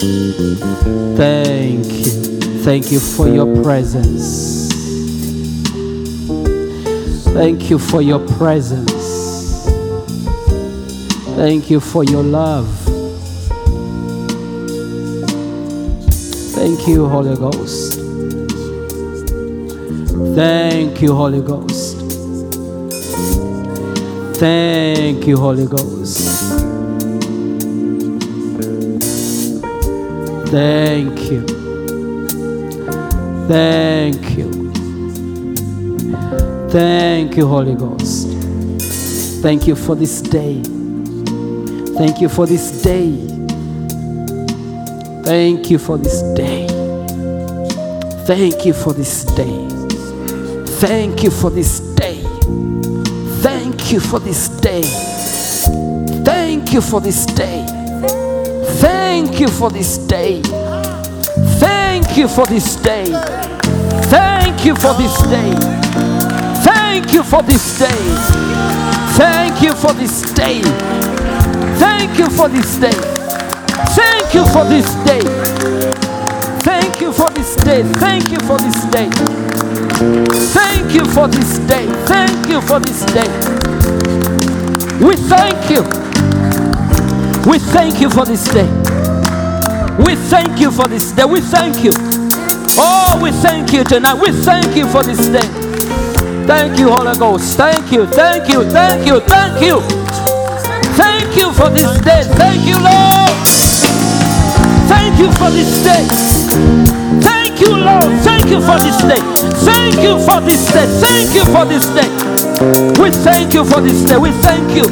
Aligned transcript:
Thank 0.00 1.84
you. 1.86 2.40
Thank 2.64 2.90
you 2.90 3.00
for 3.00 3.28
your 3.28 3.62
presence. 3.62 4.72
Thank 7.34 7.68
you 7.68 7.78
for 7.78 8.00
your 8.00 8.20
presence. 8.38 9.66
Thank 11.36 11.68
you 11.70 11.80
for 11.80 12.02
your 12.04 12.22
love. 12.22 12.66
Thank 16.54 16.88
you, 16.88 17.06
Holy 17.06 17.36
Ghost. 17.36 18.00
Thank 20.34 21.02
you, 21.02 21.14
Holy 21.14 21.42
Ghost. 21.42 21.98
Thank 24.38 25.26
you, 25.26 25.36
Holy 25.36 25.66
Ghost. 25.66 26.79
Thank 30.50 31.30
you. 31.30 31.46
Thank 33.46 34.36
you. 34.36 34.70
Thank 36.68 37.36
you, 37.36 37.46
Holy 37.46 37.76
Ghost. 37.76 38.28
Thank 39.42 39.68
you 39.68 39.76
for 39.76 39.94
this 39.94 40.20
day. 40.20 40.60
Thank 41.96 42.20
you 42.20 42.28
for 42.28 42.46
this 42.46 42.82
day. 42.82 43.16
Thank 45.22 45.70
you 45.70 45.78
for 45.78 45.98
this 45.98 46.20
day. 46.34 46.66
Thank 48.26 48.66
you 48.66 48.72
for 48.72 48.92
this 48.92 49.24
day. 49.24 49.68
Thank 50.80 51.22
you 51.22 51.30
for 51.30 51.50
this 51.50 51.78
day. 51.94 52.22
Thank 53.40 53.92
you 53.92 54.00
for 54.00 54.18
this 54.18 54.48
day. 54.48 54.82
Thank 56.24 56.72
you 56.72 56.80
for 56.80 57.00
this 57.00 57.24
day. 57.26 57.79
Thank 59.22 59.38
you 59.38 59.48
for 59.48 59.68
this 59.68 59.98
day. 59.98 60.40
Thank 61.60 62.16
you 62.16 62.26
for 62.26 62.46
this 62.46 62.76
day. 62.76 63.04
Thank 64.08 64.64
you 64.64 64.74
for 64.74 64.94
this 64.94 65.14
day. 65.28 65.52
Thank 66.64 67.12
you 67.12 67.22
for 67.22 67.42
this 67.42 67.78
day. 67.78 67.92
Thank 69.18 69.60
you 69.62 69.74
for 69.74 69.92
this 69.92 70.22
day. 70.32 70.62
Thank 71.76 72.18
you 72.18 72.30
for 72.30 72.48
this 72.48 72.78
day. 72.78 72.92
Thank 73.92 74.32
you 74.32 74.46
for 74.46 74.72
this 74.72 74.96
day. 75.04 75.20
Thank 76.64 77.00
you 77.02 77.12
for 77.12 77.28
this 77.30 77.56
day. 77.56 77.82
Thank 78.00 78.30
you 78.32 78.40
for 78.40 78.56
this 78.58 78.84
day. 78.88 79.10
Thank 80.56 80.94
you 80.94 81.04
for 81.04 81.28
this 81.28 81.58
day. 81.68 81.86
Thank 82.06 82.48
you 82.48 82.60
for 82.62 82.80
this 82.80 83.04
day. 83.12 83.28
We 85.04 85.16
thank 85.16 85.68
you. 85.68 85.82
We 87.50 87.58
thank 87.58 88.00
you 88.00 88.08
for 88.08 88.24
this 88.24 88.48
day. 88.48 88.89
We 89.98 90.16
thank 90.16 90.60
you 90.60 90.70
for 90.70 90.88
this 90.88 91.12
day. 91.12 91.24
We 91.24 91.40
thank 91.40 91.84
you. 91.84 91.92
Oh, 92.78 93.18
we 93.22 93.30
thank 93.32 93.72
you 93.72 93.84
tonight. 93.84 94.14
We 94.14 94.30
thank 94.32 94.76
you 94.76 94.86
for 94.88 95.02
this 95.02 95.28
day. 95.28 95.46
Thank 96.46 96.78
you, 96.78 96.90
Holy 96.90 97.16
Ghost. 97.18 97.56
Thank 97.56 97.92
you, 97.92 98.06
thank 98.06 98.48
you, 98.48 98.64
thank 98.70 99.06
you, 99.06 99.20
thank 99.20 99.60
you. 99.62 99.80
Thank 100.96 101.36
you 101.36 101.52
for 101.52 101.68
this 101.70 101.92
day. 102.00 102.22
Thank 102.34 102.66
you, 102.66 102.78
Lord. 102.80 103.30
Thank 104.88 105.18
you 105.18 105.30
for 105.38 105.50
this 105.50 105.82
day. 105.84 106.02
Thank 107.22 107.60
you, 107.60 107.76
Lord. 107.76 108.10
Thank 108.24 108.46
you 108.50 108.60
for 108.60 108.78
this 108.80 108.98
day. 109.02 109.20
Thank 109.64 110.02
you 110.02 110.18
for 110.26 110.40
this 110.40 110.66
day. 110.72 110.86
Thank 111.00 111.34
you 111.34 111.44
for 111.44 111.64
this 111.64 111.86
day. 111.94 112.08
We 113.00 113.10
thank 113.10 113.54
you 113.54 113.64
for 113.64 113.80
this 113.80 114.02
day. 114.04 114.16
We 114.18 114.30
thank 114.42 114.74
you. 114.74 114.84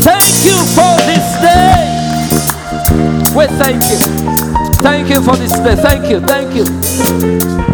Thank 0.00 0.44
you 0.44 0.56
for 0.74 0.96
this 1.06 1.40
day. 1.40 1.93
We 3.34 3.46
thank 3.58 3.82
you. 3.90 3.98
Thank 4.84 5.08
you 5.10 5.20
for 5.22 5.36
this 5.36 5.52
day. 5.64 5.76
Thank 5.76 6.10
you. 6.10 6.20
Thank 6.20 6.54
you. 6.54 6.64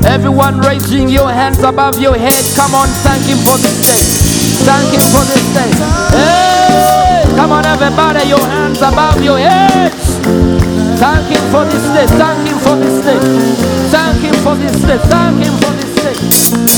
Everyone 0.06 0.60
raising 0.60 1.08
your 1.08 1.30
hands 1.30 1.62
above 1.62 2.00
your 2.00 2.16
head. 2.16 2.44
Come 2.56 2.74
on, 2.74 2.88
thank 3.04 3.24
him 3.26 3.38
for 3.44 3.58
this 3.58 3.78
day. 3.86 4.00
Thank 4.64 4.94
him 4.94 5.04
for 5.12 5.24
this 5.26 5.46
day. 5.54 5.70
Hey! 6.16 7.24
Come 7.36 7.52
on, 7.52 7.64
everybody, 7.66 8.28
your 8.28 8.40
hands 8.40 8.80
above 8.80 9.22
your 9.22 9.38
heads. 9.38 10.18
Thank 11.00 11.26
him 11.28 11.44
for 11.52 11.64
this 11.64 11.84
day. 11.94 12.06
Thank 12.16 12.48
him 12.48 12.58
for 12.58 12.76
this 12.76 13.04
day. 13.04 13.18
Thank 13.90 14.22
him 14.22 14.34
for 14.44 14.54
this 14.56 14.76
day. 14.82 14.98
Thank 14.98 15.44
him 15.44 15.54
for 15.60 15.72
this 15.76 15.94
day. 15.96 16.14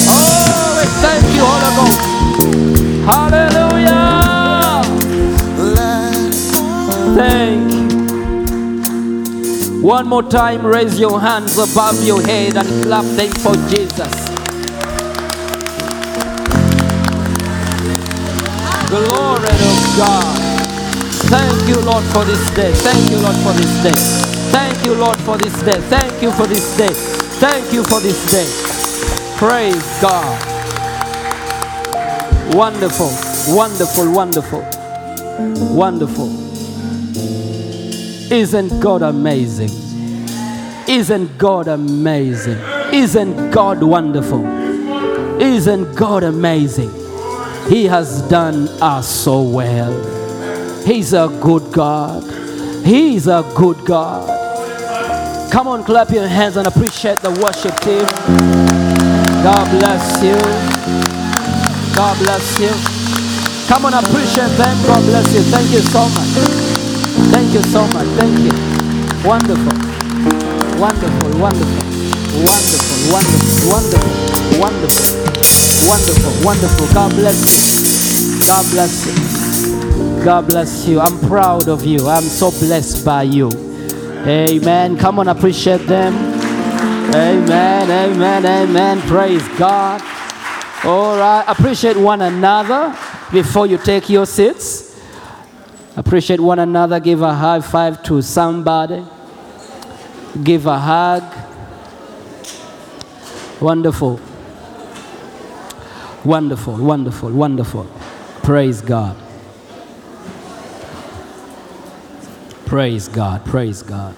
Oh, 0.08 0.78
we 0.78 0.86
thank 1.02 1.26
you, 1.36 1.44
Holy 1.44 1.70
Ghost. 1.76 2.00
Hallelujah. 3.06 4.82
Thank. 7.16 7.51
One 9.82 10.08
more 10.08 10.22
time, 10.22 10.64
raise 10.64 11.00
your 11.00 11.20
hands 11.20 11.58
above 11.58 12.04
your 12.04 12.22
head 12.22 12.56
and 12.56 12.84
clap 12.84 13.04
them 13.16 13.32
for 13.42 13.54
Jesus. 13.68 14.14
Glory 18.88 19.50
to 19.50 19.72
God. 19.98 20.38
Thank 21.26 21.68
you, 21.68 21.80
Lord, 21.84 22.04
for 22.14 22.24
this 22.24 22.50
day. 22.54 22.72
Thank 22.74 23.10
you, 23.10 23.18
Lord, 23.18 23.36
for 23.36 23.52
this 23.54 23.82
day. 23.82 23.92
Thank 24.52 24.84
you, 24.84 24.94
Lord, 24.94 25.18
for 25.22 25.36
this 25.36 25.62
day. 25.62 25.80
Thank 25.90 26.22
you 26.22 26.30
for 26.30 26.46
this 26.46 26.76
day. 26.76 26.92
Thank 27.40 27.72
you 27.72 27.82
for 27.82 27.98
this 28.00 28.30
day. 28.30 28.46
Praise 29.36 29.82
God. 30.00 30.38
Wonderful, 32.54 33.10
wonderful, 33.52 34.12
wonderful, 34.12 34.62
wonderful. 35.74 36.51
Isn't 38.32 38.80
God 38.80 39.02
amazing? 39.02 39.68
Isn't 40.88 41.36
God 41.36 41.68
amazing? 41.68 42.58
Isn't 42.90 43.50
God 43.50 43.82
wonderful? 43.82 44.42
Isn't 45.38 45.94
God 45.94 46.22
amazing? 46.22 46.90
He 47.68 47.84
has 47.84 48.22
done 48.30 48.68
us 48.80 49.06
so 49.06 49.42
well. 49.42 49.92
He's 50.82 51.12
a 51.12 51.28
good 51.42 51.74
God. 51.74 52.22
He's 52.86 53.26
a 53.26 53.44
good 53.54 53.84
God. 53.84 55.52
Come 55.52 55.68
on, 55.68 55.84
clap 55.84 56.08
your 56.08 56.26
hands 56.26 56.56
and 56.56 56.66
appreciate 56.66 57.18
the 57.18 57.32
worship 57.32 57.78
team. 57.80 58.06
God 59.44 59.68
bless 59.78 60.22
you. 60.24 60.38
God 61.94 62.16
bless 62.16 62.58
you. 62.58 62.70
Come 63.68 63.84
on, 63.84 63.92
appreciate 63.92 64.56
them. 64.56 64.86
God 64.86 65.04
bless 65.04 65.34
you. 65.34 65.42
Thank 65.42 65.70
you 65.70 65.80
so 65.80 66.08
much. 66.08 66.71
Thank 67.30 67.54
you 67.54 67.62
so 67.62 67.86
much. 67.88 68.06
Thank 68.18 68.38
you. 68.40 68.52
Wonderful. 69.28 69.76
Wonderful. 70.80 71.40
Wonderful. 71.40 71.82
Wonderful. 72.42 73.12
Wonderful. 73.12 73.70
Wonderful. 73.70 74.60
Wonderful. 74.60 75.22
Wonderful. 75.88 76.44
Wonderful. 76.44 76.94
God 76.94 77.10
bless 77.12 77.38
you. 77.46 78.46
God 78.48 78.64
bless 78.72 79.06
you. 79.06 80.24
God 80.24 80.46
bless 80.46 80.88
you. 80.88 81.00
I'm 81.00 81.18
proud 81.28 81.68
of 81.68 81.84
you. 81.84 82.08
I'm 82.08 82.22
so 82.22 82.50
blessed 82.50 83.04
by 83.04 83.22
you. 83.24 83.50
Amen. 84.26 84.96
Come 84.96 85.18
on, 85.18 85.28
appreciate 85.28 85.86
them. 85.86 86.14
Amen. 87.14 87.90
Amen. 87.90 88.46
Amen. 88.46 89.00
Praise 89.02 89.46
God. 89.58 90.00
All 90.84 91.18
right. 91.18 91.44
Appreciate 91.46 91.96
one 91.96 92.22
another 92.22 92.96
before 93.32 93.66
you 93.66 93.78
take 93.78 94.08
your 94.08 94.26
seats. 94.26 94.81
Appreciate 95.96 96.40
one 96.40 96.58
another. 96.58 97.00
Give 97.00 97.22
a 97.22 97.34
high 97.34 97.60
five 97.60 98.02
to 98.04 98.22
somebody. 98.22 99.04
Give 100.42 100.66
a 100.66 100.78
hug. 100.78 101.22
Wonderful. 103.60 104.20
Wonderful, 106.24 106.76
wonderful, 106.76 107.32
wonderful. 107.32 107.84
Praise 108.42 108.80
God. 108.80 109.16
Praise 112.64 113.08
God, 113.08 113.44
praise 113.44 113.82
God. 113.82 114.14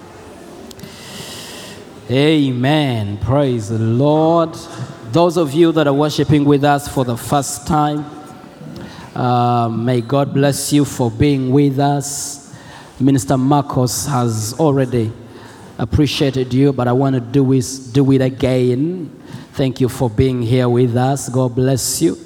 Amen. 2.09 3.17
Praise 3.17 3.69
the 3.69 3.79
Lord. 3.79 4.53
Those 5.11 5.35
of 5.35 5.53
you 5.53 5.71
that 5.71 5.87
are 5.87 5.93
worshiping 5.93 6.45
with 6.45 6.63
us 6.63 6.87
for 6.87 7.03
the 7.03 7.17
first 7.17 7.65
time, 7.67 8.05
uh, 9.15 9.69
may 9.69 10.01
God 10.01 10.33
bless 10.33 10.73
you 10.73 10.83
for 10.83 11.09
being 11.09 11.51
with 11.51 11.79
us. 11.79 12.53
Minister 12.99 13.37
Marcos 13.37 14.05
has 14.05 14.53
already 14.59 15.11
appreciated 15.77 16.53
you, 16.53 16.73
but 16.73 16.87
I 16.87 16.91
want 16.91 17.15
to 17.15 17.21
do 17.21 17.51
it, 17.53 17.65
do 17.91 18.11
it 18.11 18.21
again. 18.21 19.09
Thank 19.53 19.79
you 19.79 19.87
for 19.87 20.09
being 20.09 20.41
here 20.41 20.67
with 20.67 20.97
us. 20.97 21.29
God 21.29 21.55
bless 21.55 22.01
you. 22.01 22.17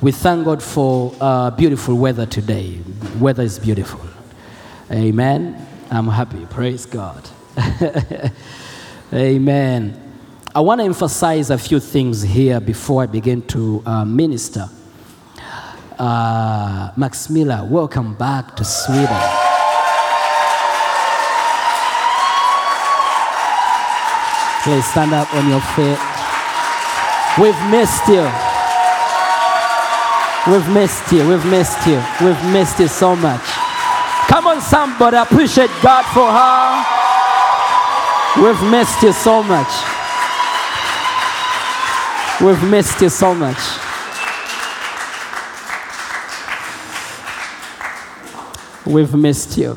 We 0.00 0.12
thank 0.12 0.44
God 0.44 0.62
for 0.62 1.14
uh, 1.20 1.50
beautiful 1.50 1.96
weather 1.96 2.26
today. 2.26 2.80
Weather 3.18 3.42
is 3.42 3.58
beautiful. 3.58 4.00
Amen. 4.90 5.66
I'm 5.90 6.08
happy. 6.08 6.44
Praise 6.46 6.86
God. 6.86 7.28
Amen. 9.12 10.02
I 10.54 10.60
want 10.60 10.80
to 10.80 10.84
emphasize 10.84 11.50
a 11.50 11.58
few 11.58 11.80
things 11.80 12.22
here 12.22 12.60
before 12.60 13.02
I 13.02 13.06
begin 13.06 13.42
to 13.48 13.82
uh, 13.86 14.04
minister. 14.04 14.68
Uh, 15.98 16.92
Max 16.94 17.30
Miller, 17.30 17.66
welcome 17.70 18.14
back 18.14 18.54
to 18.54 18.64
Sweden. 18.64 19.06
Please 24.62 24.84
stand 24.90 25.14
up 25.14 25.32
on 25.32 25.48
your 25.48 25.62
feet. 25.72 25.96
We've 27.40 27.56
missed 27.70 28.06
you. 28.08 28.28
We've 30.52 30.68
missed 30.68 31.10
you. 31.12 31.26
We've 31.26 31.46
missed 31.46 31.86
you. 31.86 32.02
We've 32.20 32.44
missed 32.52 32.78
you 32.78 32.88
so 32.88 33.16
much. 33.16 33.40
Come 34.28 34.48
on, 34.48 34.60
somebody, 34.60 35.16
appreciate 35.16 35.70
God 35.82 36.04
for 36.12 36.28
her. 36.28 36.84
We've 38.44 38.70
missed 38.70 39.02
you 39.02 39.12
so 39.14 39.42
much. 39.42 39.72
We've 42.42 42.70
missed 42.70 43.00
you 43.00 43.08
so 43.08 43.34
much. 43.34 43.85
We've 48.86 49.14
missed 49.14 49.58
you. 49.58 49.76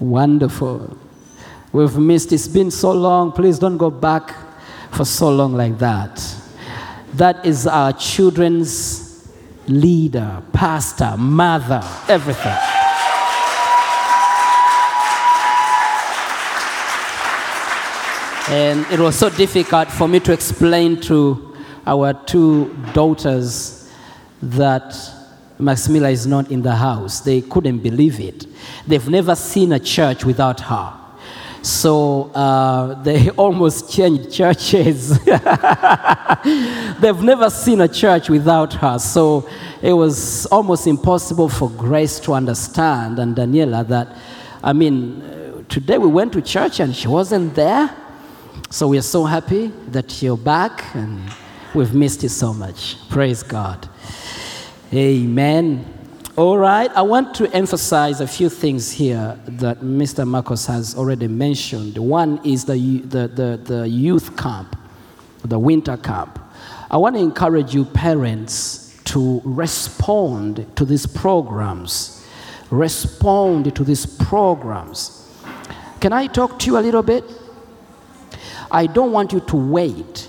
Wonderful. 0.00 0.96
We've 1.70 1.98
missed. 1.98 2.32
It's 2.32 2.48
been 2.48 2.70
so 2.70 2.92
long. 2.92 3.32
Please 3.32 3.58
don't 3.58 3.76
go 3.76 3.90
back 3.90 4.34
for 4.92 5.04
so 5.04 5.28
long 5.28 5.52
like 5.52 5.78
that. 5.78 6.18
That 7.14 7.44
is 7.44 7.66
our 7.66 7.92
children's 7.92 9.28
leader, 9.66 10.42
pastor, 10.54 11.14
mother, 11.18 11.82
everything. 12.08 12.56
And 18.50 18.86
it 18.90 18.98
was 18.98 19.14
so 19.14 19.28
difficult 19.28 19.88
for 19.88 20.08
me 20.08 20.20
to 20.20 20.32
explain 20.32 20.98
to 21.02 21.47
our 21.88 22.12
two 22.12 22.76
daughters 22.92 23.90
that 24.42 24.92
Maximila 25.58 26.12
is 26.12 26.26
not 26.26 26.50
in 26.50 26.60
the 26.60 26.76
house. 26.76 27.20
They 27.20 27.40
couldn't 27.40 27.78
believe 27.78 28.20
it. 28.20 28.46
They've 28.86 29.08
never 29.08 29.34
seen 29.34 29.72
a 29.72 29.78
church 29.80 30.22
without 30.24 30.60
her. 30.60 30.94
So 31.62 32.30
uh, 32.34 33.02
they 33.02 33.30
almost 33.30 33.90
changed 33.90 34.30
churches. 34.30 35.18
They've 37.00 37.22
never 37.22 37.48
seen 37.48 37.80
a 37.80 37.88
church 37.88 38.28
without 38.28 38.74
her. 38.74 38.98
So 38.98 39.48
it 39.80 39.94
was 39.94 40.44
almost 40.46 40.86
impossible 40.86 41.48
for 41.48 41.70
Grace 41.70 42.20
to 42.20 42.34
understand 42.34 43.18
and 43.18 43.34
Daniela 43.34 43.88
that, 43.88 44.14
I 44.62 44.74
mean, 44.74 45.64
today 45.70 45.96
we 45.96 46.08
went 46.08 46.34
to 46.34 46.42
church 46.42 46.80
and 46.80 46.94
she 46.94 47.08
wasn't 47.08 47.54
there. 47.54 47.96
So 48.70 48.88
we 48.88 48.98
are 48.98 49.02
so 49.02 49.24
happy 49.24 49.68
that 49.88 50.20
you're 50.20 50.36
back 50.36 50.94
and 50.94 51.18
we've 51.74 51.94
missed 51.94 52.22
you 52.22 52.28
so 52.28 52.52
much. 52.52 52.96
Praise 53.08 53.42
God. 53.42 53.88
Amen. 54.92 55.94
All 56.36 56.56
right, 56.56 56.90
I 56.94 57.02
want 57.02 57.34
to 57.36 57.52
emphasize 57.52 58.20
a 58.20 58.26
few 58.26 58.48
things 58.48 58.92
here 58.92 59.36
that 59.46 59.80
Mr. 59.80 60.26
Marcos 60.26 60.66
has 60.66 60.94
already 60.94 61.26
mentioned. 61.26 61.98
One 61.98 62.40
is 62.44 62.64
the, 62.64 63.00
the, 63.00 63.26
the, 63.26 63.60
the 63.64 63.88
youth 63.88 64.36
camp, 64.36 64.78
the 65.42 65.58
winter 65.58 65.96
camp. 65.96 66.38
I 66.90 66.96
want 66.96 67.16
to 67.16 67.22
encourage 67.22 67.74
you, 67.74 67.84
parents, 67.84 68.96
to 69.06 69.42
respond 69.44 70.64
to 70.76 70.84
these 70.84 71.06
programs. 71.06 72.24
Respond 72.70 73.74
to 73.74 73.82
these 73.82 74.06
programs. 74.06 75.28
Can 76.00 76.12
I 76.12 76.28
talk 76.28 76.60
to 76.60 76.66
you 76.66 76.78
a 76.78 76.80
little 76.80 77.02
bit? 77.02 77.24
I 78.70 78.86
don't 78.86 79.10
want 79.10 79.32
you 79.32 79.40
to 79.40 79.56
wait 79.56 80.27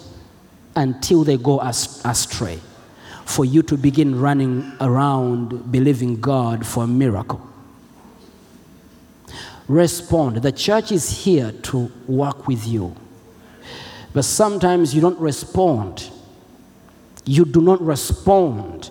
until 0.80 1.24
they 1.24 1.38
go 1.38 1.60
astray 1.62 2.60
for 3.26 3.46
you 3.46 3.62
to 3.62 3.78
begin 3.78 4.20
running 4.20 4.72
around 4.82 5.72
believing 5.72 6.20
God 6.20 6.66
for 6.66 6.86
a 6.86 6.88
miracle. 6.88 7.42
Respond. 9.68 10.38
The 10.38 10.52
church 10.52 10.92
is 10.92 11.26
here 11.26 11.52
to 11.52 11.92
work 12.08 12.48
with 12.48 12.66
you. 12.68 12.96
But 14.14 14.26
sometimes 14.26 14.96
you 14.96 15.02
don't 15.02 15.20
respond. 15.20 16.10
You 17.26 17.46
do 17.46 17.62
not 17.62 17.80
respond 17.82 18.90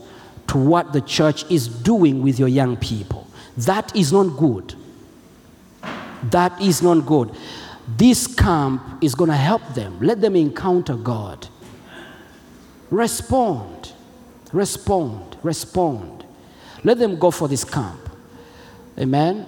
to 0.48 0.58
what 0.58 0.92
the 0.92 1.00
church 1.00 1.50
is 1.50 1.66
doing 1.66 2.22
with 2.22 2.38
your 2.38 2.48
young 2.48 2.76
people. 2.76 3.26
That 3.56 3.96
is 3.96 4.12
not 4.12 4.36
good. 4.36 4.74
That 6.30 6.60
is 6.62 6.80
not 6.80 7.06
good. 7.06 7.34
This 7.96 8.26
camp 8.26 9.02
is 9.02 9.14
going 9.14 9.30
to 9.30 9.36
help 9.36 9.62
them. 9.74 9.98
Let 10.00 10.20
them 10.20 10.36
encounter 10.36 10.94
God. 10.94 11.48
Respond. 12.90 13.92
Respond. 14.52 15.36
Respond. 15.42 16.24
Let 16.84 16.98
them 16.98 17.18
go 17.18 17.30
for 17.30 17.48
this 17.48 17.64
camp. 17.64 18.00
Amen. 18.98 19.46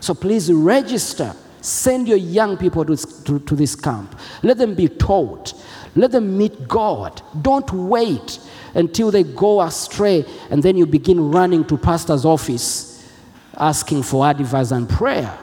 So 0.00 0.14
please 0.14 0.52
register. 0.52 1.34
Send 1.60 2.08
your 2.08 2.16
young 2.16 2.56
people 2.56 2.84
to, 2.86 2.96
to, 3.24 3.38
to 3.40 3.54
this 3.54 3.76
camp. 3.76 4.18
Let 4.42 4.56
them 4.56 4.74
be 4.74 4.88
taught. 4.88 5.52
Let 5.94 6.12
them 6.12 6.38
meet 6.38 6.66
God. 6.66 7.20
Don't 7.42 7.70
wait 7.72 8.40
until 8.74 9.10
they 9.10 9.24
go 9.24 9.60
astray 9.60 10.24
and 10.50 10.62
then 10.62 10.76
you 10.76 10.86
begin 10.86 11.30
running 11.30 11.64
to 11.66 11.76
pastor's 11.76 12.24
office 12.24 13.06
asking 13.56 14.02
for 14.02 14.26
advice 14.26 14.70
and 14.70 14.88
prayer. 14.88 15.36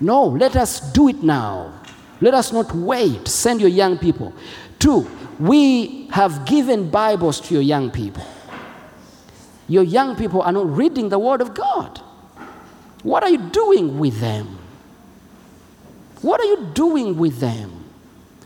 No, 0.00 0.24
let 0.24 0.56
us 0.56 0.80
do 0.92 1.08
it 1.08 1.22
now. 1.22 1.74
Let 2.20 2.34
us 2.34 2.52
not 2.52 2.74
wait. 2.74 3.28
Send 3.28 3.60
your 3.60 3.70
young 3.70 3.98
people. 3.98 4.32
Two, 4.78 5.08
we 5.38 6.08
have 6.08 6.44
given 6.46 6.90
Bibles 6.90 7.40
to 7.42 7.54
your 7.54 7.62
young 7.62 7.90
people. 7.90 8.24
Your 9.68 9.82
young 9.82 10.16
people 10.16 10.42
are 10.42 10.52
not 10.52 10.68
reading 10.68 11.08
the 11.08 11.18
Word 11.18 11.40
of 11.40 11.54
God. 11.54 11.98
What 13.02 13.22
are 13.22 13.30
you 13.30 13.38
doing 13.50 13.98
with 13.98 14.20
them? 14.20 14.58
What 16.22 16.40
are 16.40 16.46
you 16.46 16.70
doing 16.74 17.16
with 17.16 17.38
them? 17.38 17.84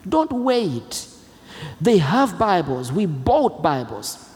Don't 0.07 0.33
wait. 0.33 1.09
They 1.81 1.99
have 1.99 2.39
Bibles. 2.39 2.93
We 2.93 3.07
bought 3.07 3.63
Bibles. 3.63 4.29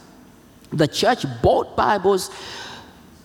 The 0.71 0.89
church 0.89 1.27
bought 1.43 1.77
Bibles 1.77 2.31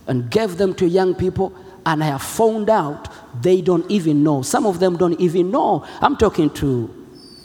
and 0.08 0.30
gave 0.30 0.58
them 0.58 0.74
to 0.76 0.88
young 0.88 1.16
people, 1.16 1.54
and 1.86 2.04
I 2.04 2.08
have 2.08 2.22
found 2.22 2.70
out 2.70 3.08
they 3.42 3.62
don't 3.62 3.90
even 3.90 4.24
know. 4.24 4.42
Some 4.42 4.66
of 4.66 4.80
them 4.80 4.98
don't 4.98 5.20
even 5.20 5.52
know. 5.52 5.86
I'm 6.02 6.18
talking 6.18 6.50
to 6.56 6.94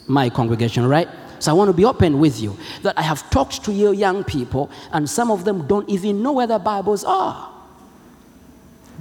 my 0.07 0.29
congregation, 0.29 0.87
right? 0.87 1.07
So 1.39 1.51
I 1.51 1.53
want 1.53 1.69
to 1.69 1.73
be 1.73 1.85
open 1.85 2.19
with 2.19 2.39
you 2.39 2.57
that 2.81 2.97
I 2.97 3.01
have 3.03 3.29
talked 3.29 3.63
to 3.65 3.71
your 3.71 3.93
young 3.93 4.23
people, 4.23 4.69
and 4.91 5.09
some 5.09 5.31
of 5.31 5.45
them 5.45 5.67
don't 5.67 5.87
even 5.89 6.23
know 6.23 6.31
where 6.31 6.47
the 6.47 6.59
Bibles 6.59 7.03
are. 7.03 7.53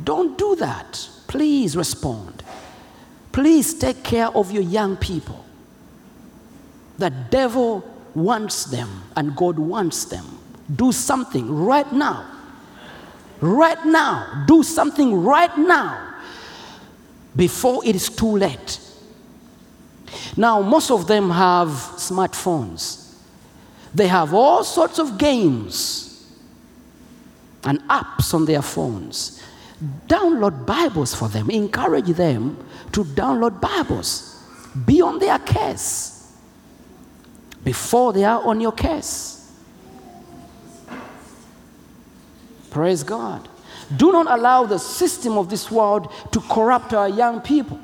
Don't 0.05 0.37
do 0.37 0.57
that. 0.57 1.09
Please 1.26 1.76
respond. 1.76 2.43
Please 3.33 3.75
take 3.75 4.02
care 4.02 4.28
of 4.28 4.52
your 4.52 4.62
young 4.62 4.97
people. 4.97 5.45
The 6.99 7.11
devil 7.11 7.85
wants 8.14 8.64
them, 8.64 9.02
and 9.16 9.35
God 9.37 9.59
wants 9.59 10.05
them. 10.07 10.38
Do 10.75 10.93
something 10.93 11.50
right 11.50 11.90
now. 11.93 12.31
Right 13.40 13.85
now. 13.85 14.45
Do 14.47 14.62
something 14.62 15.23
right 15.23 15.57
now 15.59 16.14
before 17.35 17.85
it 17.85 17.95
is 17.95 18.09
too 18.09 18.38
late. 18.38 18.81
Now, 20.37 20.61
most 20.61 20.90
of 20.90 21.06
them 21.06 21.30
have 21.30 21.68
smartphones. 21.68 23.14
They 23.94 24.08
have 24.08 24.35
all 24.35 24.64
sorts 24.64 24.99
of 24.99 25.18
games 25.18 26.06
and 27.64 27.80
apps 27.88 28.35
on 28.35 28.44
their 28.44 28.62
phones. 28.62 29.42
Download 30.06 30.66
Bibles 30.66 31.14
for 31.14 31.28
them. 31.28 31.50
Encourage 31.50 32.06
them 32.06 32.64
to 32.92 33.04
download 33.04 33.61
Bibles. 33.61 34.42
Be 34.85 35.00
on 35.00 35.18
their 35.18 35.38
case 35.38 36.32
before 37.64 38.12
they 38.12 38.25
are 38.25 38.42
on 38.42 38.61
your 38.61 38.73
case. 38.73 39.52
Praise 42.70 43.02
God. 43.02 43.49
Do 43.96 44.12
not 44.12 44.26
allow 44.30 44.64
the 44.66 44.78
system 44.78 45.38
of 45.38 45.49
this 45.49 45.70
world 45.70 46.12
to 46.32 46.40
corrupt 46.40 46.92
our 46.92 47.08
young 47.08 47.40
people. 47.40 47.80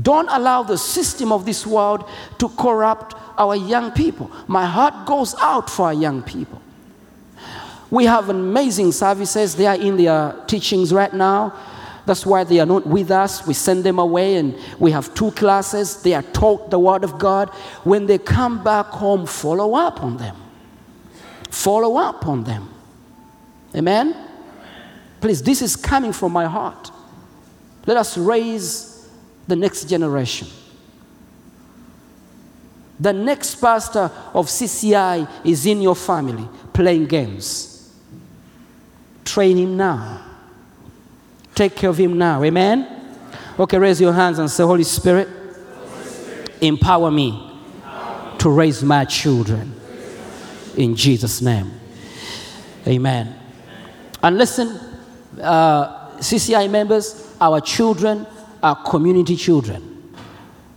Don't 0.00 0.28
allow 0.28 0.62
the 0.62 0.76
system 0.76 1.30
of 1.30 1.44
this 1.44 1.66
world 1.66 2.08
to 2.38 2.48
corrupt 2.50 3.14
our 3.38 3.54
young 3.54 3.92
people. 3.92 4.30
My 4.48 4.66
heart 4.66 5.06
goes 5.06 5.34
out 5.40 5.70
for 5.70 5.86
our 5.86 5.94
young 5.94 6.22
people. 6.22 6.60
We 7.90 8.06
have 8.06 8.28
amazing 8.28 8.92
services. 8.92 9.54
They 9.54 9.66
are 9.66 9.76
in 9.76 9.96
their 9.96 10.34
teachings 10.46 10.92
right 10.92 11.12
now. 11.12 11.56
That's 12.06 12.26
why 12.26 12.44
they 12.44 12.60
are 12.60 12.66
not 12.66 12.86
with 12.86 13.10
us. 13.10 13.46
We 13.46 13.54
send 13.54 13.84
them 13.84 13.98
away 13.98 14.36
and 14.36 14.58
we 14.78 14.90
have 14.90 15.14
two 15.14 15.30
classes. 15.30 16.02
They 16.02 16.12
are 16.12 16.22
taught 16.22 16.70
the 16.70 16.78
Word 16.78 17.04
of 17.04 17.18
God. 17.18 17.50
When 17.84 18.06
they 18.06 18.18
come 18.18 18.62
back 18.62 18.86
home, 18.86 19.26
follow 19.26 19.74
up 19.74 20.02
on 20.02 20.16
them. 20.16 20.36
Follow 21.50 21.96
up 21.96 22.26
on 22.26 22.44
them. 22.44 22.68
Amen? 23.74 24.14
Please, 25.20 25.42
this 25.42 25.62
is 25.62 25.76
coming 25.76 26.12
from 26.12 26.32
my 26.32 26.46
heart. 26.46 26.90
Let 27.86 27.96
us 27.96 28.18
raise 28.18 28.93
the 29.46 29.56
next 29.56 29.84
generation. 29.88 30.48
The 32.98 33.12
next 33.12 33.56
pastor 33.56 34.10
of 34.32 34.46
CCI 34.46 35.28
is 35.44 35.66
in 35.66 35.82
your 35.82 35.96
family 35.96 36.48
playing 36.72 37.06
games. 37.06 37.92
Train 39.24 39.56
him 39.56 39.76
now. 39.76 40.22
Take 41.54 41.76
care 41.76 41.90
of 41.90 41.98
him 41.98 42.16
now. 42.18 42.42
Amen? 42.42 42.88
Okay, 43.58 43.78
raise 43.78 44.00
your 44.00 44.12
hands 44.12 44.38
and 44.38 44.50
say, 44.50 44.64
Holy 44.64 44.84
Spirit, 44.84 45.28
empower 46.60 47.10
me 47.10 47.60
to 48.38 48.50
raise 48.50 48.82
my 48.82 49.04
children. 49.04 49.74
In 50.76 50.96
Jesus' 50.96 51.40
name. 51.40 51.70
Amen. 52.86 53.34
And 54.22 54.38
listen, 54.38 54.68
uh, 55.40 56.10
CCI 56.18 56.70
members, 56.70 57.34
our 57.40 57.60
children 57.60 58.26
are 58.64 58.74
community 58.76 59.36
children. 59.36 59.90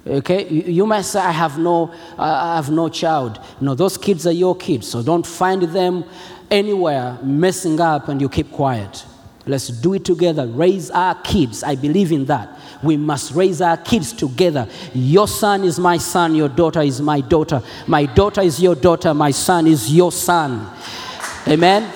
Okay, 0.06 0.48
you, 0.48 0.86
might 0.86 1.02
say, 1.02 1.20
I 1.20 1.32
have 1.32 1.58
no, 1.58 1.94
I 2.18 2.58
have 2.58 2.70
no 2.70 2.90
child. 2.90 3.40
No, 3.62 3.76
those 3.76 3.98
kids 3.98 4.28
are 4.28 4.32
your 4.32 4.56
kids, 4.56 4.88
so 4.88 5.02
don't 5.02 5.26
find 5.26 5.64
them 5.64 6.04
anywhere 6.52 7.18
messing 7.24 7.80
up 7.80 8.10
and 8.10 8.20
you 8.22 8.30
keep 8.30 8.52
quiet. 8.52 9.06
Let's 9.46 9.70
do 9.70 9.94
it 9.94 10.04
together. 10.04 10.46
Raise 10.48 10.92
our 10.92 11.16
kids. 11.22 11.64
I 11.64 11.76
believe 11.76 12.12
in 12.12 12.26
that. 12.26 12.60
We 12.84 12.98
must 12.98 13.32
raise 13.32 13.62
our 13.62 13.78
kids 13.78 14.12
together. 14.12 14.68
Your 14.94 15.28
son 15.28 15.64
is 15.64 15.80
my 15.80 15.98
son, 15.98 16.36
your 16.36 16.50
daughter 16.50 16.82
is 16.82 17.02
my 17.02 17.22
daughter. 17.22 17.62
My 17.88 18.06
daughter 18.06 18.42
is 18.42 18.62
your 18.62 18.76
daughter, 18.76 19.14
my 19.14 19.32
son 19.32 19.66
is 19.66 19.94
your 19.94 20.12
son. 20.12 20.70
Amen. 21.48 21.90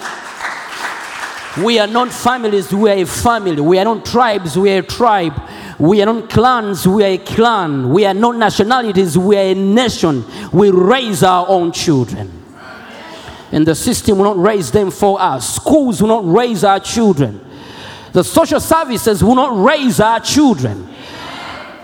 We 1.62 1.80
are 1.80 1.88
not 1.88 2.14
families, 2.14 2.74
we 2.74 2.90
are 2.90 2.96
a 2.96 3.06
family. 3.06 3.62
We 3.62 3.78
are 3.78 3.84
not 3.84 4.06
tribes, 4.06 4.58
we 4.58 4.72
are 4.72 4.80
a 4.80 4.84
tribe. 4.84 5.34
We 5.82 6.00
are 6.04 6.06
not 6.06 6.30
clans, 6.30 6.88
we 6.88 7.04
are 7.04 7.08
a 7.08 7.18
clan. 7.18 7.90
We 7.90 8.06
are 8.06 8.14
not 8.14 8.36
nationalities, 8.36 9.18
we 9.18 9.36
are 9.36 9.52
a 9.52 9.56
nation. 9.56 10.24
We 10.54 10.70
raise 10.70 11.24
our 11.24 11.48
own 11.50 11.72
children. 11.72 12.32
And 13.52 13.66
the 13.66 13.74
system 13.74 14.20
will 14.20 14.26
not 14.26 14.38
raise 14.38 14.70
them 14.70 14.92
for 14.92 15.20
us. 15.20 15.56
Schools 15.56 16.00
will 16.00 16.10
not 16.10 16.32
raise 16.32 16.64
our 16.64 16.80
children. 16.80 17.44
The 18.14 18.24
social 18.24 18.60
services 18.60 19.24
will 19.24 19.34
not 19.34 19.58
raise 19.58 20.00
our 20.00 20.20
children. 20.20 20.88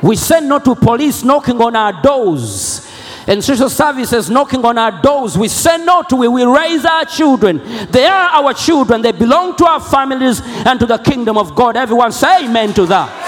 We 0.03 0.15
send 0.15 0.47
not 0.47 0.63
to 0.65 0.75
police 0.75 1.23
knocking 1.23 1.59
on 1.59 1.75
our 1.75 1.99
doors 2.03 2.87
and 3.25 3.43
social 3.43 3.69
services 3.69 4.29
knocking 4.29 4.63
on 4.63 4.77
our 4.77 5.01
doors. 5.01 5.35
We 5.37 5.47
send 5.47 5.87
not 5.87 6.07
to 6.09 6.15
we, 6.15 6.27
we 6.27 6.43
raise 6.45 6.85
our 6.85 7.03
children. 7.03 7.57
They 7.89 8.05
are 8.05 8.29
our 8.29 8.53
children. 8.53 9.01
They 9.01 9.11
belong 9.11 9.55
to 9.57 9.65
our 9.65 9.81
families 9.81 10.39
and 10.45 10.79
to 10.79 10.85
the 10.85 10.99
kingdom 10.99 11.35
of 11.35 11.55
God. 11.55 11.75
Everyone 11.75 12.11
say 12.11 12.45
amen 12.45 12.73
to 12.75 12.85
that. 12.85 13.26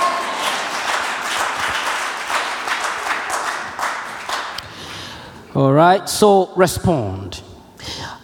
All 5.60 5.74
right, 5.74 6.08
so 6.08 6.54
respond. 6.56 7.42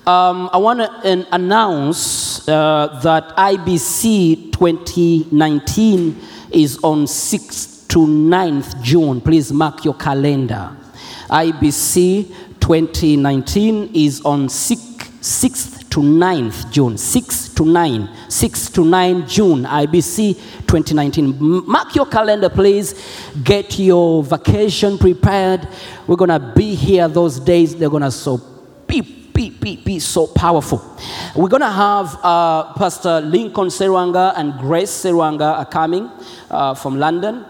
Um, 0.08 0.50
I 0.54 0.58
want 0.58 0.80
to 0.80 1.28
announce 1.36 2.48
uh, 2.48 2.98
that 3.04 3.36
IBC 3.36 4.54
2019 4.54 6.22
is 6.52 6.80
on 6.82 7.04
6th 7.04 7.90
to 7.90 7.98
9th 8.08 8.82
June. 8.82 9.20
Please 9.20 9.52
mark 9.52 9.84
your 9.84 9.96
calendar. 9.96 10.78
IBC 11.30 12.34
2019 12.62 13.92
is 13.94 14.22
on 14.22 14.48
6th, 14.48 15.10
6th 15.20 15.85
to 15.96 16.02
9th 16.02 16.70
June. 16.72 16.98
6 16.98 17.50
to 17.56 17.66
9. 17.66 18.10
6 18.28 18.70
to 18.72 18.84
9 18.84 19.28
June. 19.28 19.64
IBC 19.64 20.36
2019. 20.68 21.66
Mark 21.66 21.96
your 21.96 22.06
calendar, 22.06 22.50
please. 22.50 22.94
Get 23.42 23.80
your 23.80 24.22
vacation 24.22 24.98
prepared. 24.98 25.66
We're 26.06 26.18
going 26.18 26.32
to 26.32 26.52
be 26.54 26.76
here 26.76 27.08
those 27.08 27.40
days. 27.40 27.78
They're 27.78 27.90
going 27.90 28.04
to 28.04 28.12
so 28.12 28.42
be, 28.86 29.00
be, 29.34 29.52
be, 29.52 29.78
be 29.78 30.00
so 30.00 30.28
powerful. 30.28 30.84
We're 31.34 31.48
going 31.48 31.62
to 31.62 31.72
have 31.72 32.20
uh, 32.22 32.74
Pastor 32.74 33.22
Lincoln 33.22 33.70
Serwanga 33.70 34.34
and 34.36 34.60
Grace 34.60 34.92
Serwanga 34.92 35.60
are 35.60 35.66
coming 35.66 36.12
uh, 36.52 36.74
from 36.74 37.00
London. 37.00 37.46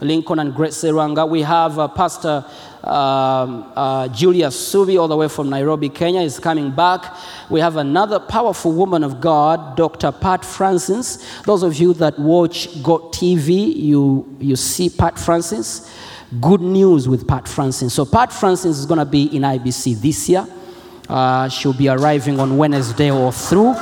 Lincoln 0.00 0.38
and 0.38 0.54
Grace 0.54 0.76
Serwanga. 0.76 1.28
We 1.28 1.42
have 1.42 1.76
uh, 1.80 1.88
Pastor 1.88 2.44
um, 2.84 3.72
uh, 3.74 4.08
Julia 4.08 4.48
Subi, 4.48 5.00
all 5.00 5.08
the 5.08 5.16
way 5.16 5.28
from 5.28 5.50
Nairobi, 5.50 5.88
Kenya, 5.88 6.20
is 6.20 6.38
coming 6.38 6.70
back. 6.70 7.16
We 7.50 7.60
have 7.60 7.76
another 7.76 8.20
powerful 8.20 8.72
woman 8.72 9.02
of 9.02 9.20
God, 9.20 9.76
Dr. 9.76 10.12
Pat 10.12 10.44
Francis. 10.44 11.24
Those 11.42 11.62
of 11.62 11.76
you 11.76 11.92
that 11.94 12.18
watch 12.18 12.82
God 12.82 13.12
TV, 13.12 13.74
you, 13.74 14.36
you 14.38 14.56
see 14.56 14.88
Pat 14.88 15.18
Francis. 15.18 15.92
Good 16.40 16.60
news 16.60 17.08
with 17.08 17.26
Pat 17.26 17.48
Francis. 17.48 17.94
So, 17.94 18.04
Pat 18.04 18.32
Francis 18.32 18.78
is 18.78 18.86
going 18.86 18.98
to 18.98 19.06
be 19.06 19.34
in 19.34 19.42
IBC 19.42 20.00
this 20.00 20.28
year. 20.28 20.46
Uh, 21.08 21.48
she'll 21.48 21.72
be 21.72 21.88
arriving 21.88 22.38
on 22.38 22.56
Wednesday 22.58 23.10
or 23.10 23.32
through. 23.32 23.74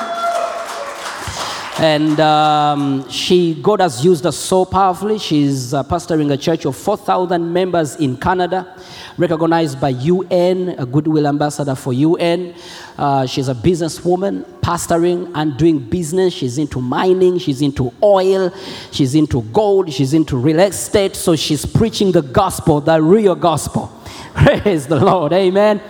And 1.79 2.19
um, 2.21 3.07
she, 3.11 3.55
God 3.55 3.81
has 3.81 4.03
used 4.03 4.25
her 4.25 4.33
so 4.33 4.65
powerfully. 4.65 5.19
She's 5.19 5.75
uh, 5.75 5.85
pastoring 5.85 6.33
a 6.33 6.37
church 6.39 6.65
of 6.65 6.75
4,000 6.75 7.53
members 7.53 7.97
in 7.97 8.17
Canada, 8.17 8.75
recognized 9.19 9.79
by 9.79 9.91
UN, 9.91 10.71
a 10.79 10.87
goodwill 10.87 11.27
ambassador 11.27 11.75
for 11.75 11.93
UN. 11.93 12.55
Uh, 12.99 13.27
she's 13.27 13.49
a 13.49 13.55
businesswoman, 13.55 14.43
pastoring 14.61 15.31
and 15.35 15.57
doing 15.57 15.79
business. 15.79 16.33
She's 16.33 16.59
into 16.59 16.81
mining, 16.81 17.39
she's 17.39 17.61
into 17.61 17.93
oil, 18.03 18.53
she's 18.91 19.15
into 19.15 19.43
gold, 19.43 19.93
she's 19.93 20.15
into 20.15 20.37
real 20.37 20.61
estate. 20.61 21.15
So 21.15 21.37
she's 21.37 21.67
preaching 21.67 22.13
the 22.13 22.23
gospel, 22.23 22.81
the 22.81 23.01
real 23.01 23.35
gospel. 23.35 23.93
Praise 24.35 24.87
the 24.87 24.99
Lord. 24.99 25.33
Amen. 25.33 25.81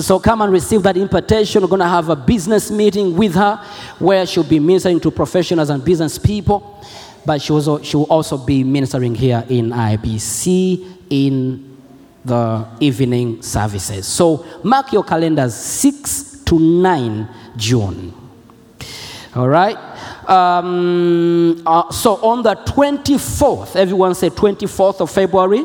So 0.00 0.18
come 0.18 0.42
and 0.42 0.52
receive 0.52 0.82
that 0.82 0.96
invitation. 0.96 1.62
We're 1.62 1.68
going 1.68 1.80
to 1.80 1.88
have 1.88 2.08
a 2.08 2.16
business 2.16 2.70
meeting 2.70 3.16
with 3.16 3.34
her 3.34 3.56
where 3.98 4.26
she'll 4.26 4.44
be 4.44 4.58
ministering 4.58 5.00
to 5.00 5.10
professionals 5.10 5.70
and 5.70 5.84
business 5.84 6.18
people. 6.18 6.84
But 7.24 7.42
she, 7.42 7.52
also, 7.52 7.82
she 7.82 7.96
will 7.96 8.04
also 8.04 8.36
be 8.38 8.64
ministering 8.64 9.14
here 9.14 9.44
in 9.48 9.70
IBC 9.70 10.96
in 11.10 11.76
the 12.24 12.66
evening 12.80 13.42
services. 13.42 14.06
So 14.06 14.44
mark 14.62 14.92
your 14.92 15.04
calendars 15.04 15.54
6 15.54 16.35
to 16.46 16.58
9 16.58 17.28
June. 17.56 18.14
All 19.34 19.48
right. 19.48 19.76
Um, 20.28 21.62
uh, 21.66 21.90
so 21.90 22.16
on 22.16 22.42
the 22.42 22.54
24th, 22.54 23.76
everyone 23.76 24.14
say 24.14 24.30
24th 24.30 25.00
of 25.00 25.10
February. 25.10 25.64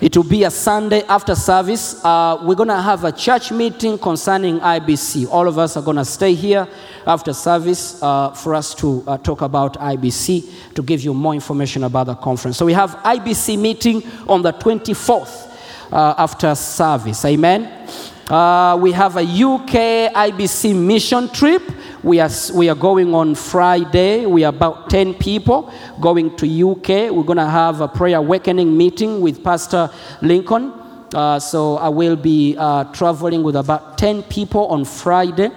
It 0.00 0.16
will 0.16 0.24
be 0.24 0.44
a 0.44 0.50
Sunday 0.50 1.02
after 1.04 1.34
service. 1.34 2.04
Uh, 2.04 2.38
we're 2.42 2.56
going 2.56 2.68
to 2.68 2.80
have 2.80 3.04
a 3.04 3.12
church 3.12 3.52
meeting 3.52 3.96
concerning 3.96 4.60
IBC. 4.60 5.28
All 5.30 5.46
of 5.48 5.58
us 5.58 5.76
are 5.76 5.82
going 5.82 5.96
to 5.96 6.04
stay 6.04 6.34
here 6.34 6.68
after 7.06 7.32
service 7.32 8.02
uh, 8.02 8.32
for 8.32 8.54
us 8.54 8.74
to 8.76 9.04
uh, 9.06 9.16
talk 9.18 9.40
about 9.40 9.74
IBC, 9.74 10.74
to 10.74 10.82
give 10.82 11.00
you 11.02 11.14
more 11.14 11.32
information 11.32 11.84
about 11.84 12.04
the 12.06 12.14
conference. 12.16 12.58
So 12.58 12.66
we 12.66 12.72
have 12.72 12.90
IBC 12.96 13.58
meeting 13.58 14.02
on 14.28 14.42
the 14.42 14.52
24th 14.52 15.50
uh, 15.92 16.14
after 16.18 16.54
service. 16.54 17.24
Amen. 17.24 17.88
Uh, 18.28 18.78
we 18.80 18.90
have 18.90 19.16
a 19.18 19.22
UK 19.22 20.10
IBC 20.14 20.74
mission 20.74 21.28
trip. 21.28 21.62
We 22.02 22.20
are, 22.20 22.30
we 22.54 22.70
are 22.70 22.74
going 22.74 23.14
on 23.14 23.34
Friday. 23.34 24.24
We 24.24 24.44
are 24.44 24.48
about 24.48 24.88
10 24.88 25.14
people 25.14 25.70
going 26.00 26.34
to 26.36 26.70
UK. 26.70 27.12
We're 27.12 27.22
going 27.22 27.36
to 27.36 27.46
have 27.46 27.82
a 27.82 27.88
prayer 27.88 28.16
awakening 28.16 28.74
meeting 28.74 29.20
with 29.20 29.44
Pastor 29.44 29.90
Lincoln. 30.22 30.72
Uh, 31.14 31.38
so 31.38 31.76
I 31.76 31.90
will 31.90 32.16
be 32.16 32.56
uh, 32.58 32.84
traveling 32.94 33.42
with 33.42 33.56
about 33.56 33.98
10 33.98 34.22
people 34.24 34.68
on 34.68 34.86
Friday. 34.86 35.50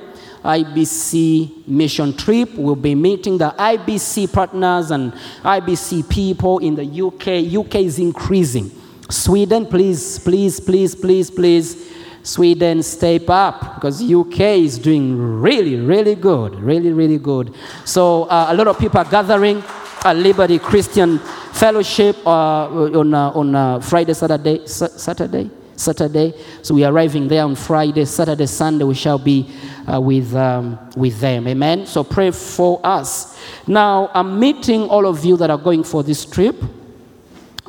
IBC 0.44 1.68
mission 1.68 2.16
trip. 2.18 2.54
We'll 2.54 2.76
be 2.76 2.96
meeting 2.96 3.38
the 3.38 3.56
IBC 3.58 4.32
partners 4.34 4.92
and 4.92 5.14
IBC 5.44 6.10
people 6.10 6.60
in 6.60 6.76
the 6.76 6.84
UK. 6.84 7.66
UK 7.66 7.76
is 7.76 7.98
increasing. 7.98 8.72
Sweden, 9.10 9.66
please, 9.66 10.20
please, 10.20 10.60
please, 10.60 10.96
please, 10.96 11.32
please. 11.32 11.97
Sweden, 12.28 12.84
step 12.84 13.30
up 13.30 13.76
because 13.76 14.04
UK 14.04 14.40
is 14.68 14.78
doing 14.78 15.18
really, 15.18 15.78
really 15.78 16.14
good, 16.14 16.56
really, 16.56 16.92
really 16.92 17.18
good. 17.18 17.54
So 17.86 18.24
uh, 18.24 18.48
a 18.50 18.54
lot 18.54 18.68
of 18.68 18.78
people 18.78 19.00
are 19.00 19.10
gathering 19.10 19.64
at 20.04 20.16
Liberty 20.18 20.60
Christian 20.60 21.20
Fellowship 21.20 22.18
uh, 22.28 22.68
on 22.68 23.14
uh, 23.14 23.30
on 23.32 23.56
uh, 23.56 23.80
Friday, 23.80 24.14
Saturday, 24.14 24.68
Sa- 24.68 24.88
Saturday, 24.90 25.50
Saturday. 25.78 26.34
So 26.64 26.76
we 26.76 26.84
are 26.84 26.92
arriving 26.92 27.30
there 27.30 27.46
on 27.46 27.56
Friday, 27.56 28.04
Saturday, 28.04 28.46
Sunday. 28.46 28.84
We 28.84 28.94
shall 28.94 29.18
be 29.20 29.50
uh, 29.92 30.02
with 30.02 30.36
um, 30.36 30.78
with 30.98 31.20
them. 31.22 31.48
Amen. 31.48 31.86
So 31.86 32.04
pray 32.04 32.32
for 32.32 32.82
us. 32.84 33.40
Now 33.66 34.12
I'm 34.14 34.38
meeting 34.38 34.84
all 34.90 35.08
of 35.08 35.24
you 35.24 35.38
that 35.38 35.50
are 35.50 35.58
going 35.58 35.84
for 35.84 36.04
this 36.04 36.26
trip. 36.26 36.56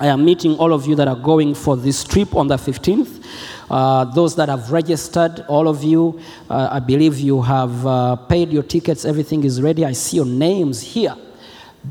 I 0.00 0.06
am 0.06 0.24
meeting 0.24 0.54
all 0.58 0.72
of 0.72 0.86
you 0.86 0.94
that 0.94 1.08
are 1.08 1.16
going 1.16 1.54
for 1.54 1.76
this 1.76 2.04
trip 2.04 2.36
on 2.36 2.46
the 2.46 2.56
15th. 2.56 3.24
Uh, 3.68 4.04
those 4.04 4.36
that 4.36 4.48
have 4.48 4.70
registered, 4.70 5.44
all 5.48 5.66
of 5.66 5.82
you, 5.82 6.20
uh, 6.48 6.68
I 6.70 6.78
believe 6.78 7.18
you 7.18 7.42
have 7.42 7.84
uh, 7.84 8.14
paid 8.14 8.52
your 8.52 8.62
tickets, 8.62 9.04
everything 9.04 9.42
is 9.42 9.60
ready. 9.60 9.84
I 9.84 9.92
see 9.92 10.18
your 10.18 10.26
names 10.26 10.80
here. 10.80 11.16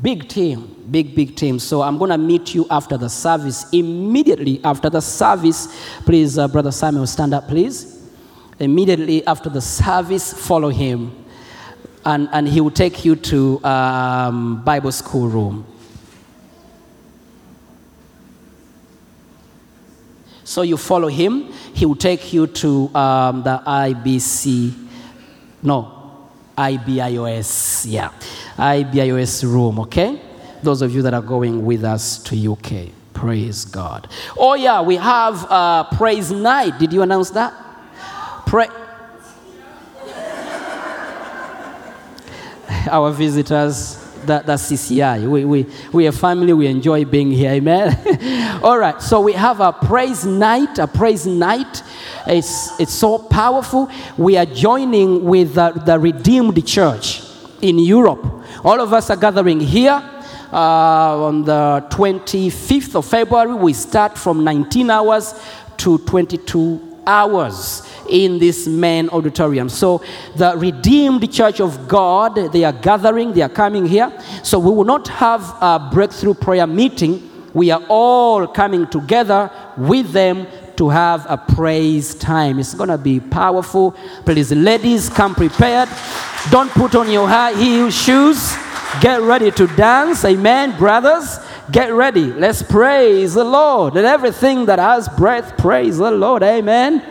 Big 0.00 0.26
team, 0.26 0.86
big, 0.90 1.14
big 1.14 1.36
team. 1.36 1.58
So 1.58 1.82
I'm 1.82 1.98
going 1.98 2.10
to 2.10 2.18
meet 2.18 2.54
you 2.54 2.66
after 2.70 2.96
the 2.96 3.10
service. 3.10 3.68
Immediately 3.72 4.62
after 4.64 4.88
the 4.88 5.02
service, 5.02 5.68
please, 6.06 6.38
uh, 6.38 6.48
Brother 6.48 6.72
Samuel, 6.72 7.06
stand 7.06 7.34
up, 7.34 7.46
please. 7.46 8.08
Immediately 8.58 9.26
after 9.26 9.50
the 9.50 9.60
service, 9.60 10.32
follow 10.32 10.70
him, 10.70 11.14
and, 12.06 12.28
and 12.32 12.48
he 12.48 12.62
will 12.62 12.70
take 12.70 13.04
you 13.04 13.16
to 13.16 13.62
um, 13.64 14.64
Bible 14.64 14.92
school 14.92 15.28
room. 15.28 15.66
So 20.48 20.62
you 20.62 20.78
follow 20.78 21.08
him, 21.08 21.52
he 21.74 21.84
will 21.84 21.94
take 21.94 22.32
you 22.32 22.46
to 22.46 22.88
um, 22.94 23.42
the 23.42 23.62
IBC, 23.66 24.72
no, 25.62 26.26
IBIOS, 26.56 27.84
yeah, 27.86 28.12
IBIOS 28.56 29.44
room, 29.44 29.78
okay? 29.80 30.18
Those 30.62 30.80
of 30.80 30.94
you 30.94 31.02
that 31.02 31.12
are 31.12 31.20
going 31.20 31.66
with 31.66 31.84
us 31.84 32.22
to 32.22 32.52
UK, 32.52 32.88
praise 33.12 33.66
God. 33.66 34.08
Oh, 34.38 34.54
yeah, 34.54 34.80
we 34.80 34.96
have 34.96 35.44
uh, 35.50 35.84
praise 35.84 36.32
night. 36.32 36.78
Did 36.78 36.94
you 36.94 37.02
announce 37.02 37.28
that? 37.32 37.52
Pray. 38.46 38.68
Our 42.90 43.12
visitors, 43.12 44.07
that, 44.26 44.46
CCI. 44.46 45.28
We, 45.28 45.44
we, 45.44 45.66
we 45.92 46.06
are 46.06 46.12
family, 46.12 46.52
we 46.52 46.66
enjoy 46.66 47.04
being 47.04 47.30
here, 47.30 47.52
amen? 47.52 48.60
All 48.62 48.78
right, 48.78 49.00
so 49.00 49.20
we 49.20 49.32
have 49.32 49.60
a 49.60 49.72
praise 49.72 50.24
night, 50.24 50.78
a 50.78 50.86
praise 50.86 51.26
night. 51.26 51.82
It's, 52.26 52.78
it's 52.80 52.92
so 52.92 53.18
powerful. 53.18 53.90
We 54.16 54.36
are 54.36 54.46
joining 54.46 55.24
with 55.24 55.54
the, 55.54 55.70
the 55.70 55.98
Redeemed 55.98 56.66
Church 56.66 57.22
in 57.62 57.78
Europe. 57.78 58.24
All 58.64 58.80
of 58.80 58.92
us 58.92 59.10
are 59.10 59.16
gathering 59.16 59.60
here. 59.60 60.02
Uh, 60.50 61.26
on 61.26 61.44
the 61.44 61.86
25th 61.90 62.94
of 62.94 63.04
February, 63.04 63.54
we 63.54 63.72
start 63.74 64.16
from 64.16 64.44
19 64.44 64.90
hours 64.90 65.34
to 65.76 65.98
22 65.98 67.02
hours 67.06 67.87
in 68.08 68.38
this 68.38 68.66
main 68.66 69.08
auditorium. 69.10 69.68
So 69.68 70.02
the 70.36 70.54
redeemed 70.56 71.32
church 71.32 71.60
of 71.60 71.88
God, 71.88 72.34
they 72.52 72.64
are 72.64 72.72
gathering, 72.72 73.32
they 73.32 73.42
are 73.42 73.48
coming 73.48 73.86
here. 73.86 74.12
So 74.42 74.58
we 74.58 74.70
will 74.70 74.84
not 74.84 75.08
have 75.08 75.42
a 75.60 75.88
breakthrough 75.92 76.34
prayer 76.34 76.66
meeting. 76.66 77.24
We 77.54 77.70
are 77.70 77.82
all 77.88 78.46
coming 78.46 78.86
together 78.86 79.50
with 79.76 80.12
them 80.12 80.46
to 80.76 80.88
have 80.88 81.26
a 81.28 81.36
praise 81.36 82.14
time. 82.14 82.60
It's 82.60 82.74
going 82.74 82.88
to 82.88 82.98
be 82.98 83.18
powerful. 83.18 83.96
Please, 84.24 84.52
ladies, 84.52 85.08
come 85.08 85.34
prepared. 85.34 85.88
Don't 86.50 86.70
put 86.70 86.94
on 86.94 87.10
your 87.10 87.26
high 87.26 87.52
heel 87.52 87.90
shoes. 87.90 88.54
Get 89.00 89.20
ready 89.20 89.50
to 89.50 89.66
dance. 89.66 90.24
Amen. 90.24 90.78
Brothers, 90.78 91.38
get 91.72 91.92
ready. 91.92 92.32
Let's 92.32 92.62
praise 92.62 93.34
the 93.34 93.44
Lord. 93.44 93.94
Let 93.94 94.04
everything 94.04 94.66
that 94.66 94.78
has 94.78 95.08
breath 95.08 95.58
praise 95.58 95.98
the 95.98 96.12
Lord. 96.12 96.42
Amen. 96.42 97.02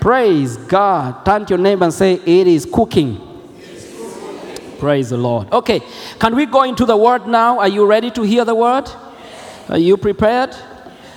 Praise 0.00 0.56
God. 0.56 1.24
Turn 1.24 1.46
to 1.46 1.54
your 1.54 1.58
neighbor 1.58 1.84
and 1.84 1.92
say, 1.92 2.14
It 2.14 2.46
is 2.46 2.66
cooking. 2.66 3.22
Praise 4.78 5.10
the 5.10 5.16
Lord. 5.16 5.50
Okay, 5.52 5.80
can 6.18 6.36
we 6.36 6.46
go 6.46 6.62
into 6.62 6.84
the 6.84 6.96
word 6.96 7.26
now? 7.26 7.58
Are 7.58 7.68
you 7.68 7.86
ready 7.86 8.10
to 8.10 8.22
hear 8.22 8.44
the 8.44 8.54
word? 8.54 8.90
Are 9.68 9.78
you 9.78 9.96
prepared? 9.96 10.54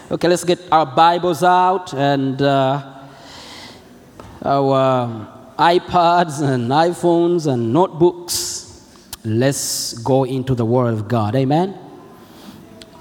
Okay, 0.10 0.28
let's 0.28 0.44
get 0.44 0.60
our 0.72 0.86
Bibles 0.86 1.44
out 1.44 1.94
and 1.94 2.42
uh, 2.42 3.00
our 4.44 5.28
iPads 5.60 6.42
and 6.42 6.72
iPhones 6.72 7.52
and 7.52 7.74
notebooks. 7.74 8.60
Let's 9.24 9.94
go 10.00 10.24
into 10.24 10.56
the 10.56 10.66
Word 10.66 10.94
of 10.94 11.08
God. 11.08 11.36
Amen. 11.36 11.78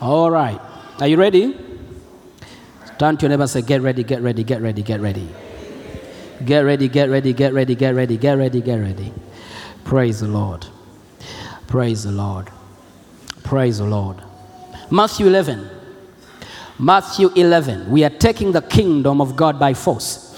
All 0.01 0.31
right. 0.31 0.61
Are 1.01 1.07
you 1.07 1.17
ready? 1.17 1.57
Turn 2.99 3.17
to 3.17 3.23
your 3.23 3.31
neighbor 3.31 3.43
and 3.43 3.51
say, 3.51 3.63
Get 3.63 3.81
ready, 3.81 4.03
get 4.03 4.21
ready, 4.21 4.43
get 4.43 4.61
ready, 4.61 4.83
get 4.83 5.01
ready. 5.01 5.29
Get 6.45 6.61
ready, 6.61 6.89
get 6.89 7.11
ready, 7.11 7.33
get 7.33 7.53
ready, 7.53 7.75
get 7.75 7.95
ready, 7.95 8.17
get 8.17 8.35
ready, 8.35 8.61
get 8.61 8.77
ready. 8.77 9.13
Praise 9.85 10.21
the 10.21 10.29
Lord. 10.29 10.67
Praise 11.67 12.05
the 12.05 12.13
Lord. 12.13 12.51
Praise 13.43 13.79
the 13.79 13.85
Lord. 13.85 14.23
Matthew 14.91 15.27
11. 15.27 15.69
Matthew 16.79 17.31
11. 17.35 17.91
We 17.91 18.05
are 18.05 18.11
taking 18.11 18.53
the 18.53 18.63
kingdom 18.63 19.21
of 19.21 19.35
God 19.35 19.59
by 19.59 19.75
force. 19.75 20.29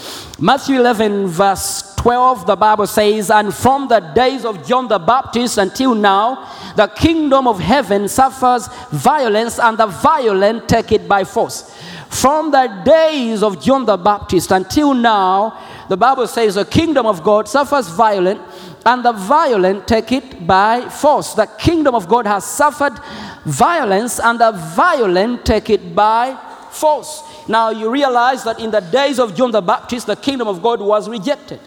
Matthew 0.40 0.80
11, 0.80 1.26
verse 1.26 1.94
12, 1.96 2.46
the 2.46 2.56
Bible 2.56 2.86
says, 2.86 3.30
And 3.30 3.52
from 3.52 3.88
the 3.88 4.00
days 4.00 4.46
of 4.46 4.66
John 4.66 4.88
the 4.88 4.98
Baptist 4.98 5.58
until 5.58 5.94
now, 5.94 6.48
the 6.76 6.86
kingdom 6.86 7.46
of 7.46 7.60
heaven 7.60 8.08
suffers 8.08 8.68
violence, 8.90 9.58
and 9.58 9.76
the 9.76 9.86
violent 9.86 10.66
take 10.66 10.92
it 10.92 11.06
by 11.06 11.24
force. 11.24 11.70
From 12.08 12.50
the 12.50 12.82
days 12.86 13.42
of 13.42 13.62
John 13.62 13.84
the 13.84 13.98
Baptist 13.98 14.50
until 14.50 14.94
now, 14.94 15.58
the 15.90 15.96
Bible 15.96 16.28
says 16.28 16.54
the 16.54 16.64
kingdom 16.64 17.04
of 17.04 17.24
God 17.24 17.48
suffers 17.48 17.88
violence, 17.88 18.40
and 18.86 19.04
the 19.04 19.10
violent 19.10 19.88
take 19.88 20.12
it 20.12 20.46
by 20.46 20.88
force. 20.88 21.34
The 21.34 21.46
kingdom 21.46 21.96
of 21.96 22.06
God 22.06 22.28
has 22.28 22.44
suffered 22.44 22.96
violence, 23.44 24.20
and 24.20 24.38
the 24.38 24.52
violent 24.52 25.44
take 25.44 25.68
it 25.68 25.92
by 25.92 26.38
force. 26.70 27.24
Now 27.48 27.70
you 27.70 27.90
realize 27.90 28.44
that 28.44 28.60
in 28.60 28.70
the 28.70 28.78
days 28.78 29.18
of 29.18 29.34
John 29.34 29.50
the 29.50 29.60
Baptist, 29.60 30.06
the 30.06 30.14
kingdom 30.14 30.46
of 30.46 30.62
God 30.62 30.80
was 30.80 31.08
rejected. 31.08 31.58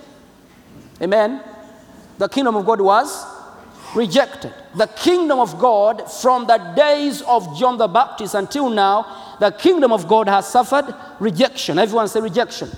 Amen. 1.01 1.41
The 2.17 2.29
kingdom 2.29 2.55
of 2.55 2.65
God 2.65 2.79
was 2.79 3.25
rejected. 3.93 4.53
The 4.73 4.88
kingdom 4.88 5.39
of 5.39 5.59
God, 5.59 6.09
from 6.09 6.47
the 6.47 6.59
days 6.77 7.21
of 7.23 7.59
John 7.59 7.77
the 7.77 7.89
Baptist 7.89 8.36
until 8.36 8.69
now, 8.69 9.36
the 9.41 9.51
kingdom 9.51 9.91
of 9.91 10.07
God 10.07 10.29
has 10.29 10.47
suffered 10.47 10.95
rejection. 11.19 11.77
Everyone 11.77 12.07
say 12.07 12.21
rejection. 12.21 12.71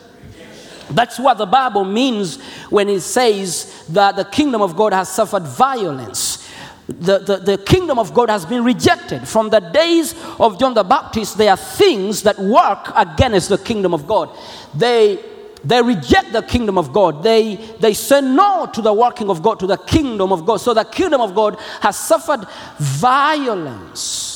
That's 0.90 1.20
what 1.20 1.38
the 1.38 1.46
Bible 1.46 1.84
means 1.84 2.42
when 2.70 2.90
it 2.90 3.02
says 3.02 3.86
that 3.90 4.16
the 4.16 4.26
kingdom 4.26 4.62
of 4.62 4.76
God 4.76 4.94
has 4.94 5.10
suffered 5.10 5.44
violence. 5.44 6.48
The, 6.88 7.20
the, 7.20 7.38
the 7.38 7.58
kingdom 7.58 7.98
of 7.98 8.14
God 8.14 8.30
has 8.30 8.46
been 8.46 8.64
rejected. 8.64 9.28
From 9.28 9.50
the 9.50 9.60
days 9.60 10.14
of 10.40 10.60
John 10.60 10.76
the 10.76 10.84
Baptist, 10.84 11.38
there 11.38 11.50
are 11.50 11.58
things 11.58 12.22
that 12.24 12.38
work 12.38 12.92
against 12.96 13.50
the 13.50 13.58
kingdom 13.58 13.94
of 13.94 14.06
God. 14.06 14.30
They, 14.76 15.20
they 15.64 15.82
reject 15.82 16.32
the 16.32 16.44
kingdom 16.44 16.78
of 16.78 16.94
God. 16.94 17.24
They, 17.24 17.56
they 17.80 17.96
say 17.96 18.22
no 18.22 18.70
to 18.72 18.82
the 18.82 18.94
working 18.94 19.32
of 19.32 19.42
God, 19.42 19.60
to 19.62 19.68
the 19.68 19.78
kingdom 19.78 20.32
of 20.32 20.46
God. 20.46 20.58
So 20.58 20.76
the 20.76 20.84
kingdom 20.84 21.22
of 21.22 21.34
God 21.34 21.58
has 21.82 21.98
suffered 21.98 22.46
violence 22.78 24.35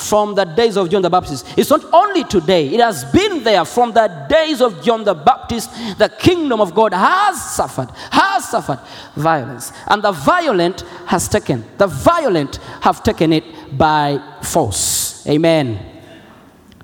from 0.00 0.34
the 0.34 0.44
days 0.44 0.76
of 0.76 0.90
John 0.90 1.02
the 1.02 1.10
Baptist. 1.10 1.46
It's 1.56 1.70
not 1.70 1.84
only 1.92 2.24
today, 2.24 2.68
it 2.68 2.80
has 2.80 3.04
been 3.12 3.44
there 3.44 3.64
from 3.64 3.92
the 3.92 4.26
days 4.28 4.60
of 4.60 4.82
John 4.82 5.04
the 5.04 5.14
Baptist. 5.14 5.70
The 5.98 6.08
kingdom 6.08 6.60
of 6.60 6.74
God 6.74 6.94
has 6.94 7.54
suffered, 7.54 7.90
has 8.10 8.48
suffered 8.48 8.80
violence. 9.14 9.72
And 9.86 10.02
the 10.02 10.12
violent 10.12 10.80
has 11.06 11.28
taken, 11.28 11.64
the 11.78 11.86
violent 11.86 12.56
have 12.80 13.02
taken 13.02 13.32
it 13.32 13.44
by 13.76 14.20
force. 14.42 15.26
Amen. 15.26 15.86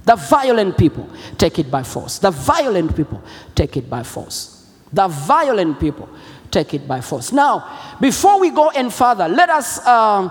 The 0.04 0.14
violent 0.16 0.78
people 0.78 1.08
take 1.36 1.58
it 1.58 1.70
by 1.70 1.82
force. 1.82 2.18
The 2.18 2.30
violent 2.30 2.94
people 2.94 3.22
take 3.54 3.76
it 3.76 3.90
by 3.90 4.02
force. 4.02 4.70
The 4.92 5.08
violent 5.08 5.80
people 5.80 6.08
take 6.50 6.74
it 6.74 6.86
by 6.86 7.00
force. 7.00 7.32
Now, 7.32 7.96
before 8.00 8.38
we 8.38 8.50
go 8.50 8.68
any 8.68 8.90
further, 8.90 9.26
let 9.26 9.50
us 9.50 9.84
uh, 9.84 10.28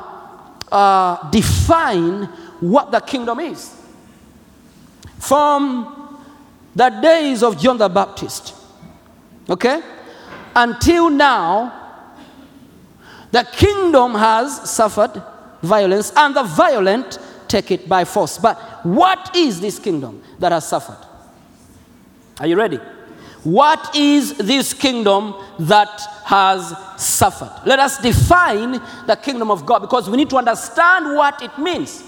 uh, 0.72 1.30
define 1.30 2.30
what 2.60 2.92
the 2.92 3.00
kingdom 3.00 3.40
is. 3.40 3.76
From 5.20 6.22
the 6.76 6.90
days 6.90 7.44
of 7.44 7.58
John 7.58 7.78
the 7.78 7.90
Baptist, 7.90 8.54
okay, 9.50 9.82
until 10.56 11.10
now, 11.10 11.82
the 13.32 13.44
kingdom 13.52 14.14
has 14.16 14.70
suffered 14.70 15.22
violence, 15.62 16.12
and 16.16 16.36
the 16.36 16.44
violent 16.44 17.20
take 17.48 17.72
it 17.72 17.90
by 17.90 18.06
force. 18.06 18.38
But 18.38 18.58
what 18.86 19.36
is 19.36 19.60
this 19.60 19.80
kingdom 19.80 20.22
that 20.40 20.52
has 20.52 20.68
suffered? 20.68 21.06
Are 22.40 22.48
you 22.48 22.56
ready? 22.56 22.80
What 23.44 23.96
is 23.96 24.38
this 24.38 24.74
kingdom 24.74 25.36
that 25.60 26.02
has 26.26 26.74
suffered? 26.98 27.52
Let 27.66 27.80
us 27.80 28.00
define 28.00 28.82
the 29.06 29.16
kingdom 29.22 29.52
of 29.52 29.66
God 29.66 29.80
because 29.80 30.10
we 30.10 30.18
need 30.18 30.30
to 30.32 30.38
understand 30.38 31.16
what 31.16 31.42
it 31.42 31.58
means. 31.60 32.04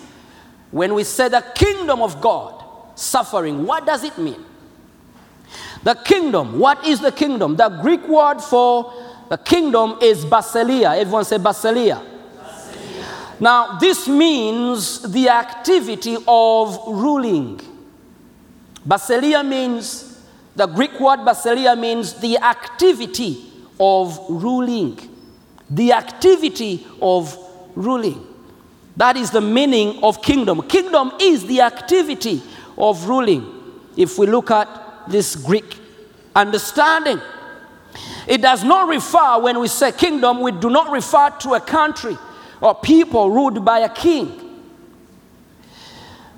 When 0.72 0.94
we 0.94 1.04
say 1.04 1.30
the 1.30 1.46
kingdom 1.56 2.02
of 2.02 2.20
God 2.22 2.64
suffering, 2.96 3.66
what 3.66 3.86
does 3.86 4.04
it 4.04 4.18
mean? 4.18 4.44
The 5.84 5.96
kingdom. 5.96 6.60
What 6.60 6.86
is 6.86 7.00
the 7.00 7.12
kingdom? 7.12 7.56
The 7.56 7.70
Greek 7.70 8.06
word 8.08 8.42
for 8.42 8.94
the 9.30 9.38
kingdom 9.38 9.98
is 10.02 10.26
basileia. 10.26 10.98
Everyone 10.98 11.26
say 11.26 11.38
basileia. 11.38 12.04
Now, 13.40 13.78
this 13.78 14.08
means 14.08 15.02
the 15.12 15.30
activity 15.30 16.18
of 16.28 16.80
ruling. 16.88 17.62
Basileia 18.86 19.48
means, 19.48 20.20
the 20.56 20.66
Greek 20.66 21.00
word 21.00 21.20
basileia 21.20 21.80
means 21.80 22.14
the 22.14 22.38
activity 22.40 23.52
of 23.80 24.20
ruling. 24.28 24.98
The 25.70 25.94
activity 25.94 26.88
of 27.02 27.38
ruling. 27.76 28.27
That 28.98 29.16
is 29.16 29.30
the 29.30 29.42
meaning 29.42 30.04
of 30.04 30.24
kingdom. 30.24 30.64
Kingdom 30.64 31.12
is 31.22 31.46
the 31.46 31.62
activity 31.62 32.42
of 32.78 33.08
ruling. 33.08 33.46
If 33.96 34.18
we 34.18 34.26
look 34.26 34.50
at 34.50 34.68
this 35.08 35.36
Greek 35.36 35.80
understanding, 36.36 37.22
it 38.28 38.42
does 38.42 38.64
not 38.64 38.90
refer, 38.90 39.40
when 39.40 39.60
we 39.60 39.68
say 39.68 39.92
kingdom, 39.92 40.42
we 40.42 40.52
do 40.52 40.72
not 40.72 40.92
refer 40.92 41.30
to 41.30 41.54
a 41.54 41.62
country 41.62 42.18
or 42.60 42.74
people 42.74 43.30
ruled 43.30 43.64
by 43.64 43.80
a 43.80 43.90
king. 43.90 44.44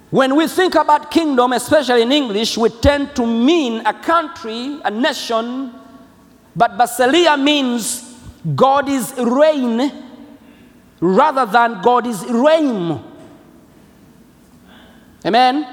When 0.09 0.35
we 0.35 0.47
think 0.47 0.75
about 0.75 1.11
kingdom, 1.11 1.53
especially 1.53 2.01
in 2.01 2.11
English, 2.11 2.57
we 2.57 2.69
tend 2.69 3.15
to 3.15 3.25
mean 3.25 3.85
a 3.85 3.93
country, 3.93 4.81
a 4.83 4.91
nation, 4.91 5.73
but 6.55 6.71
basileia 6.77 7.41
means 7.41 8.17
God 8.55 8.89
is 8.89 9.13
reign 9.17 10.08
rather 10.99 11.45
than 11.45 11.81
God 11.81 12.05
is 12.07 12.25
reign. 12.25 13.03
Amen? 15.25 15.67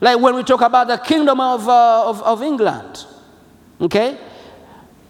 Like 0.00 0.18
when 0.20 0.34
we 0.34 0.42
talk 0.42 0.60
about 0.60 0.88
the 0.88 0.98
kingdom 0.98 1.40
of, 1.40 1.68
uh, 1.68 2.08
of, 2.08 2.22
of 2.22 2.42
England, 2.42 3.06
okay? 3.80 4.18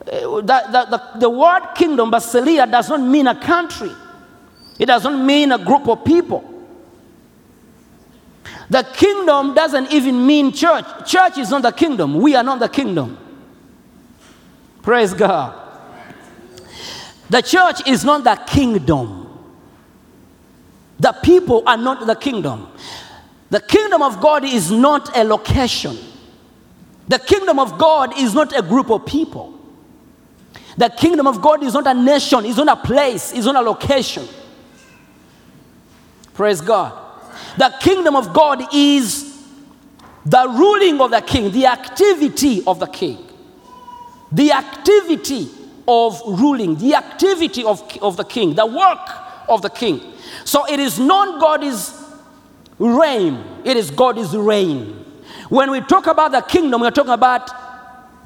Uh, 0.06 0.40
the, 0.40 1.02
the 1.18 1.30
word 1.30 1.74
kingdom, 1.74 2.10
Basileia, 2.10 2.70
does 2.70 2.88
not 2.88 3.00
mean 3.00 3.26
a 3.26 3.40
country. 3.40 3.90
It 4.78 4.86
doesn't 4.86 5.24
mean 5.24 5.52
a 5.52 5.58
group 5.58 5.88
of 5.88 6.04
people. 6.04 6.50
The 8.68 8.82
kingdom 8.82 9.54
doesn't 9.54 9.92
even 9.92 10.26
mean 10.26 10.52
church. 10.52 10.84
Church 11.06 11.38
is 11.38 11.50
not 11.50 11.62
the 11.62 11.72
kingdom. 11.72 12.14
We 12.20 12.34
are 12.34 12.42
not 12.42 12.60
the 12.60 12.68
kingdom. 12.68 13.18
Praise 14.82 15.14
God. 15.14 15.63
The 17.30 17.40
church 17.40 17.86
is 17.86 18.04
not 18.04 18.24
the 18.24 18.36
kingdom. 18.46 19.24
The 21.00 21.12
people 21.12 21.62
are 21.66 21.76
not 21.76 22.06
the 22.06 22.14
kingdom. 22.14 22.68
The 23.50 23.60
kingdom 23.60 24.02
of 24.02 24.20
God 24.20 24.44
is 24.44 24.70
not 24.70 25.16
a 25.16 25.24
location. 25.24 25.96
The 27.08 27.18
kingdom 27.18 27.58
of 27.58 27.78
God 27.78 28.18
is 28.18 28.34
not 28.34 28.56
a 28.56 28.62
group 28.62 28.90
of 28.90 29.06
people. 29.06 29.52
The 30.76 30.88
kingdom 30.88 31.26
of 31.26 31.40
God 31.40 31.62
is 31.62 31.74
not 31.74 31.86
a 31.86 31.94
nation, 31.94 32.44
it's 32.44 32.56
not 32.56 32.68
a 32.68 32.76
place, 32.76 33.32
it's 33.32 33.46
not 33.46 33.56
a 33.56 33.60
location. 33.60 34.26
Praise 36.32 36.60
God. 36.60 37.00
The 37.56 37.72
kingdom 37.80 38.16
of 38.16 38.32
God 38.32 38.74
is 38.74 39.34
the 40.26 40.48
ruling 40.48 41.00
of 41.00 41.10
the 41.10 41.20
king, 41.20 41.52
the 41.52 41.66
activity 41.66 42.64
of 42.66 42.80
the 42.80 42.86
king, 42.86 43.24
the 44.32 44.50
activity 44.50 45.48
of 45.86 46.20
ruling, 46.26 46.76
the 46.76 46.94
activity 46.94 47.64
of, 47.64 47.82
of 48.00 48.16
the 48.16 48.24
king, 48.24 48.54
the 48.54 48.66
work 48.66 49.08
of 49.48 49.62
the 49.62 49.68
king. 49.68 50.00
So 50.44 50.66
it 50.66 50.80
is 50.80 50.98
not 50.98 51.40
God's 51.40 51.92
reign, 52.78 53.42
it 53.64 53.76
is 53.76 53.90
God's 53.90 54.36
reign. 54.36 55.04
When 55.48 55.70
we 55.70 55.80
talk 55.82 56.06
about 56.06 56.32
the 56.32 56.40
kingdom, 56.40 56.80
we're 56.80 56.90
talking 56.90 57.12
about 57.12 57.50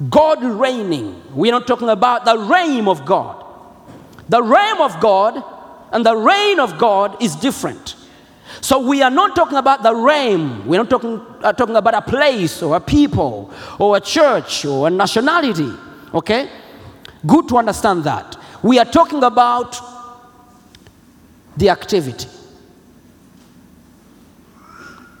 God 0.09 0.43
reigning. 0.43 1.21
We're 1.33 1.51
not 1.51 1.67
talking 1.67 1.89
about 1.89 2.23
the 2.23 2.37
reign 2.37 2.87
of 2.87 3.05
God. 3.05 3.45
The 4.29 4.41
reign 4.41 4.77
of 4.79 4.99
God 5.01 5.43
and 5.91 6.05
the 6.05 6.15
reign 6.15 6.59
of 6.59 6.77
God 6.77 7.21
is 7.21 7.35
different. 7.35 7.95
So 8.61 8.79
we 8.79 9.01
are 9.01 9.11
not 9.11 9.35
talking 9.35 9.57
about 9.57 9.83
the 9.83 9.93
reign. 9.93 10.65
We're 10.67 10.77
not 10.77 10.89
talking, 10.89 11.21
uh, 11.43 11.53
talking 11.53 11.75
about 11.75 11.93
a 11.93 12.01
place 12.01 12.61
or 12.63 12.75
a 12.75 12.79
people 12.79 13.51
or 13.77 13.97
a 13.97 13.99
church 13.99 14.65
or 14.65 14.87
a 14.87 14.89
nationality. 14.89 15.71
Okay? 16.13 16.49
Good 17.25 17.47
to 17.49 17.57
understand 17.57 18.03
that. 18.05 18.37
We 18.63 18.79
are 18.79 18.85
talking 18.85 19.23
about 19.23 19.79
the 21.57 21.69
activity. 21.69 22.27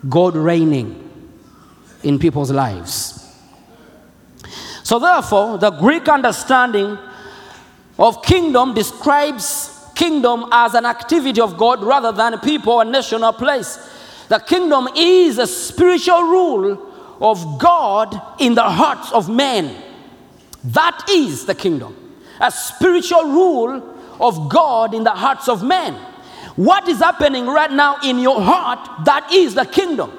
God 0.07 0.35
reigning 0.35 1.09
in 2.03 2.19
people's 2.19 2.51
lives. 2.51 3.15
So, 4.83 4.97
therefore, 4.97 5.57
the 5.57 5.71
Greek 5.71 6.07
understanding 6.07 6.97
of 7.97 8.23
kingdom 8.23 8.73
describes 8.73 9.75
kingdom 9.93 10.45
as 10.51 10.73
an 10.73 10.85
activity 10.85 11.41
of 11.41 11.57
God 11.57 11.83
rather 11.83 12.13
than 12.13 12.33
a 12.33 12.37
people 12.37 12.73
or 12.73 12.85
nation 12.85 13.21
or 13.21 13.33
place. 13.33 13.77
The 14.29 14.39
kingdom 14.39 14.87
is 14.95 15.37
a 15.37 15.45
spiritual 15.45 16.23
rule 16.23 17.17
of 17.19 17.59
God 17.59 18.19
in 18.39 18.55
the 18.55 18.63
hearts 18.63 19.11
of 19.11 19.27
men. 19.27 19.75
That 20.63 21.09
is 21.09 21.45
the 21.45 21.55
kingdom. 21.55 21.95
A 22.39 22.51
spiritual 22.51 23.23
rule 23.23 23.97
of 24.19 24.49
God 24.49 24.93
in 24.93 25.03
the 25.03 25.11
hearts 25.11 25.47
of 25.47 25.63
men. 25.63 25.93
What 26.55 26.87
is 26.87 26.99
happening 26.99 27.45
right 27.45 27.71
now 27.71 27.97
in 28.03 28.19
your 28.19 28.41
heart, 28.41 29.05
that 29.05 29.31
is 29.31 29.55
the 29.55 29.65
kingdom. 29.65 30.11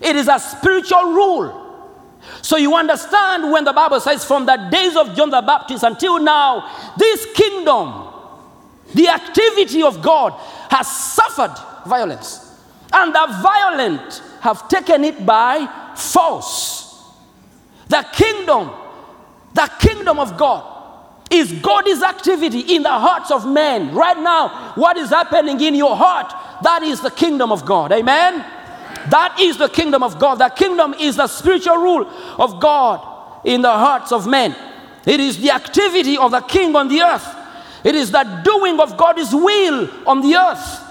It 0.00 0.16
is 0.16 0.28
a 0.28 0.38
spiritual 0.38 1.12
rule. 1.12 1.64
So 2.42 2.56
you 2.56 2.74
understand 2.74 3.50
when 3.50 3.64
the 3.64 3.72
Bible 3.72 4.00
says, 4.00 4.24
from 4.24 4.46
the 4.46 4.56
days 4.70 4.96
of 4.96 5.14
John 5.14 5.30
the 5.30 5.42
Baptist 5.42 5.82
until 5.82 6.18
now, 6.18 6.94
this 6.96 7.26
kingdom, 7.34 8.12
the 8.94 9.08
activity 9.08 9.82
of 9.82 10.02
God, 10.02 10.32
has 10.70 10.86
suffered 10.88 11.54
violence. 11.86 12.58
And 12.92 13.14
the 13.14 13.26
violent 13.42 14.22
have 14.40 14.68
taken 14.68 15.04
it 15.04 15.26
by 15.26 15.92
force. 15.94 17.04
The 17.88 18.06
kingdom, 18.12 18.70
the 19.58 19.68
kingdom 19.80 20.20
of 20.20 20.36
God, 20.36 20.76
is 21.30 21.52
God's 21.52 22.02
activity 22.02 22.60
in 22.76 22.84
the 22.84 22.90
hearts 22.90 23.30
of 23.30 23.44
men. 23.46 23.92
Right 23.94 24.16
now, 24.16 24.72
what 24.76 24.96
is 24.96 25.10
happening 25.10 25.60
in 25.60 25.74
your 25.74 25.96
heart, 25.96 26.32
that 26.62 26.82
is 26.82 27.00
the 27.00 27.10
kingdom 27.10 27.50
of 27.50 27.66
God. 27.66 27.92
Amen? 27.92 28.44
That 29.10 29.36
is 29.40 29.58
the 29.58 29.68
kingdom 29.68 30.02
of 30.02 30.18
God. 30.18 30.36
The 30.36 30.48
kingdom 30.48 30.94
is 30.94 31.16
the 31.16 31.26
spiritual 31.26 31.76
rule 31.76 32.08
of 32.38 32.60
God 32.60 33.44
in 33.44 33.62
the 33.62 33.70
hearts 33.70 34.12
of 34.12 34.26
men. 34.26 34.56
It 35.04 35.20
is 35.20 35.38
the 35.38 35.50
activity 35.50 36.16
of 36.16 36.30
the 36.30 36.40
king 36.40 36.76
on 36.76 36.88
the 36.88 37.02
earth. 37.02 37.26
It 37.84 37.94
is 37.94 38.10
the 38.10 38.40
doing 38.44 38.78
of 38.78 38.96
God's 38.96 39.34
will 39.34 39.90
on 40.06 40.20
the 40.20 40.36
earth. 40.36 40.84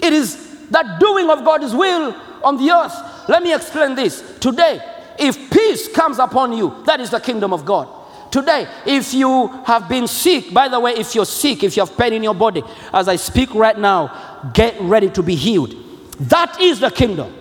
It 0.00 0.12
is 0.12 0.68
the 0.68 0.96
doing 0.98 1.30
of 1.30 1.44
God's 1.44 1.74
will 1.74 2.14
on 2.42 2.56
the 2.56 2.70
earth. 2.70 3.28
Let 3.28 3.42
me 3.42 3.54
explain 3.54 3.94
this. 3.94 4.38
Today, 4.40 4.80
if 5.18 5.50
peace 5.62 5.88
comes 5.88 6.18
upon 6.18 6.52
you, 6.52 6.82
that 6.84 7.00
is 7.00 7.10
the 7.10 7.20
kingdom 7.20 7.52
of 7.52 7.64
God. 7.64 7.88
Today, 8.30 8.66
if 8.86 9.12
you 9.12 9.48
have 9.64 9.88
been 9.88 10.08
sick, 10.08 10.54
by 10.54 10.68
the 10.68 10.80
way, 10.80 10.92
if 10.92 11.14
you're 11.14 11.26
sick, 11.26 11.62
if 11.62 11.76
you 11.76 11.84
have 11.84 11.96
pain 11.96 12.14
in 12.14 12.22
your 12.22 12.34
body, 12.34 12.62
as 12.92 13.06
I 13.06 13.16
speak 13.16 13.54
right 13.54 13.78
now, 13.78 14.50
get 14.54 14.80
ready 14.80 15.10
to 15.10 15.22
be 15.22 15.34
healed. 15.34 15.74
That 16.18 16.60
is 16.60 16.80
the 16.80 16.90
kingdom. 16.90 17.34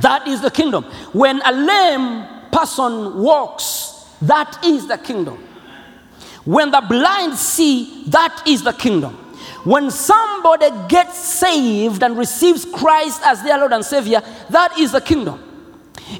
That 0.00 0.26
is 0.26 0.40
the 0.40 0.50
kingdom. 0.50 0.84
When 1.12 1.40
a 1.44 1.52
lame 1.52 2.26
person 2.50 3.18
walks, 3.18 4.06
that 4.22 4.64
is 4.64 4.86
the 4.88 4.98
kingdom. 4.98 5.36
When 6.44 6.70
the 6.70 6.80
blind 6.80 7.36
see, 7.36 8.04
that 8.06 8.44
is 8.46 8.62
the 8.62 8.72
kingdom. 8.72 9.14
When 9.64 9.90
somebody 9.90 10.70
gets 10.88 11.18
saved 11.18 12.02
and 12.02 12.16
receives 12.16 12.64
Christ 12.64 13.20
as 13.24 13.42
their 13.42 13.58
Lord 13.58 13.72
and 13.72 13.84
Savior, 13.84 14.22
that 14.48 14.78
is 14.78 14.92
the 14.92 15.00
kingdom. 15.02 15.47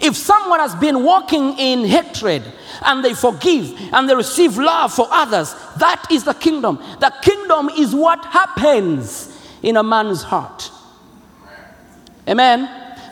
If 0.01 0.17
someone 0.17 0.61
has 0.61 0.75
been 0.75 1.05
walking 1.05 1.59
in 1.59 1.85
hatred 1.85 2.43
and 2.85 3.05
they 3.05 3.15
forgive 3.15 3.75
and 3.93 4.09
they 4.09 4.15
receive 4.15 4.57
love 4.57 4.93
for 4.93 5.07
others, 5.11 5.55
that 5.79 6.07
is 6.11 6.25
the 6.25 6.35
kingdom. 6.35 6.79
The 7.01 7.13
kingdom 7.23 7.71
is 7.71 7.95
what 7.95 8.25
happens 8.27 9.37
in 9.63 9.77
a 9.77 9.83
man's 9.83 10.23
heart. 10.23 10.71
Amen. 12.29 12.69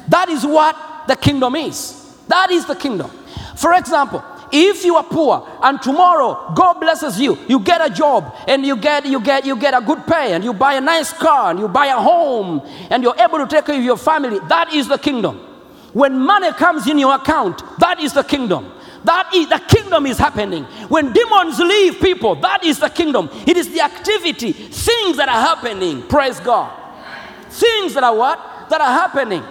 That 0.08 0.28
is 0.28 0.44
what 0.44 0.76
the 1.08 1.16
kingdom 1.16 1.56
is. 1.56 2.14
That 2.28 2.50
is 2.50 2.66
the 2.66 2.74
kingdom. 2.74 3.10
For 3.56 3.72
example, 3.74 4.22
if 4.52 4.84
you 4.84 4.96
are 4.96 5.04
poor 5.04 5.46
and 5.62 5.80
tomorrow 5.82 6.52
God 6.54 6.74
blesses 6.74 7.18
you, 7.20 7.38
you 7.48 7.60
get 7.60 7.84
a 7.84 7.92
job 7.92 8.34
and 8.46 8.64
you 8.64 8.76
get 8.76 9.06
you 9.06 9.20
get 9.20 9.44
you 9.44 9.56
get 9.56 9.74
a 9.74 9.84
good 9.84 10.06
pay 10.06 10.34
and 10.34 10.44
you 10.44 10.52
buy 10.52 10.74
a 10.74 10.80
nice 10.80 11.12
car 11.12 11.50
and 11.50 11.58
you 11.58 11.68
buy 11.68 11.86
a 11.86 11.96
home 11.96 12.62
and 12.90 13.02
you're 13.02 13.16
able 13.18 13.38
to 13.38 13.46
take 13.46 13.66
care 13.66 13.76
of 13.76 13.82
your 13.82 13.96
family, 13.96 14.38
that 14.48 14.72
is 14.72 14.86
the 14.88 14.98
kingdom. 14.98 15.40
When 15.96 16.18
money 16.18 16.52
comes 16.52 16.86
in 16.86 16.98
your 16.98 17.14
account, 17.14 17.62
that 17.78 18.00
is 18.00 18.12
the 18.12 18.22
kingdom. 18.22 18.70
That 19.04 19.30
is 19.34 19.48
the 19.48 19.58
kingdom 19.66 20.04
is 20.04 20.18
happening. 20.18 20.64
When 20.90 21.10
demons 21.10 21.58
leave 21.58 22.02
people, 22.02 22.34
that 22.34 22.62
is 22.62 22.78
the 22.78 22.90
kingdom. 22.90 23.30
It 23.46 23.56
is 23.56 23.72
the 23.72 23.80
activity, 23.80 24.52
things 24.52 25.16
that 25.16 25.30
are 25.30 25.40
happening. 25.40 26.02
Praise 26.02 26.38
God. 26.38 26.70
Things 27.48 27.94
that 27.94 28.04
are 28.04 28.14
what? 28.14 28.68
That 28.68 28.82
are 28.82 28.92
happening. 28.92 29.42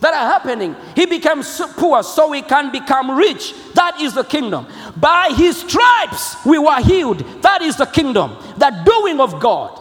that 0.00 0.14
are 0.14 0.32
happening. 0.32 0.74
He 0.96 1.04
became 1.04 1.42
poor 1.76 2.02
so 2.02 2.30
we 2.30 2.40
can 2.40 2.72
become 2.72 3.10
rich. 3.10 3.52
That 3.74 4.00
is 4.00 4.14
the 4.14 4.24
kingdom. 4.24 4.66
By 4.96 5.34
his 5.36 5.60
stripes 5.60 6.36
we 6.46 6.58
were 6.58 6.80
healed. 6.80 7.18
That 7.42 7.60
is 7.60 7.76
the 7.76 7.84
kingdom. 7.84 8.34
The 8.56 8.70
doing 8.86 9.20
of 9.20 9.38
God. 9.38 9.78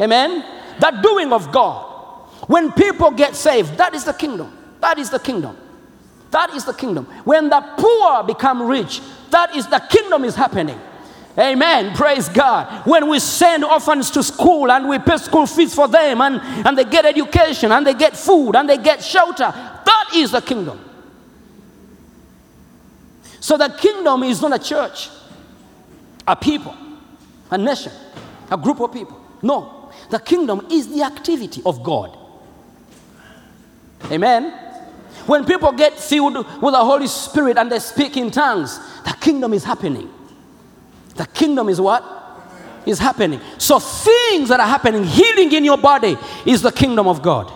Amen. 0.00 0.42
The 0.80 0.98
doing 1.02 1.30
of 1.30 1.52
God. 1.52 1.90
When 2.46 2.72
people 2.72 3.10
get 3.10 3.36
saved, 3.36 3.76
that 3.76 3.92
is 3.92 4.04
the 4.04 4.14
kingdom. 4.14 4.63
That 4.84 4.98
is 4.98 5.08
the 5.08 5.18
kingdom. 5.18 5.56
That 6.30 6.50
is 6.52 6.66
the 6.66 6.74
kingdom. 6.74 7.06
When 7.24 7.48
the 7.48 7.62
poor 7.78 8.22
become 8.22 8.60
rich, 8.60 9.00
that 9.30 9.56
is 9.56 9.66
the 9.66 9.78
kingdom 9.78 10.24
is 10.24 10.34
happening. 10.34 10.78
Amen. 11.38 11.96
Praise 11.96 12.28
God. 12.28 12.86
When 12.86 13.08
we 13.08 13.18
send 13.18 13.64
orphans 13.64 14.10
to 14.10 14.22
school 14.22 14.70
and 14.70 14.86
we 14.86 14.98
pay 14.98 15.16
school 15.16 15.46
fees 15.46 15.74
for 15.74 15.88
them 15.88 16.20
and, 16.20 16.38
and 16.66 16.76
they 16.76 16.84
get 16.84 17.06
education 17.06 17.72
and 17.72 17.86
they 17.86 17.94
get 17.94 18.14
food 18.14 18.56
and 18.56 18.68
they 18.68 18.76
get 18.76 19.02
shelter, 19.02 19.50
that 19.50 20.10
is 20.14 20.32
the 20.32 20.42
kingdom. 20.42 20.78
So 23.40 23.56
the 23.56 23.70
kingdom 23.70 24.22
is 24.22 24.42
not 24.42 24.54
a 24.54 24.62
church, 24.62 25.08
a 26.28 26.36
people, 26.36 26.76
a 27.50 27.56
nation, 27.56 27.92
a 28.50 28.58
group 28.58 28.80
of 28.80 28.92
people. 28.92 29.18
No. 29.40 29.90
The 30.10 30.18
kingdom 30.18 30.66
is 30.70 30.92
the 30.94 31.04
activity 31.04 31.62
of 31.64 31.82
God. 31.82 32.18
Amen. 34.12 34.63
When 35.26 35.44
people 35.44 35.72
get 35.72 35.98
filled 35.98 36.36
with 36.36 36.74
the 36.74 36.84
Holy 36.84 37.06
Spirit 37.06 37.56
and 37.56 37.70
they 37.72 37.78
speak 37.78 38.16
in 38.16 38.30
tongues, 38.30 38.78
the 39.04 39.16
kingdom 39.20 39.54
is 39.54 39.64
happening. 39.64 40.10
The 41.16 41.26
kingdom 41.26 41.68
is 41.68 41.80
what? 41.80 42.04
Is 42.84 42.98
happening. 42.98 43.40
So 43.56 43.78
things 43.78 44.50
that 44.50 44.60
are 44.60 44.66
happening, 44.66 45.04
healing 45.04 45.52
in 45.52 45.64
your 45.64 45.78
body, 45.78 46.18
is 46.44 46.60
the 46.60 46.72
kingdom 46.72 47.08
of 47.08 47.22
God. 47.22 47.50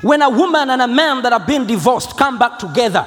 When 0.00 0.22
a 0.22 0.30
woman 0.30 0.70
and 0.70 0.80
a 0.80 0.88
man 0.88 1.22
that 1.22 1.32
have 1.32 1.46
been 1.46 1.66
divorced 1.66 2.16
come 2.16 2.38
back 2.38 2.58
together 2.58 3.06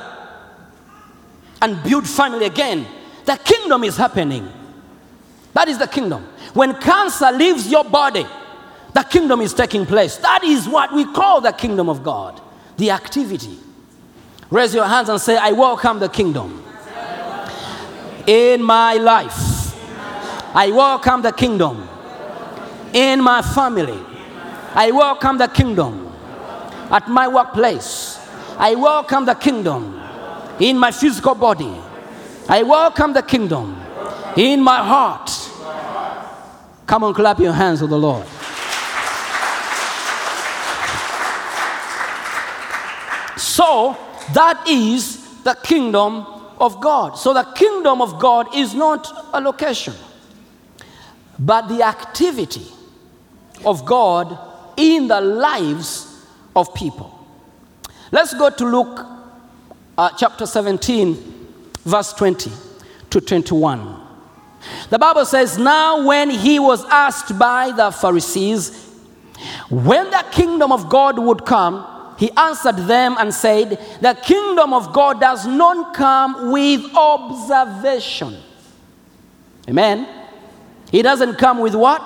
and 1.61 1.81
build 1.83 2.07
family 2.07 2.45
again, 2.45 2.85
the 3.25 3.37
kingdom 3.37 3.83
is 3.83 3.97
happening. 3.97 4.47
That 5.53 5.67
is 5.67 5.77
the 5.77 5.87
kingdom. 5.87 6.27
When 6.53 6.75
cancer 6.75 7.31
leaves 7.31 7.67
your 7.71 7.85
body, 7.85 8.25
the 8.93 9.03
kingdom 9.03 9.41
is 9.41 9.53
taking 9.53 9.85
place. 9.85 10.17
That 10.17 10.43
is 10.43 10.67
what 10.67 10.93
we 10.93 11.05
call 11.05 11.41
the 11.41 11.51
kingdom 11.51 11.89
of 11.89 12.03
God, 12.03 12.41
the 12.77 12.91
activity. 12.91 13.57
Raise 14.49 14.75
your 14.75 14.85
hands 14.85 15.09
and 15.09 15.19
say, 15.19 15.37
I 15.37 15.51
welcome 15.51 15.99
the 15.99 16.09
kingdom 16.09 16.63
in 18.27 18.61
my 18.61 18.95
life. 18.95 19.73
I 20.53 20.71
welcome 20.71 21.21
the 21.21 21.31
kingdom 21.31 21.87
in 22.93 23.21
my 23.21 23.41
family. 23.41 23.99
I 24.73 24.91
welcome 24.91 25.37
the 25.37 25.47
kingdom 25.47 26.13
at 26.89 27.07
my 27.07 27.27
workplace. 27.27 28.19
I 28.57 28.75
welcome 28.75 29.25
the 29.25 29.35
kingdom 29.35 30.01
in 30.59 30.77
my 30.77 30.91
physical 30.91 31.35
body. 31.35 31.73
I 32.49 32.63
welcome 32.63 33.13
the 33.13 33.21
kingdom 33.21 33.81
in 34.35 34.61
my 34.61 34.77
heart. 34.77 35.31
Come 36.85 37.05
on, 37.05 37.13
clap 37.13 37.39
your 37.39 37.53
hands 37.53 37.79
to 37.79 37.87
the 37.87 37.97
Lord. 37.97 38.27
So, 43.41 43.97
that 44.33 44.67
is 44.67 45.41
the 45.41 45.55
kingdom 45.63 46.27
of 46.59 46.79
God. 46.79 47.17
So, 47.17 47.33
the 47.33 47.43
kingdom 47.55 47.99
of 47.99 48.19
God 48.19 48.55
is 48.55 48.75
not 48.75 49.11
a 49.33 49.41
location, 49.41 49.95
but 51.39 51.67
the 51.67 51.81
activity 51.81 52.67
of 53.65 53.83
God 53.83 54.37
in 54.77 55.07
the 55.07 55.19
lives 55.19 56.23
of 56.55 56.71
people. 56.75 57.17
Let's 58.11 58.35
go 58.35 58.51
to 58.51 58.63
Luke 58.63 59.07
uh, 59.97 60.11
chapter 60.15 60.45
17, 60.45 61.15
verse 61.83 62.13
20 62.13 62.51
to 63.09 63.21
21. 63.21 64.01
The 64.91 64.99
Bible 64.99 65.25
says, 65.25 65.57
Now 65.57 66.05
when 66.05 66.29
he 66.29 66.59
was 66.59 66.85
asked 66.85 67.39
by 67.39 67.71
the 67.71 67.89
Pharisees 67.89 68.87
when 69.71 70.11
the 70.11 70.23
kingdom 70.31 70.71
of 70.71 70.89
God 70.89 71.17
would 71.17 71.43
come, 71.43 72.00
he 72.21 72.29
answered 72.37 72.77
them 72.77 73.15
and 73.17 73.33
said, 73.33 73.79
The 73.99 74.13
kingdom 74.13 74.75
of 74.75 74.93
God 74.93 75.19
does 75.19 75.47
not 75.47 75.95
come 75.95 76.51
with 76.51 76.85
observation. 76.93 78.37
Amen. 79.67 80.07
It 80.91 81.01
doesn't 81.01 81.39
come 81.39 81.57
with 81.57 81.73
what? 81.73 81.99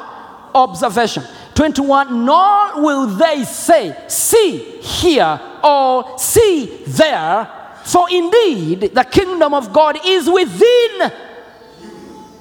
Observation. 0.56 1.22
21 1.56 2.24
Nor 2.24 2.82
will 2.82 3.08
they 3.08 3.44
say, 3.44 3.94
See 4.08 4.60
here 4.80 5.38
or 5.62 6.18
see 6.18 6.68
there, 6.88 7.52
for 7.84 8.10
indeed 8.10 8.92
the 8.94 9.04
kingdom 9.04 9.54
of 9.54 9.74
God 9.74 10.00
is 10.06 10.30
within. 10.30 11.12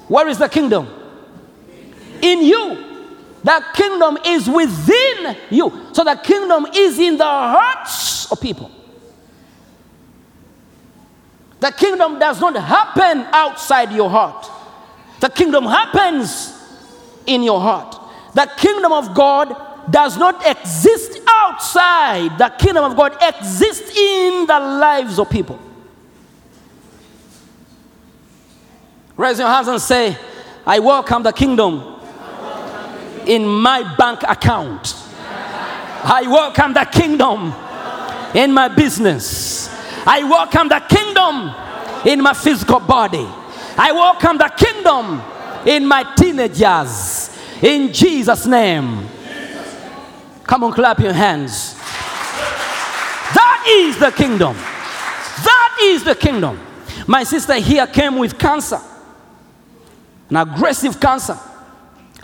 Where 0.07 0.29
is 0.29 0.37
the 0.37 0.47
kingdom? 0.47 0.87
In 2.21 2.41
you. 2.41 2.94
The 3.45 3.63
kingdom 3.75 4.17
is 4.25 4.49
within 4.49 5.37
you. 5.51 5.71
So 5.93 6.03
the 6.03 6.15
kingdom 6.15 6.65
is 6.73 6.97
in 6.97 7.15
the 7.15 7.23
hearts 7.23 8.31
of 8.31 8.41
people. 8.41 8.71
The 11.59 11.71
kingdom 11.71 12.17
does 12.17 12.41
not 12.41 12.55
happen 12.55 13.19
outside 13.31 13.91
your 13.91 14.09
heart. 14.09 14.49
The 15.19 15.29
kingdom 15.29 15.65
happens 15.65 16.59
in 17.27 17.43
your 17.43 17.61
heart. 17.61 17.95
The 18.33 18.49
kingdom 18.57 18.91
of 18.91 19.13
God 19.13 19.55
does 19.91 20.17
not 20.17 20.43
exist 20.47 21.19
outside. 21.27 22.39
The 22.39 22.49
kingdom 22.49 22.83
of 22.83 22.97
God 22.97 23.15
exists 23.21 23.95
in 23.95 24.47
the 24.47 24.59
lives 24.59 25.19
of 25.19 25.29
people. 25.29 25.59
Raise 29.15 29.37
your 29.37 29.47
hands 29.47 29.67
and 29.67 29.79
say, 29.79 30.17
I 30.65 30.79
welcome 30.79 31.21
the 31.21 31.31
kingdom 31.31 31.94
in 33.27 33.45
my 33.45 33.95
bank 33.95 34.23
account. 34.27 34.95
I 36.07 36.25
welcome 36.27 36.73
the 36.73 36.85
kingdom 36.85 37.53
in 38.35 38.51
my 38.51 38.67
business. 38.67 39.69
I 40.05 40.23
welcome 40.23 40.67
the 40.69 40.79
kingdom 40.79 41.53
in 42.05 42.21
my 42.21 42.33
physical 42.33 42.79
body. 42.79 43.27
I 43.77 43.91
welcome 43.91 44.37
the 44.37 44.51
kingdom 44.55 45.21
in 45.65 45.85
my 45.85 46.03
teenagers. 46.15 47.35
In 47.61 47.91
Jesus' 47.91 48.45
name. 48.45 49.07
Come 50.43 50.63
on, 50.63 50.73
clap 50.73 50.99
your 50.99 51.13
hands. 51.13 51.73
That 53.33 53.65
is 53.67 53.97
the 53.97 54.11
kingdom. 54.11 54.55
That 54.55 55.77
is 55.81 56.03
the 56.03 56.15
kingdom. 56.15 56.59
My 57.07 57.23
sister 57.23 57.55
here 57.55 57.87
came 57.87 58.17
with 58.17 58.37
cancer, 58.37 58.79
an 60.29 60.37
aggressive 60.37 60.99
cancer. 60.99 61.37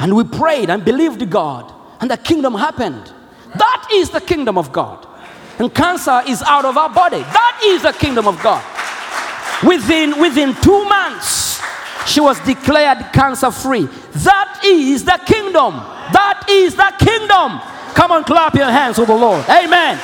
And 0.02 0.16
we 0.16 0.24
prayed 0.24 0.72
and 0.72 0.84
believed 0.84 1.30
God, 1.30 1.72
and 2.02 2.10
the 2.10 2.18
kingdom 2.18 2.56
happened. 2.56 3.14
That 3.56 3.88
is 3.94 4.10
the 4.10 4.20
kingdom 4.20 4.58
of 4.58 4.74
God. 4.74 5.08
And 5.60 5.72
cancer 5.74 6.24
is 6.28 6.42
out 6.42 6.66
of 6.66 6.76
our 6.76 6.90
body. 6.90 7.20
That 7.20 7.62
is 7.64 7.84
the 7.84 7.94
kingdom 7.94 8.28
of 8.28 8.42
God. 8.42 8.64
Within, 9.64 10.20
within 10.20 10.56
two 10.56 10.86
months, 10.86 11.62
she 12.08 12.20
was 12.20 12.40
declared 12.40 12.98
cancer 13.14 13.52
free. 13.52 13.86
That 13.86 14.62
is 14.66 15.06
the 15.06 15.22
kingdom. 15.28 15.76
That 16.12 16.46
is 16.50 16.76
the 16.76 16.92
kingdom. 16.98 17.62
Come 17.94 18.12
on, 18.12 18.24
clap 18.24 18.56
your 18.56 18.72
hands 18.72 18.96
to 18.96 19.06
the 19.06 19.14
Lord. 19.14 19.44
Amen. 19.48 19.98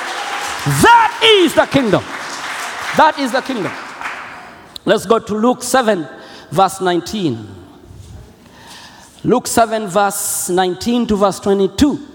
That 0.84 1.42
is 1.42 1.56
the 1.56 1.66
kingdom. 1.66 2.04
That 2.98 3.16
is 3.18 3.32
the 3.32 3.42
kingdom. 3.42 3.72
Let's 4.86 5.08
go 5.08 5.18
to 5.18 5.34
Luke 5.34 5.64
7, 5.64 6.08
verse 6.52 6.82
19. 6.82 7.57
Luke 9.24 9.48
7, 9.48 9.88
verse 9.88 10.50
19 10.50 11.08
to 11.08 11.16
verse 11.16 11.40
22. 11.40 12.08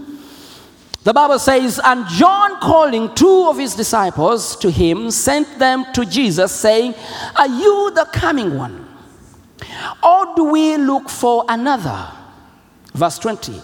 The 1.04 1.12
Bible 1.12 1.38
says, 1.38 1.80
And 1.82 2.06
John, 2.08 2.60
calling 2.60 3.12
two 3.14 3.48
of 3.48 3.58
his 3.58 3.74
disciples 3.74 4.56
to 4.56 4.70
him, 4.70 5.10
sent 5.10 5.58
them 5.58 5.84
to 5.94 6.04
Jesus, 6.04 6.52
saying, 6.52 6.94
Are 7.36 7.48
you 7.48 7.90
the 7.94 8.08
coming 8.12 8.56
one? 8.56 8.86
Or 10.02 10.34
do 10.36 10.44
we 10.44 10.76
look 10.76 11.08
for 11.08 11.44
another? 11.48 12.08
Verse 12.94 13.18
20. 13.18 13.60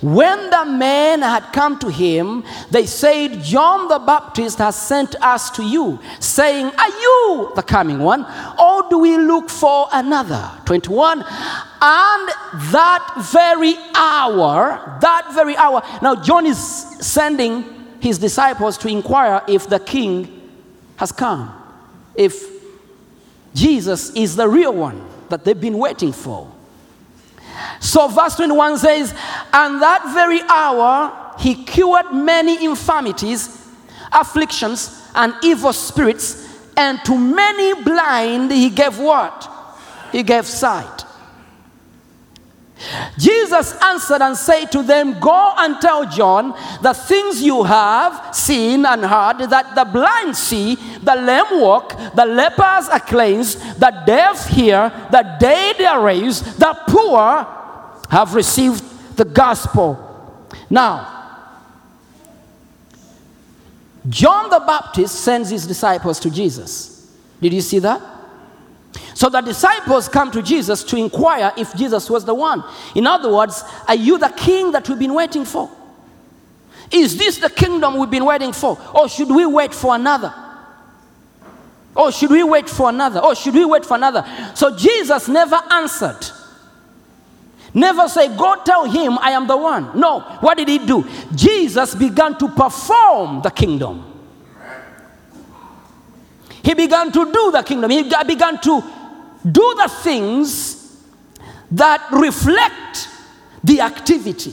When 0.00 0.50
the 0.50 0.64
men 0.64 1.22
had 1.22 1.52
come 1.52 1.78
to 1.78 1.88
him, 1.88 2.44
they 2.70 2.86
said, 2.86 3.42
John 3.42 3.88
the 3.88 3.98
Baptist 3.98 4.58
has 4.58 4.76
sent 4.76 5.14
us 5.22 5.50
to 5.52 5.64
you, 5.64 5.98
saying, 6.20 6.66
Are 6.66 6.88
you 6.88 7.52
the 7.54 7.62
coming 7.62 7.98
one? 8.00 8.26
Or 8.58 8.88
do 8.90 8.98
we 8.98 9.16
look 9.16 9.48
for 9.48 9.88
another? 9.92 10.50
21. 10.66 11.20
And 11.20 12.28
that 12.72 13.28
very 13.32 13.76
hour, 13.94 14.98
that 15.00 15.32
very 15.34 15.56
hour, 15.56 15.82
now 16.02 16.14
John 16.14 16.46
is 16.46 16.58
sending 16.58 17.64
his 18.00 18.18
disciples 18.18 18.76
to 18.78 18.88
inquire 18.88 19.42
if 19.48 19.68
the 19.68 19.78
king 19.80 20.42
has 20.96 21.10
come, 21.10 21.52
if 22.14 22.44
Jesus 23.54 24.10
is 24.10 24.36
the 24.36 24.48
real 24.48 24.74
one 24.74 25.04
that 25.28 25.44
they've 25.44 25.60
been 25.60 25.78
waiting 25.78 26.12
for. 26.12 26.53
So, 27.80 28.08
verse 28.08 28.36
21 28.36 28.78
says, 28.78 29.12
And 29.52 29.80
that 29.82 30.12
very 30.14 30.40
hour 30.42 31.34
he 31.38 31.64
cured 31.64 32.12
many 32.12 32.64
infirmities, 32.64 33.66
afflictions, 34.12 35.02
and 35.14 35.34
evil 35.42 35.72
spirits, 35.72 36.48
and 36.76 36.98
to 37.04 37.16
many 37.16 37.82
blind 37.82 38.50
he 38.50 38.70
gave 38.70 38.98
what? 38.98 39.50
He 40.12 40.22
gave 40.22 40.46
sight. 40.46 41.04
Jesus 43.18 43.74
answered 43.82 44.20
and 44.20 44.36
said 44.36 44.66
to 44.72 44.82
them, 44.82 45.18
Go 45.20 45.54
and 45.56 45.80
tell 45.80 46.08
John 46.08 46.50
the 46.82 46.92
things 46.92 47.42
you 47.42 47.62
have 47.64 48.34
seen 48.34 48.84
and 48.84 49.04
heard 49.04 49.48
that 49.50 49.74
the 49.74 49.84
blind 49.84 50.36
see, 50.36 50.74
the 50.74 51.14
lame 51.14 51.60
walk, 51.60 51.96
the 52.14 52.26
lepers 52.26 52.88
are 52.88 53.00
cleansed, 53.00 53.80
the 53.80 54.02
deaf 54.06 54.46
hear, 54.48 54.90
the 55.10 55.36
dead 55.40 55.80
are 55.82 56.04
raised, 56.04 56.58
the 56.58 56.76
poor 56.88 57.46
have 58.10 58.34
received 58.34 58.82
the 59.16 59.24
gospel. 59.24 60.48
Now, 60.68 61.10
John 64.08 64.50
the 64.50 64.60
Baptist 64.60 65.14
sends 65.16 65.50
his 65.50 65.66
disciples 65.66 66.20
to 66.20 66.30
Jesus. 66.30 67.10
Did 67.40 67.52
you 67.52 67.60
see 67.60 67.78
that? 67.78 68.13
So 69.14 69.28
the 69.28 69.40
disciples 69.40 70.08
come 70.08 70.30
to 70.32 70.42
Jesus 70.42 70.82
to 70.84 70.96
inquire 70.96 71.52
if 71.56 71.74
Jesus 71.74 72.10
was 72.10 72.24
the 72.24 72.34
one. 72.34 72.64
In 72.94 73.06
other 73.06 73.32
words, 73.32 73.62
are 73.86 73.94
you 73.94 74.18
the 74.18 74.28
king 74.28 74.72
that 74.72 74.88
we've 74.88 74.98
been 74.98 75.14
waiting 75.14 75.44
for? 75.44 75.70
Is 76.90 77.16
this 77.16 77.38
the 77.38 77.50
kingdom 77.50 77.96
we've 77.96 78.10
been 78.10 78.24
waiting 78.24 78.52
for? 78.52 78.78
Or 78.94 79.08
should 79.08 79.28
we 79.28 79.46
wait 79.46 79.74
for 79.74 79.94
another? 79.94 80.34
Or 81.96 82.10
should 82.10 82.30
we 82.30 82.42
wait 82.42 82.68
for 82.68 82.88
another? 82.88 83.20
Or 83.20 83.34
should 83.34 83.54
we 83.54 83.64
wait 83.64 83.86
for 83.86 83.94
another? 83.94 84.24
So 84.54 84.76
Jesus 84.76 85.28
never 85.28 85.60
answered. 85.70 86.26
Never 87.72 88.08
say, 88.08 88.28
Go 88.36 88.56
tell 88.64 88.84
him 88.84 89.18
I 89.18 89.30
am 89.30 89.46
the 89.46 89.56
one. 89.56 89.98
No. 89.98 90.20
What 90.40 90.56
did 90.56 90.68
he 90.68 90.78
do? 90.78 91.04
Jesus 91.34 91.94
began 91.94 92.38
to 92.38 92.48
perform 92.48 93.42
the 93.42 93.50
kingdom. 93.50 94.13
He 96.64 96.72
began 96.72 97.12
to 97.12 97.30
do 97.30 97.50
the 97.52 97.62
kingdom. 97.62 97.90
He 97.90 98.10
began 98.26 98.58
to 98.62 98.82
do 99.44 99.74
the 99.76 99.92
things 100.02 101.04
that 101.70 102.08
reflect 102.10 103.08
the 103.62 103.82
activity, 103.82 104.52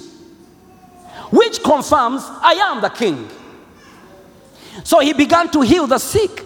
which 1.31 1.63
confirms 1.63 2.23
I 2.25 2.53
am 2.53 2.81
the 2.81 2.89
king. 2.89 3.29
So 4.83 4.99
he 4.99 5.13
began 5.13 5.49
to 5.51 5.61
heal 5.61 5.87
the 5.87 5.99
sick. 5.99 6.45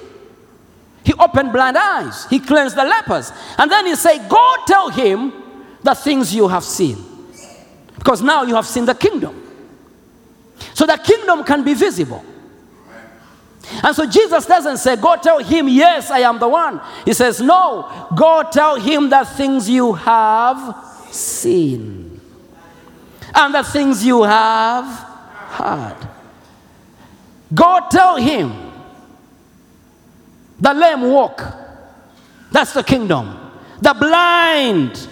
He 1.03 1.13
opened 1.13 1.51
blind 1.51 1.77
eyes. 1.77 2.25
He 2.29 2.39
cleansed 2.39 2.75
the 2.75 2.83
lepers. 2.83 3.31
And 3.57 3.71
then 3.71 3.87
he 3.87 3.95
said, 3.95 4.29
Go 4.29 4.55
tell 4.67 4.89
him 4.89 5.33
the 5.81 5.95
things 5.95 6.33
you 6.33 6.47
have 6.47 6.63
seen. 6.63 6.97
Because 7.95 8.21
now 8.21 8.43
you 8.43 8.53
have 8.53 8.65
seen 8.67 8.85
the 8.85 8.95
kingdom. 8.95 9.41
So 10.75 10.85
the 10.85 10.97
kingdom 10.97 11.43
can 11.43 11.63
be 11.63 11.73
visible. 11.73 12.23
And 13.85 13.95
so 13.95 14.07
Jesus 14.07 14.47
doesn't 14.47 14.77
say, 14.77 14.95
Go 14.95 15.15
tell 15.15 15.37
him, 15.37 15.67
Yes, 15.67 16.09
I 16.09 16.19
am 16.19 16.39
the 16.39 16.47
one. 16.49 16.81
He 17.05 17.13
says, 17.13 17.39
No, 17.39 18.09
go 18.17 18.43
tell 18.51 18.77
him 18.77 19.11
the 19.11 19.23
things 19.23 19.69
you 19.69 19.93
have 19.93 20.83
seen 21.11 22.19
and 23.35 23.53
the 23.53 23.61
things 23.61 24.03
you 24.03 24.23
have 24.23 24.87
heard. 24.87 25.97
Go 27.53 27.79
tell 27.91 28.15
him 28.15 28.71
the 30.59 30.73
lame 30.73 31.03
walk. 31.03 31.43
That's 32.51 32.73
the 32.73 32.83
kingdom. 32.83 33.37
The 33.81 33.93
blind 33.93 35.07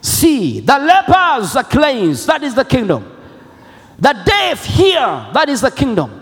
see. 0.00 0.60
The 0.60 0.78
lepers 0.78 1.56
are 1.56 1.64
cleansed. 1.64 2.28
That 2.28 2.44
is 2.44 2.54
the 2.54 2.64
kingdom. 2.64 3.10
The 3.98 4.12
deaf 4.24 4.64
hear. 4.64 5.00
That 5.32 5.48
is 5.48 5.62
the 5.62 5.72
kingdom. 5.72 6.20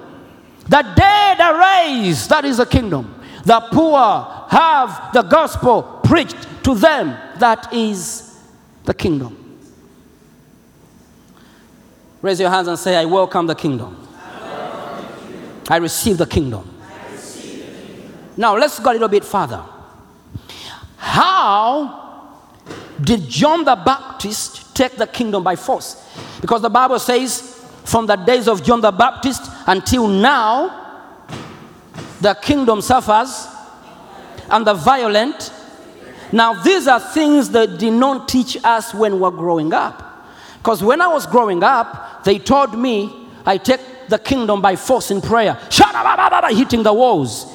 The 0.69 0.83
dead 0.97 1.41
are 1.41 1.59
raised. 1.59 2.29
That 2.31 2.45
is 2.45 2.59
the 2.59 2.67
kingdom. 2.67 3.21
The 3.45 3.61
poor 3.73 4.47
have 4.49 5.13
the 5.13 5.23
gospel 5.23 6.01
preached 6.05 6.47
to 6.65 6.75
them. 6.75 7.17
That 7.39 7.73
is 7.73 8.39
the 8.85 8.95
kingdom. 8.95 9.39
Raise 12.21 12.39
your 12.39 12.51
hands 12.51 12.69
and 12.69 12.79
say, 12.79 12.97
I 12.97 13.05
welcome 13.05 13.47
the 13.47 13.55
kingdom. 13.55 13.99
I 15.69 15.77
receive 15.77 16.19
the 16.19 16.27
kingdom. 16.27 16.69
Now 18.37 18.57
let's 18.57 18.79
go 18.79 18.91
a 18.91 18.93
little 18.93 19.09
bit 19.09 19.25
further. 19.25 19.65
How 20.97 22.39
did 23.01 23.29
John 23.29 23.65
the 23.65 23.75
Baptist 23.75 24.75
take 24.77 24.97
the 24.97 25.07
kingdom 25.07 25.43
by 25.43 25.57
force? 25.57 26.09
Because 26.41 26.63
the 26.63 26.71
Bible 26.71 26.99
says, 27.01 27.52
from 27.85 28.07
the 28.07 28.17
days 28.17 28.49
of 28.49 28.63
John 28.63 28.81
the 28.81 28.93
Baptist 28.93 29.43
until 29.67 30.09
now, 30.09 30.79
the 32.21 32.35
kingdom 32.35 32.81
suffers 32.81 33.49
and 34.49 34.67
the 34.67 34.75
violent. 34.75 35.53
Now, 36.31 36.55
these 36.63 36.87
are 36.87 37.01
things 37.01 37.51
that 37.51 37.79
did 37.79 37.93
not 37.93 38.29
teach 38.29 38.57
us 38.65 38.95
when 38.95 39.15
we 39.15 39.21
were 39.21 39.31
growing 39.31 39.73
up. 39.73 40.27
Because 40.59 40.83
when 40.83 41.01
I 41.01 41.09
was 41.09 41.27
growing 41.27 41.63
up, 41.63 42.25
they 42.25 42.39
told 42.39 42.79
me 42.79 43.29
I 43.45 43.59
take 43.59 43.81
the 44.09 44.19
kingdom 44.19 44.63
by 44.63 44.77
force 44.77 45.11
in 45.11 45.21
prayer, 45.21 45.55
hitting 45.71 46.83
the 46.83 46.93
walls. 46.93 47.47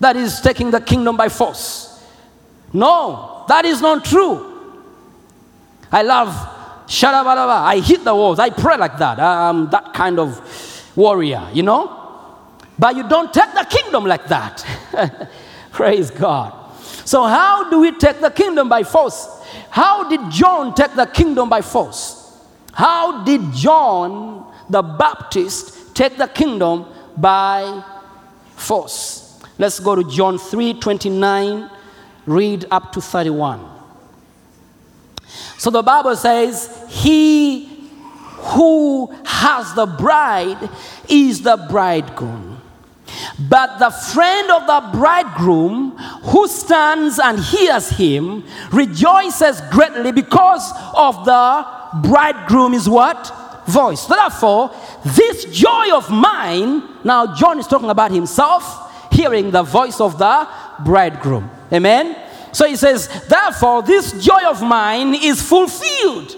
That 0.00 0.16
is 0.16 0.40
taking 0.40 0.70
the 0.70 0.80
kingdom 0.80 1.16
by 1.16 1.28
force. 1.28 2.02
No, 2.72 3.44
that 3.48 3.64
is 3.64 3.80
not 3.80 4.04
true. 4.04 4.46
I 5.92 6.02
love 6.02 6.59
Shadabadaba. 6.90 7.62
I 7.62 7.78
hit 7.78 8.02
the 8.02 8.12
walls. 8.12 8.40
I 8.40 8.50
pray 8.50 8.76
like 8.76 8.98
that. 8.98 9.20
I'm 9.20 9.70
that 9.70 9.94
kind 9.94 10.18
of 10.18 10.92
warrior, 10.96 11.48
you 11.52 11.62
know? 11.62 11.96
But 12.76 12.96
you 12.96 13.08
don't 13.08 13.32
take 13.32 13.52
the 13.54 13.64
kingdom 13.64 14.06
like 14.06 14.26
that. 14.26 14.66
Praise 15.70 16.10
God. 16.10 16.52
So, 17.04 17.22
how 17.22 17.70
do 17.70 17.78
we 17.78 17.92
take 17.92 18.20
the 18.20 18.30
kingdom 18.30 18.68
by 18.68 18.82
force? 18.82 19.28
How 19.70 20.08
did 20.08 20.32
John 20.32 20.74
take 20.74 20.94
the 20.94 21.06
kingdom 21.06 21.48
by 21.48 21.60
force? 21.60 22.36
How 22.72 23.22
did 23.22 23.52
John 23.52 24.52
the 24.68 24.82
Baptist 24.82 25.94
take 25.94 26.16
the 26.16 26.26
kingdom 26.26 26.86
by 27.16 27.84
force? 28.56 29.40
Let's 29.58 29.78
go 29.78 29.94
to 29.94 30.02
John 30.10 30.38
3 30.38 30.74
29, 30.80 31.70
read 32.26 32.66
up 32.72 32.90
to 32.92 33.00
31. 33.00 33.79
So 35.60 35.68
the 35.68 35.82
Bible 35.82 36.16
says, 36.16 36.70
He 36.88 37.66
who 38.54 39.14
has 39.26 39.74
the 39.74 39.84
bride 39.84 40.70
is 41.06 41.42
the 41.42 41.58
bridegroom. 41.68 42.62
But 43.38 43.78
the 43.78 43.90
friend 43.90 44.50
of 44.52 44.66
the 44.66 44.98
bridegroom 44.98 45.98
who 46.32 46.48
stands 46.48 47.18
and 47.18 47.38
hears 47.38 47.90
him 47.90 48.42
rejoices 48.72 49.60
greatly 49.70 50.12
because 50.12 50.72
of 50.94 51.26
the 51.26 51.66
bridegroom 52.08 52.72
is 52.72 52.88
what? 52.88 53.30
Voice. 53.66 54.06
Therefore, 54.06 54.74
this 55.04 55.44
joy 55.44 55.94
of 55.94 56.08
mine, 56.08 56.82
now 57.04 57.34
John 57.34 57.58
is 57.58 57.66
talking 57.66 57.90
about 57.90 58.12
himself 58.12 59.12
hearing 59.12 59.50
the 59.50 59.62
voice 59.62 60.00
of 60.00 60.16
the 60.16 60.48
bridegroom. 60.82 61.50
Amen. 61.70 62.29
So 62.52 62.66
he 62.66 62.76
says, 62.76 63.08
therefore, 63.28 63.82
this 63.82 64.12
joy 64.24 64.44
of 64.46 64.62
mine 64.62 65.14
is 65.14 65.40
fulfilled, 65.42 66.32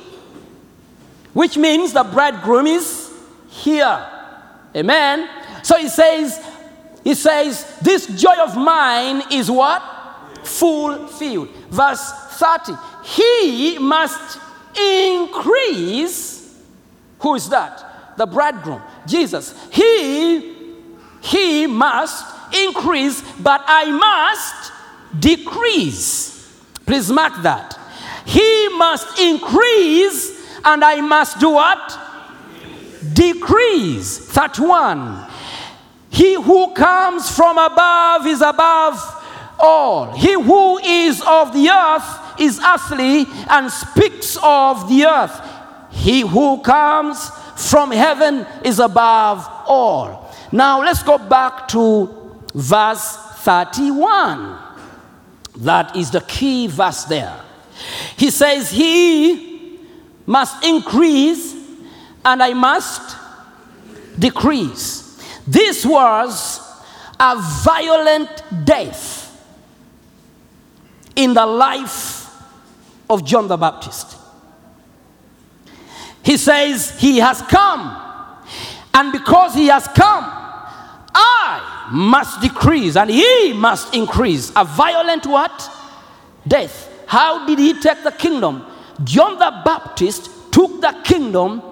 which 1.32 1.56
means 1.56 1.92
the 1.92 2.04
bridegroom 2.04 2.66
is 2.66 3.10
here. 3.48 4.06
Amen. 4.74 5.28
So 5.62 5.76
he 5.76 5.88
says, 5.88 6.44
he 7.04 7.14
says, 7.14 7.78
this 7.80 8.06
joy 8.20 8.36
of 8.40 8.56
mine 8.56 9.22
is 9.30 9.50
what? 9.50 9.82
Fulfilled. 10.44 11.48
Verse 11.70 12.12
30. 12.32 12.72
He 13.04 13.78
must 13.78 14.38
increase. 14.76 16.60
Who 17.20 17.34
is 17.34 17.48
that? 17.48 18.16
The 18.16 18.26
bridegroom, 18.26 18.82
Jesus. 19.06 19.54
He, 19.72 20.54
he 21.20 21.66
must 21.66 22.26
increase, 22.54 23.22
but 23.40 23.62
I 23.66 23.90
must 23.90 24.71
decrease. 25.18 26.30
Please 26.86 27.10
mark 27.10 27.42
that. 27.42 27.78
He 28.24 28.68
must 28.76 29.18
increase, 29.18 30.60
and 30.64 30.84
I 30.84 31.00
must 31.00 31.38
do 31.38 31.50
what? 31.50 31.98
Decrease. 33.12 34.18
31. 34.18 35.26
He 36.10 36.34
who 36.34 36.72
comes 36.74 37.34
from 37.34 37.58
above 37.58 38.26
is 38.26 38.42
above 38.42 38.98
all. 39.58 40.12
He 40.12 40.34
who 40.34 40.78
is 40.78 41.22
of 41.26 41.52
the 41.52 41.68
earth 41.68 42.40
is 42.40 42.60
earthly 42.60 43.26
and 43.48 43.70
speaks 43.70 44.36
of 44.42 44.88
the 44.88 45.04
earth. 45.04 45.40
He 45.92 46.20
who 46.20 46.60
comes 46.60 47.30
from 47.56 47.92
heaven 47.92 48.46
is 48.64 48.78
above 48.78 49.46
all. 49.66 50.34
Now 50.50 50.82
let's 50.82 51.02
go 51.02 51.16
back 51.16 51.68
to 51.68 52.40
verse 52.54 53.16
31. 53.38 54.71
That 55.62 55.94
is 55.94 56.10
the 56.10 56.20
key 56.20 56.66
verse 56.66 57.04
there. 57.04 57.40
He 58.16 58.30
says, 58.30 58.70
He 58.70 59.78
must 60.26 60.64
increase 60.64 61.54
and 62.24 62.42
I 62.42 62.52
must 62.52 63.16
decrease. 64.18 65.22
This 65.46 65.86
was 65.86 66.60
a 67.18 67.36
violent 67.62 68.42
death 68.64 69.20
in 71.14 71.32
the 71.32 71.46
life 71.46 72.28
of 73.08 73.24
John 73.24 73.46
the 73.46 73.56
Baptist. 73.56 74.16
He 76.24 76.36
says, 76.38 76.98
He 76.98 77.18
has 77.18 77.40
come, 77.42 77.96
and 78.94 79.12
because 79.12 79.54
He 79.54 79.66
has 79.68 79.86
come, 79.86 80.24
I 81.14 81.71
must 81.92 82.40
decrease 82.40 82.96
and 82.96 83.10
He 83.10 83.52
must 83.52 83.94
increase. 83.94 84.50
A 84.56 84.64
violent 84.64 85.26
what? 85.26 85.70
Death. 86.48 86.88
How 87.06 87.46
did 87.46 87.58
He 87.58 87.78
take 87.80 88.02
the 88.02 88.12
kingdom? 88.12 88.64
John 89.04 89.38
the 89.38 89.62
Baptist 89.64 90.30
took 90.50 90.80
the 90.80 90.98
kingdom 91.04 91.62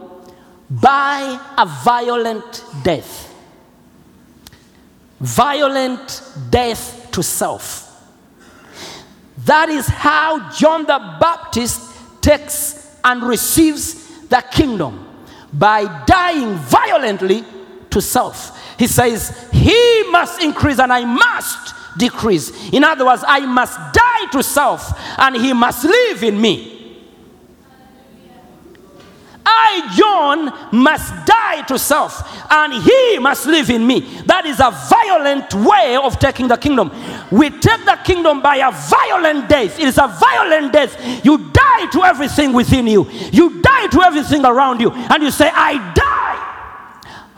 by 0.69 1.41
a 1.57 1.67
violent 1.67 2.65
death. 2.83 3.35
Violent 5.19 6.23
death 6.51 7.09
to 7.13 7.23
self. 7.23 7.87
That 9.45 9.69
is 9.71 9.87
how 9.87 10.51
John 10.51 10.83
the 10.83 10.99
Baptist 11.21 11.91
takes 12.21 12.97
and 13.03 13.23
receives 13.23 14.27
the 14.29 14.45
kingdom 14.51 15.07
by 15.53 16.05
dying 16.07 16.55
violently 16.55 17.45
to 17.91 18.01
self. 18.01 18.60
He 18.81 18.87
says, 18.87 19.47
He 19.53 20.05
must 20.11 20.43
increase 20.43 20.79
and 20.79 20.91
I 20.91 21.05
must 21.05 21.75
decrease. 21.99 22.73
In 22.73 22.83
other 22.83 23.05
words, 23.05 23.23
I 23.27 23.41
must 23.45 23.77
die 23.93 24.31
to 24.33 24.43
self 24.43 24.99
and 25.19 25.37
He 25.37 25.53
must 25.53 25.85
live 25.85 26.23
in 26.23 26.41
me. 26.41 26.79
I, 29.45 29.95
John, 29.95 30.83
must 30.83 31.27
die 31.27 31.63
to 31.67 31.79
self 31.79 32.23
and 32.51 32.73
he 32.83 33.19
must 33.19 33.47
live 33.47 33.69
in 33.69 33.87
me. 33.87 34.01
That 34.27 34.47
is 34.47 34.61
a 34.61 34.71
violent 34.71 35.53
way 35.55 35.97
of 35.97 36.19
taking 36.19 36.49
the 36.49 36.57
kingdom. 36.57 36.91
We 37.31 37.51
take 37.51 37.85
the 37.85 37.99
kingdom 38.05 38.41
by 38.41 38.57
a 38.57 38.71
violent 38.71 39.49
death. 39.49 39.79
It 39.79 39.89
is 39.89 39.99
a 39.99 40.09
violent 40.09 40.73
death. 40.73 41.25
You 41.25 41.39
die 41.53 41.87
to 41.93 42.05
everything 42.05 42.53
within 42.53 42.87
you, 42.87 43.11
you 43.33 43.61
die 43.61 43.89
to 43.89 44.03
everything 44.03 44.45
around 44.45 44.81
you, 44.81 44.91
and 44.93 45.23
you 45.23 45.31
say, 45.31 45.51
I 45.53 45.93
die. 45.95 46.60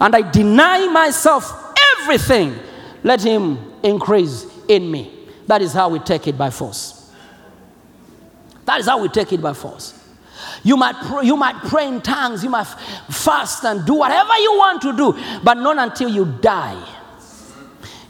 And 0.03 0.17
I 0.17 0.29
deny 0.29 0.89
myself 0.89 1.75
everything. 2.01 2.59
Let 3.05 3.23
him 3.23 3.57
increase 3.85 4.47
in 4.67 4.91
me. 4.91 5.29
That 5.47 5.63
is 5.63 5.73
how 5.73 5.91
we 5.91 6.01
take 6.01 6.27
it 6.27 6.37
by 6.37 6.51
force. 6.51 7.13
That 8.65 8.81
is 8.81 8.87
how 8.87 9.01
we 9.01 9.09
take 9.09 9.33
it 9.33 9.41
by 9.41 9.53
force. 9.53 9.97
You 10.65 10.77
might, 10.77 10.97
pray, 10.97 11.25
you 11.25 11.37
might 11.37 11.55
pray 11.69 11.87
in 11.87 12.01
tongues, 12.01 12.43
you 12.43 12.51
might 12.51 12.67
fast 13.11 13.65
and 13.65 13.87
do 13.87 13.95
whatever 13.95 14.37
you 14.39 14.59
want 14.59 14.83
to 14.83 14.97
do, 14.97 15.41
but 15.45 15.55
not 15.55 15.79
until 15.79 16.09
you 16.09 16.25
die. 16.41 16.85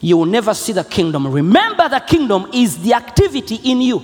You 0.00 0.16
will 0.16 0.26
never 0.26 0.54
see 0.54 0.72
the 0.72 0.84
kingdom. 0.84 1.26
Remember, 1.26 1.90
the 1.90 2.00
kingdom 2.00 2.48
is 2.54 2.82
the 2.82 2.94
activity 2.94 3.56
in 3.56 3.82
you. 3.82 4.02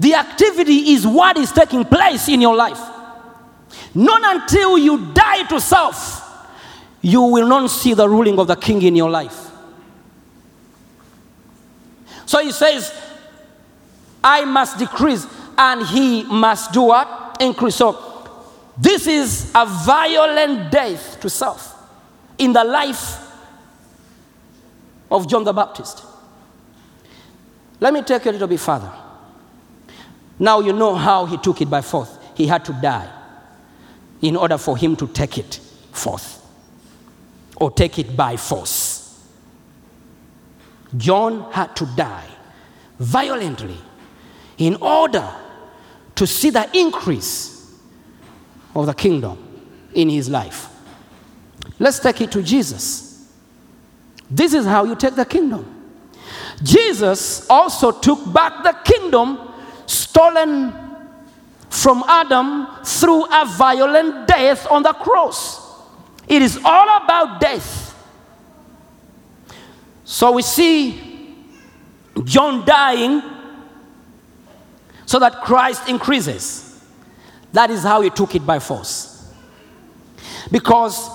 The 0.00 0.14
activity 0.14 0.92
is 0.92 1.06
what 1.06 1.36
is 1.36 1.52
taking 1.52 1.84
place 1.84 2.30
in 2.30 2.40
your 2.40 2.56
life. 2.56 2.95
Not 3.96 4.36
until 4.36 4.76
you 4.76 5.06
die 5.14 5.44
to 5.44 5.58
self, 5.58 6.22
you 7.00 7.22
will 7.22 7.48
not 7.48 7.70
see 7.70 7.94
the 7.94 8.06
ruling 8.06 8.38
of 8.38 8.46
the 8.46 8.54
king 8.54 8.82
in 8.82 8.94
your 8.94 9.08
life. 9.08 9.50
So 12.26 12.44
he 12.44 12.52
says, 12.52 12.92
I 14.22 14.44
must 14.44 14.78
decrease 14.78 15.26
and 15.56 15.86
he 15.86 16.24
must 16.24 16.74
do 16.74 16.82
what? 16.82 17.38
Increase. 17.40 17.76
So 17.76 18.28
this 18.76 19.06
is 19.06 19.50
a 19.54 19.64
violent 19.64 20.70
death 20.70 21.18
to 21.22 21.30
self 21.30 21.74
in 22.36 22.52
the 22.52 22.64
life 22.64 23.18
of 25.10 25.26
John 25.26 25.42
the 25.42 25.54
Baptist. 25.54 26.04
Let 27.80 27.94
me 27.94 28.02
take 28.02 28.26
you 28.26 28.30
a 28.30 28.32
little 28.32 28.48
bit 28.48 28.60
further. 28.60 28.92
Now 30.38 30.60
you 30.60 30.74
know 30.74 30.94
how 30.94 31.24
he 31.24 31.38
took 31.38 31.62
it 31.62 31.70
by 31.70 31.80
force. 31.80 32.14
He 32.34 32.46
had 32.46 32.62
to 32.66 32.74
die 32.74 33.15
in 34.22 34.36
order 34.36 34.58
for 34.58 34.76
him 34.76 34.96
to 34.96 35.06
take 35.08 35.38
it 35.38 35.60
forth 35.92 36.42
or 37.56 37.70
take 37.70 37.98
it 37.98 38.16
by 38.16 38.36
force. 38.36 39.26
John 40.96 41.52
had 41.52 41.74
to 41.76 41.86
die 41.96 42.26
violently 42.98 43.76
in 44.58 44.76
order 44.76 45.28
to 46.14 46.26
see 46.26 46.50
the 46.50 46.68
increase 46.76 47.74
of 48.74 48.86
the 48.86 48.94
kingdom 48.94 49.42
in 49.94 50.08
his 50.08 50.28
life. 50.28 50.68
Let's 51.78 51.98
take 51.98 52.20
it 52.20 52.32
to 52.32 52.42
Jesus. 52.42 53.30
This 54.30 54.54
is 54.54 54.64
how 54.64 54.84
you 54.84 54.96
take 54.96 55.14
the 55.14 55.24
kingdom. 55.24 55.72
Jesus 56.62 57.48
also 57.50 57.92
took 57.92 58.32
back 58.32 58.62
the 58.62 58.72
kingdom 58.84 59.38
stolen 59.86 60.85
from 61.76 62.02
Adam 62.08 62.66
through 62.84 63.24
a 63.26 63.44
violent 63.44 64.26
death 64.26 64.66
on 64.70 64.82
the 64.82 64.92
cross. 64.94 65.60
It 66.26 66.40
is 66.40 66.58
all 66.64 67.04
about 67.04 67.38
death. 67.38 67.94
So 70.04 70.32
we 70.32 70.42
see 70.42 71.34
John 72.24 72.64
dying 72.64 73.22
so 75.04 75.18
that 75.18 75.42
Christ 75.42 75.88
increases. 75.88 76.82
That 77.52 77.70
is 77.70 77.82
how 77.82 78.00
he 78.00 78.10
took 78.10 78.34
it 78.34 78.46
by 78.46 78.58
force. 78.58 79.30
Because 80.50 81.10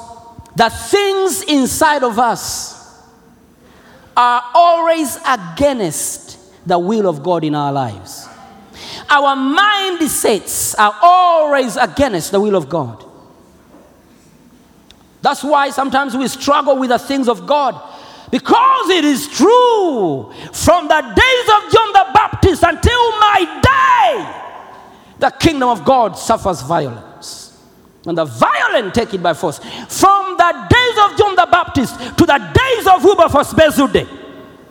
the 0.55 0.69
things 0.69 1.41
inside 1.43 2.03
of 2.03 2.19
us 2.19 3.01
are 4.15 4.43
always 4.53 5.17
against 5.27 6.67
the 6.67 6.77
will 6.77 7.07
of 7.07 7.23
God 7.23 7.43
in 7.43 7.55
our 7.55 7.73
lives. 7.73 8.27
Our 9.11 9.35
mindsets 9.35 10.73
are 10.79 10.95
always 11.01 11.75
against 11.75 12.31
the 12.31 12.39
will 12.39 12.55
of 12.55 12.69
God. 12.69 13.03
That's 15.21 15.43
why 15.43 15.69
sometimes 15.69 16.15
we 16.15 16.29
struggle 16.29 16.77
with 16.77 16.89
the 16.89 16.97
things 16.97 17.27
of 17.27 17.45
God. 17.45 17.79
Because 18.31 18.89
it 18.89 19.03
is 19.03 19.27
true, 19.27 20.31
from 20.53 20.87
the 20.87 21.01
days 21.01 21.47
of 21.55 21.73
John 21.73 21.91
the 21.91 22.05
Baptist 22.13 22.63
until 22.63 23.11
my 23.19 23.61
day, 23.61 25.17
the 25.19 25.29
kingdom 25.31 25.67
of 25.67 25.83
God 25.83 26.13
suffers 26.17 26.61
violence. 26.61 27.61
And 28.05 28.17
the 28.17 28.23
violent 28.23 28.95
take 28.95 29.13
it 29.13 29.21
by 29.21 29.33
force. 29.33 29.59
From 29.59 30.37
the 30.37 30.67
days 30.69 31.11
of 31.11 31.17
John 31.17 31.35
the 31.35 31.47
Baptist 31.51 31.99
to 32.17 32.25
the 32.25 32.37
days 32.37 32.87
of 32.87 33.03
Wilberforce 33.03 33.53
Bezude, 33.53 34.07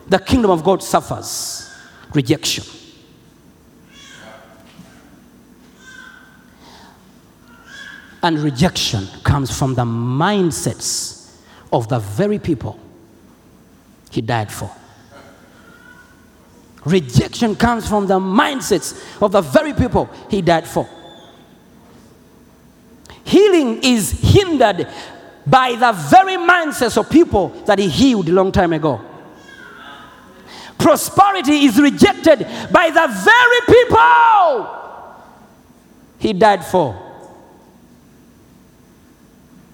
the 0.08 0.18
kingdom 0.18 0.50
of 0.50 0.64
God 0.64 0.82
suffers 0.82 1.70
rejection. 2.14 2.79
And 8.22 8.38
rejection 8.38 9.06
comes 9.22 9.56
from 9.56 9.74
the 9.74 9.84
mindsets 9.84 11.38
of 11.72 11.88
the 11.88 11.98
very 11.98 12.38
people 12.38 12.78
he 14.10 14.20
died 14.20 14.52
for. 14.52 14.70
Rejection 16.84 17.54
comes 17.56 17.88
from 17.88 18.06
the 18.06 18.18
mindsets 18.18 19.22
of 19.22 19.32
the 19.32 19.40
very 19.40 19.72
people 19.72 20.08
he 20.28 20.42
died 20.42 20.66
for. 20.66 20.88
Healing 23.24 23.82
is 23.82 24.10
hindered 24.10 24.88
by 25.46 25.72
the 25.72 25.92
very 25.92 26.36
mindsets 26.36 26.96
of 26.96 27.08
people 27.10 27.48
that 27.66 27.78
he 27.78 27.88
healed 27.88 28.28
a 28.28 28.32
long 28.32 28.50
time 28.50 28.72
ago. 28.72 29.00
Prosperity 30.78 31.66
is 31.66 31.78
rejected 31.78 32.38
by 32.72 32.90
the 32.90 33.06
very 33.24 33.60
people 33.84 34.76
he 36.18 36.32
died 36.32 36.64
for. 36.64 37.09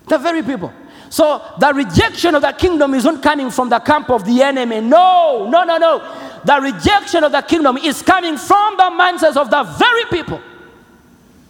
The 0.07 0.19
very 0.19 0.43
people. 0.43 0.73
So 1.09 1.43
the 1.59 1.73
rejection 1.73 2.35
of 2.35 2.43
the 2.43 2.53
kingdom 2.53 2.95
is 2.95 3.05
not 3.05 3.23
coming 3.23 3.51
from 3.51 3.69
the 3.69 3.79
camp 3.79 4.11
of 4.11 4.25
the 4.25 4.43
enemy. 4.43 4.81
No, 4.81 5.49
no, 5.49 5.65
no, 5.65 5.79
no. 5.79 6.41
The 6.45 6.61
rejection 6.61 7.25
of 7.25 7.33
the 7.33 7.43
kingdom 7.43 7.77
is 7.77 8.03
coming 8.03 8.37
from 8.37 8.77
the 8.77 8.85
mindsets 8.85 9.37
of 9.37 9.51
the 9.51 9.63
very 9.63 10.05
people 10.07 10.41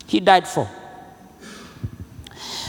he 0.06 0.20
died 0.20 0.46
for. 0.46 0.68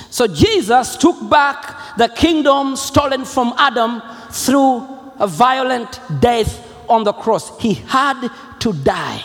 So 0.09 0.27
Jesus 0.27 0.95
took 0.97 1.29
back 1.29 1.95
the 1.97 2.07
kingdom 2.07 2.75
stolen 2.75 3.25
from 3.25 3.53
Adam 3.57 4.01
through 4.31 4.87
a 5.19 5.27
violent 5.27 5.99
death 6.19 6.63
on 6.89 7.03
the 7.03 7.13
cross. 7.13 7.57
He 7.59 7.75
had 7.75 8.29
to 8.59 8.73
die 8.73 9.23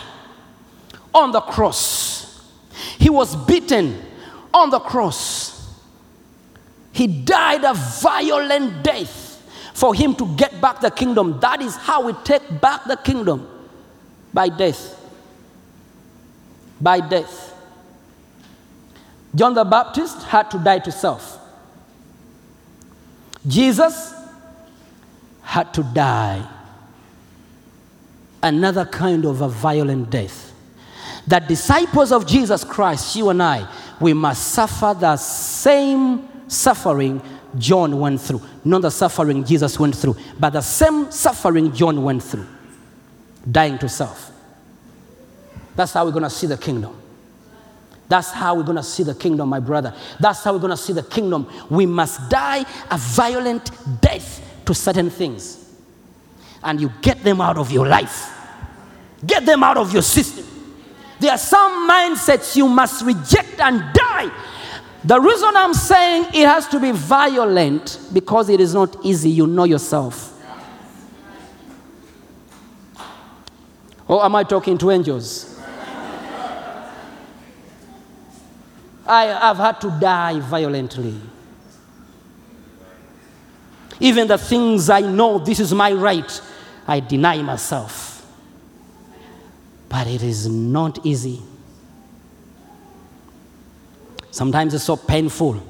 on 1.13 1.31
the 1.31 1.41
cross. 1.41 2.51
He 2.97 3.09
was 3.09 3.35
beaten 3.35 4.01
on 4.53 4.69
the 4.69 4.79
cross. 4.79 5.52
He 6.93 7.07
died 7.07 7.65
a 7.65 7.73
violent 7.73 8.83
death 8.83 9.43
for 9.73 9.93
him 9.93 10.15
to 10.15 10.35
get 10.37 10.61
back 10.61 10.79
the 10.79 10.91
kingdom. 10.91 11.39
That 11.41 11.61
is 11.61 11.75
how 11.75 12.05
we 12.05 12.13
take 12.23 12.61
back 12.61 12.85
the 12.85 12.95
kingdom 12.95 13.45
by 14.33 14.47
death. 14.47 15.01
by 16.79 16.99
death. 16.99 17.53
John 19.33 19.53
the 19.53 19.63
Baptist 19.63 20.23
had 20.23 20.51
to 20.51 20.59
die 20.59 20.79
to 20.79 20.91
self. 20.91 21.39
Jesus 23.47 24.13
had 25.41 25.73
to 25.73 25.83
die 25.83 26.45
another 28.41 28.85
kind 28.85 29.25
of 29.25 29.41
a 29.41 29.47
violent 29.47 30.09
death. 30.09 30.53
The 31.25 31.39
disciples 31.39 32.11
of 32.11 32.27
Jesus 32.27 32.65
Christ, 32.65 33.15
you 33.15 33.29
and 33.29 33.41
I, 33.41 33.67
we 34.01 34.13
must 34.13 34.49
suffer 34.49 34.93
the 34.99 35.15
same 35.15 36.27
suffering 36.47 37.21
John 37.57 37.99
went 37.99 38.21
through. 38.21 38.41
Not 38.63 38.81
the 38.81 38.89
suffering 38.89 39.43
Jesus 39.43 39.79
went 39.79 39.95
through, 39.95 40.17
but 40.39 40.51
the 40.51 40.61
same 40.61 41.11
suffering 41.11 41.73
John 41.73 42.03
went 42.03 42.23
through. 42.23 42.47
Dying 43.49 43.77
to 43.79 43.89
self. 43.89 44.31
That's 45.75 45.93
how 45.93 46.05
we're 46.05 46.11
going 46.11 46.23
to 46.23 46.29
see 46.29 46.47
the 46.47 46.57
kingdom. 46.57 46.99
That's 48.07 48.31
how 48.31 48.55
we're 48.55 48.63
going 48.63 48.77
to 48.77 48.83
see 48.83 49.03
the 49.03 49.15
kingdom, 49.15 49.49
my 49.49 49.59
brother. 49.59 49.95
That's 50.19 50.43
how 50.43 50.53
we're 50.53 50.59
going 50.59 50.71
to 50.71 50.77
see 50.77 50.93
the 50.93 51.03
kingdom. 51.03 51.49
We 51.69 51.85
must 51.85 52.29
die 52.29 52.65
a 52.91 52.97
violent 52.97 53.71
death 54.01 54.41
to 54.65 54.73
certain 54.73 55.09
things. 55.09 55.59
And 56.63 56.79
you 56.79 56.91
get 57.01 57.23
them 57.23 57.41
out 57.41 57.57
of 57.57 57.71
your 57.71 57.87
life, 57.87 58.31
get 59.25 59.45
them 59.45 59.63
out 59.63 59.77
of 59.77 59.91
your 59.91 60.01
system. 60.01 60.45
There 61.19 61.31
are 61.31 61.37
some 61.37 61.89
mindsets 61.89 62.55
you 62.55 62.67
must 62.67 63.03
reject 63.03 63.59
and 63.59 63.93
die. 63.93 64.31
The 65.05 65.19
reason 65.19 65.49
I'm 65.55 65.73
saying 65.73 66.27
it 66.33 66.47
has 66.47 66.67
to 66.69 66.79
be 66.79 66.91
violent 66.91 67.99
because 68.13 68.49
it 68.49 68.61
is 68.61 68.73
not 68.73 68.95
easy. 69.03 69.29
You 69.29 69.47
know 69.47 69.65
yourself. 69.65 70.29
Or 74.07 74.23
am 74.23 74.35
I 74.35 74.43
talking 74.43 74.77
to 74.77 74.91
angels? 74.91 75.59
I 79.05 79.25
have 79.25 79.57
had 79.57 79.81
to 79.81 79.89
die 79.99 80.39
violently. 80.39 81.19
Even 83.99 84.27
the 84.27 84.37
things 84.37 84.89
I 84.89 85.01
know 85.01 85.39
this 85.39 85.59
is 85.59 85.73
my 85.73 85.91
right, 85.91 86.41
I 86.87 87.01
deny 87.01 87.41
myself. 87.41 88.25
But 89.89 90.07
it 90.07 90.23
is 90.23 90.47
not 90.47 91.05
easy. 91.05 91.41
Sometimes 94.33 94.73
it's 94.73 94.83
so 94.83 94.97
painful. 94.97 95.61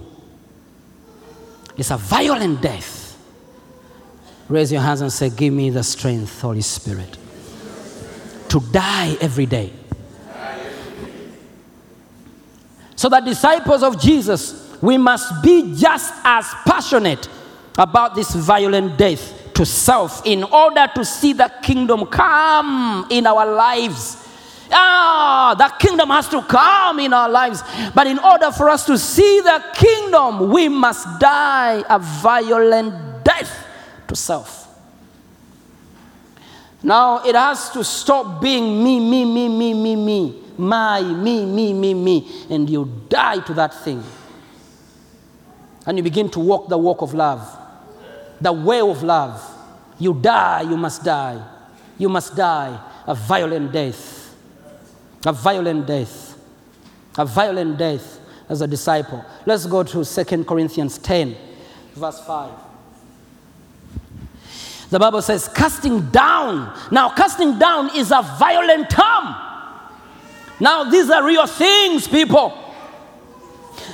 It's 1.76 1.92
a 1.92 1.98
violent 1.98 2.62
death. 2.62 3.20
Raise 4.48 4.72
your 4.72 4.80
hands 4.80 5.02
and 5.02 5.12
say, 5.12 5.30
Give 5.30 5.54
me 5.54 5.70
the 5.70 5.84
strength, 5.84 6.40
Holy 6.40 6.62
Spirit, 6.62 7.18
to 8.48 8.62
die 8.72 9.18
every 9.20 9.48
day. 9.48 9.74
So, 12.96 13.10
the 13.10 13.20
disciples 13.20 13.84
of 13.84 14.00
Jesus, 14.00 14.78
we 14.82 14.98
must 14.98 15.44
be 15.44 15.76
just 15.76 16.14
as 16.24 16.46
passionate 16.66 17.28
about 17.78 18.16
this 18.16 18.34
violent 18.34 18.98
death 18.98 19.54
to 19.56 19.66
self 19.66 20.26
in 20.26 20.42
order 20.46 20.88
to 20.96 21.04
see 21.04 21.34
the 21.34 21.52
kingdom 21.62 22.06
come 22.06 23.08
in 23.10 23.28
our 23.28 23.46
lives. 23.46 24.23
Ah, 24.72 25.56
the 25.58 25.68
kingdom 25.86 26.10
has 26.10 26.28
to 26.30 26.42
come 26.42 27.00
in 27.00 27.14
our 27.14 27.30
lives. 27.30 27.62
But 27.94 28.08
in 28.08 28.20
order 28.20 28.52
for 28.52 28.70
us 28.70 28.86
to 28.86 28.98
see 28.98 29.42
the 29.42 29.64
kingdom, 29.74 30.52
we 30.52 30.70
must 30.70 31.20
die 31.20 31.84
a 31.90 32.00
violent 32.00 33.24
death 33.24 33.66
to 34.08 34.16
self. 34.16 34.64
Now 36.82 37.24
it 37.26 37.36
has 37.36 37.70
to 37.72 37.84
stop 37.84 38.42
being 38.42 38.84
me, 38.84 39.00
me, 39.00 39.26
me, 39.26 39.48
me, 39.48 39.74
me, 39.74 39.96
me, 39.96 40.44
my, 40.58 41.02
me, 41.02 41.46
me, 41.46 41.74
me, 41.74 41.94
me, 41.94 42.46
and 42.50 42.70
you 42.70 42.92
die 43.08 43.40
to 43.40 43.54
that 43.54 43.74
thing. 43.74 44.04
And 45.86 45.98
you 45.98 46.04
begin 46.04 46.30
to 46.32 46.40
walk 46.40 46.70
the 46.70 46.78
walk 46.78 47.02
of 47.02 47.14
love, 47.14 47.58
the 48.40 48.52
way 48.52 48.82
of 48.82 49.04
love. 49.04 49.42
You 50.00 50.14
die, 50.14 50.62
you 50.62 50.76
must 50.76 51.04
die. 51.04 51.42
You 51.98 52.10
must 52.10 52.36
die 52.36 52.78
a 53.08 53.16
violent 53.16 53.72
death. 53.72 54.13
A 55.26 55.32
violent 55.32 55.88
death. 55.88 56.38
A 57.18 57.26
violent 57.26 57.78
death 57.78 58.20
as 58.50 58.62
a 58.62 58.68
disciple. 58.68 59.24
Let's 59.46 59.66
go 59.66 59.84
to 59.84 60.04
2 60.04 60.44
Corinthians 60.44 60.98
10, 60.98 61.36
verse 61.94 62.20
5. 62.26 62.52
The 64.90 65.00
Bible 65.00 65.22
says, 65.22 65.48
casting 65.48 66.12
down. 66.12 66.78
Now, 66.92 67.10
casting 67.10 67.58
down 67.58 67.96
is 67.96 68.12
a 68.12 68.22
violent 68.38 68.90
term. 68.90 69.36
Now, 70.60 70.84
these 70.90 71.10
are 71.10 71.26
real 71.26 71.48
things, 71.48 72.08
people. 72.08 72.58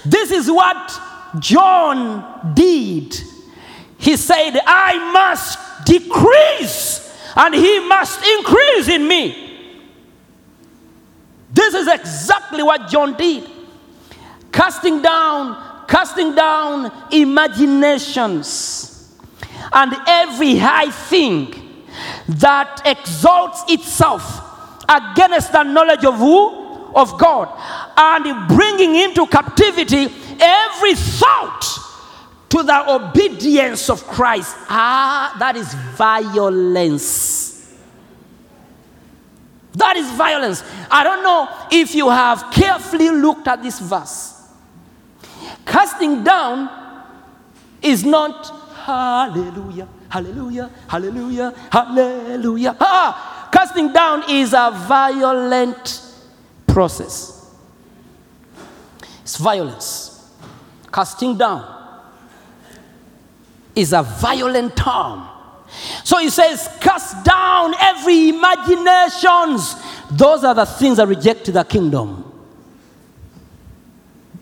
This 0.05 0.31
is 0.31 0.51
what 0.51 1.01
John 1.39 2.53
did. 2.53 3.15
He 3.97 4.17
said, 4.17 4.59
I 4.65 5.11
must 5.13 5.85
decrease 5.85 7.17
and 7.35 7.55
he 7.55 7.79
must 7.87 8.21
increase 8.25 8.89
in 8.89 9.07
me. 9.07 9.48
This 11.51 11.73
is 11.73 11.87
exactly 11.87 12.63
what 12.63 12.89
John 12.89 13.15
did. 13.17 13.49
Casting 14.51 15.01
down, 15.01 15.85
casting 15.87 16.35
down 16.35 16.91
imaginations 17.11 18.89
and 19.71 19.95
every 20.07 20.55
high 20.57 20.89
thing 20.89 21.53
that 22.27 22.81
exalts 22.85 23.63
itself 23.67 24.23
against 24.87 25.51
the 25.51 25.63
knowledge 25.63 26.05
of 26.05 26.15
who? 26.15 26.67
Of 26.95 27.19
God. 27.19 27.49
And 27.97 28.47
bringing 28.47 28.95
into 28.95 29.27
captivity 29.27 30.07
every 30.39 30.95
thought 30.95 31.65
to 32.49 32.63
the 32.63 32.91
obedience 32.91 33.89
of 33.89 34.03
Christ. 34.07 34.55
Ah, 34.69 35.35
that 35.39 35.55
is 35.55 35.71
violence. 35.95 37.58
That 39.73 39.97
is 39.97 40.09
violence. 40.11 40.63
I 40.89 41.03
don't 41.03 41.23
know 41.23 41.47
if 41.71 41.93
you 41.93 42.09
have 42.09 42.51
carefully 42.51 43.09
looked 43.09 43.47
at 43.47 43.61
this 43.61 43.79
verse. 43.79 44.35
Casting 45.65 46.23
down 46.23 46.69
is 47.81 48.03
not 48.03 48.47
hallelujah, 48.73 49.87
hallelujah, 50.09 50.69
hallelujah, 50.87 51.53
hallelujah. 51.71 52.75
Ah, 52.79 53.49
casting 53.51 53.93
down 53.93 54.23
is 54.29 54.53
a 54.53 54.71
violent 54.87 56.01
process. 56.65 57.53
It's 59.21 59.37
violence. 59.37 60.33
Casting 60.91 61.37
down 61.37 61.63
is 63.75 63.93
a 63.93 64.01
violent 64.01 64.75
term. 64.75 65.27
So 66.03 66.17
he 66.17 66.29
says, 66.29 66.69
cast 66.79 67.23
down 67.23 67.73
every 67.79 68.29
imaginations. 68.29 69.75
Those 70.11 70.43
are 70.43 70.55
the 70.55 70.65
things 70.65 70.97
that 70.97 71.07
reject 71.07 71.51
the 71.51 71.63
kingdom. 71.63 72.25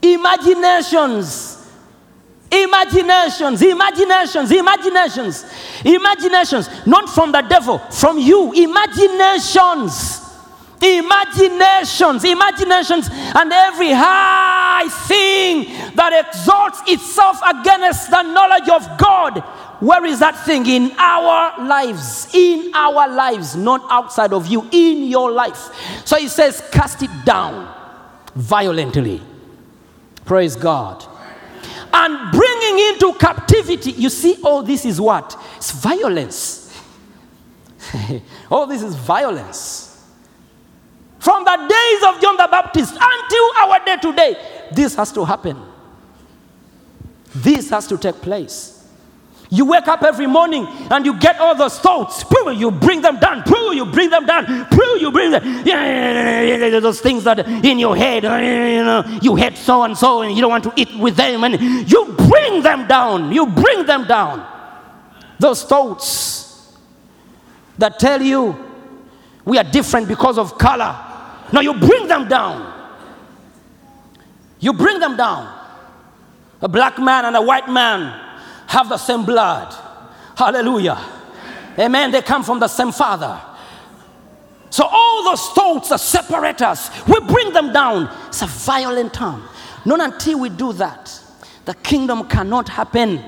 Imaginations. 0.01 1.55
Imaginations, 2.49 3.62
imaginations, 3.62 4.51
imaginations, 4.51 5.45
imaginations, 5.84 6.70
not 6.86 7.10
from 7.10 7.34
the 7.34 7.41
devil, 7.41 7.78
from 7.78 8.18
you. 8.18 8.53
Imaginations, 8.53 10.27
imaginations, 10.82 12.24
imaginations, 12.24 13.10
and 13.12 13.52
every 13.52 13.92
high 13.92 14.88
thing 15.08 15.66
that 15.96 16.26
exalts 16.28 16.82
itself 16.88 17.40
against 17.50 18.10
the 18.10 18.22
knowledge 18.24 18.70
of 18.70 18.98
God. 18.98 19.40
Where 19.80 20.06
is 20.06 20.20
that 20.20 20.46
thing? 20.46 20.66
In 20.66 20.92
our 20.98 21.66
lives. 21.66 22.34
In 22.34 22.72
our 22.74 23.08
lives, 23.08 23.56
not 23.56 23.86
outside 23.90 24.34
of 24.34 24.48
you, 24.48 24.68
in 24.72 25.04
your 25.04 25.32
life. 25.32 25.70
So 26.06 26.18
he 26.18 26.28
says, 26.28 26.68
cast 26.72 27.04
it 27.04 27.12
down 27.26 27.74
violently. 28.36 29.22
Praise 30.26 30.56
God 30.56 31.06
and 31.94 32.32
bringing 32.32 32.80
into 32.90 33.14
captivity. 33.20 33.92
You 33.92 34.10
see, 34.10 34.38
all 34.44 34.62
this 34.62 34.86
is 34.86 35.02
what? 35.02 35.36
It's 35.58 35.72
violence. 35.72 36.80
all 38.52 38.68
this 38.68 38.84
is 38.84 38.96
violence. 38.96 39.87
From 41.20 41.43
the 41.43 41.55
days 41.57 42.03
of 42.15 42.22
John 42.22 42.38
the 42.38 42.47
Baptist 42.49 42.93
until 42.99 43.45
our 43.61 43.84
day 43.86 43.97
today, 43.97 44.68
this 44.72 44.95
has 44.95 45.11
to 45.13 45.26
happen. 45.26 45.57
This 47.36 47.70
has 47.70 47.88
to 47.88 47.97
take 47.97 48.15
place. 48.22 48.74
You 49.49 49.65
wake 49.65 49.88
up 49.88 50.03
every 50.03 50.28
morning 50.28 50.68
and 50.91 51.05
you 51.05 51.18
get 51.18 51.39
all 51.39 51.55
those 51.55 51.80
thoughts. 51.80 52.26
You 52.55 52.70
bring 52.70 53.01
them 53.01 53.18
down. 53.18 53.43
Poo, 53.43 53.74
you 53.74 53.86
bring 53.86 54.09
them 54.09 54.26
down. 54.26 54.65
Poo, 54.65 54.97
you 54.99 55.09
bring 55.11 55.32
them. 55.32 55.63
Those 56.82 56.99
things 56.99 57.24
that 57.24 57.39
in 57.47 57.80
your 57.80 57.95
head. 57.95 58.26
uh, 58.26 58.36
You 58.36 58.84
know, 58.84 59.20
you 59.22 59.36
hate 59.36 59.57
so 59.57 59.84
and 59.84 59.97
so, 59.97 60.22
and 60.22 60.36
you 60.36 60.41
don't 60.41 60.49
want 60.49 60.65
to 60.65 60.74
eat 60.76 60.93
with 60.99 61.15
them, 61.15 61.45
and 61.45 61.89
you 61.89 62.13
bring 62.30 62.61
them 62.61 62.88
down. 62.88 63.32
You 63.32 63.45
bring 63.45 63.86
them 63.86 64.05
down. 64.05 64.45
Those 65.39 65.63
thoughts 65.63 66.76
that 67.78 67.99
tell 67.99 68.22
you 68.22 68.66
we 69.48 69.58
are 69.58 69.64
different 69.64 70.10
because 70.10 70.38
of 70.38 70.58
color. 70.58 70.93
No, 71.54 71.62
you 71.62 71.74
bring 71.74 72.06
them 72.10 72.28
down. 72.28 72.74
You 74.60 74.74
bring 74.74 75.00
them 75.00 75.16
down. 75.16 75.54
A 76.62 76.68
black 76.68 77.00
man 77.00 77.24
and 77.24 77.34
a 77.34 77.41
white 77.41 77.70
man 77.70 78.41
have 78.68 78.89
the 78.89 78.98
same 78.98 79.24
blood. 79.24 79.74
Hallelujah. 80.36 81.02
Amen. 81.80 82.12
They 82.12 82.22
come 82.22 82.43
from 82.43 82.60
the 82.60 82.68
same 82.68 82.91
father. 82.91 83.39
So 84.70 84.86
all 84.86 85.24
those 85.24 85.48
thoughts 85.52 85.89
that 85.89 86.02
separate 86.02 86.62
us, 86.62 86.89
we 87.08 87.18
bring 87.22 87.54
them 87.54 87.72
down. 87.72 88.14
It's 88.28 88.41
a 88.41 88.48
violent 88.48 89.14
term. 89.14 89.48
Not 89.86 90.02
until 90.02 90.41
we 90.41 90.50
do 90.50 90.74
that, 90.74 91.22
the 91.64 91.74
kingdom 91.76 92.28
cannot 92.28 92.68
happen. 92.68 93.24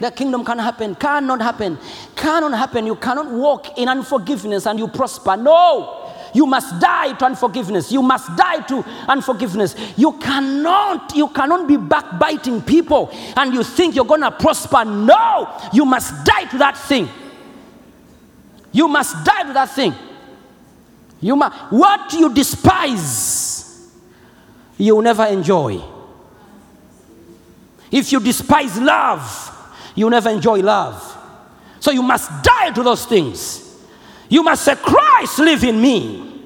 The 0.00 0.10
kingdom 0.12 0.44
can 0.44 0.58
happen, 0.58 0.94
cannot 0.94 1.40
happen, 1.40 1.76
cannot 2.14 2.52
happen. 2.56 2.86
You 2.86 2.94
cannot 2.94 3.32
walk 3.32 3.76
in 3.78 3.88
unforgiveness 3.88 4.66
and 4.66 4.78
you 4.78 4.86
prosper. 4.86 5.36
No, 5.36 6.12
you 6.32 6.46
must 6.46 6.80
die 6.80 7.14
to 7.14 7.24
unforgiveness. 7.24 7.90
You 7.90 8.02
must 8.02 8.36
die 8.36 8.60
to 8.66 8.84
unforgiveness. 9.08 9.74
You 9.96 10.12
cannot, 10.18 11.16
you 11.16 11.28
cannot 11.28 11.66
be 11.66 11.76
backbiting 11.76 12.62
people 12.62 13.10
and 13.36 13.52
you 13.52 13.64
think 13.64 13.96
you're 13.96 14.04
gonna 14.04 14.30
prosper. 14.30 14.84
No, 14.84 15.52
you 15.72 15.84
must 15.84 16.24
die 16.24 16.44
to 16.44 16.58
that 16.58 16.76
thing. 16.76 17.08
You 18.70 18.86
must 18.86 19.24
die 19.24 19.42
to 19.44 19.52
that 19.52 19.70
thing. 19.70 19.94
You 21.20 21.34
must, 21.34 21.56
what 21.72 22.12
you 22.12 22.32
despise, 22.32 23.90
you 24.76 24.94
will 24.94 25.02
never 25.02 25.24
enjoy. 25.24 25.82
If 27.90 28.12
you 28.12 28.20
despise 28.20 28.78
love, 28.78 29.57
you 29.98 30.08
never 30.08 30.30
enjoy 30.30 30.60
love. 30.60 31.16
So 31.80 31.90
you 31.90 32.02
must 32.02 32.30
die 32.44 32.70
to 32.70 32.82
those 32.82 33.04
things. 33.04 33.64
You 34.28 34.42
must 34.42 34.64
say, 34.64 34.76
Christ, 34.76 35.38
live 35.40 35.64
in 35.64 35.80
me. 35.80 36.40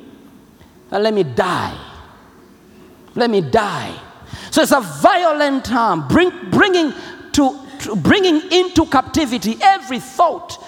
And 0.91 1.03
let 1.03 1.13
me 1.13 1.23
die. 1.23 1.77
Let 3.15 3.29
me 3.29 3.43
die. 3.43 3.95
So 4.51 4.63
it's 4.63 4.73
a 4.73 4.81
violent 4.81 5.67
term, 5.67 6.09
bring, 6.09 6.31
bringing, 6.51 6.93
to, 7.33 7.59
to- 7.81 7.97
bringing 7.97 8.41
into 8.53 8.87
captivity 8.87 9.59
every 9.61 9.99
thought 9.99 10.63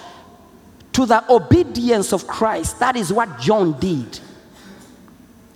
to 0.93 1.05
the 1.05 1.23
obedience 1.31 2.13
of 2.13 2.27
Christ. 2.27 2.79
That 2.79 2.95
is 2.95 3.11
what 3.11 3.39
John 3.39 3.79
did. 3.79 4.19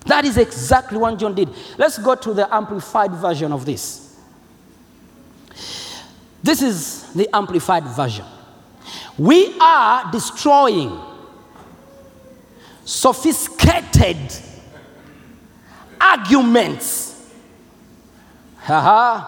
That 0.06 0.26
is 0.26 0.38
exactly 0.38 0.98
what 0.98 1.20
John 1.20 1.36
did. 1.36 1.50
Let's 1.78 2.00
go 2.00 2.16
to 2.16 2.34
the 2.34 2.54
amplified 2.54 3.12
version 3.12 3.52
of 3.52 3.66
this. 3.66 4.09
This 6.42 6.62
is 6.62 7.14
the 7.14 7.28
amplified 7.36 7.84
version. 7.84 8.26
We 9.18 9.58
are 9.60 10.12
destroying 10.12 11.00
sophisticated 12.86 14.18
arguments. 16.00 17.32
Uh-huh. 18.68 19.26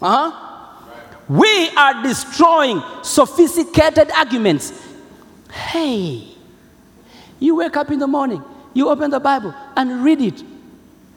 Uh-huh. 0.00 0.44
We 1.28 1.70
are 1.70 2.02
destroying 2.02 2.82
sophisticated 3.02 4.10
arguments. 4.12 4.72
Hey, 5.50 6.28
you 7.38 7.56
wake 7.56 7.76
up 7.76 7.90
in 7.90 7.98
the 7.98 8.06
morning, 8.06 8.42
you 8.74 8.88
open 8.88 9.10
the 9.10 9.20
Bible 9.20 9.54
and 9.76 10.04
read 10.04 10.20
it. 10.20 10.42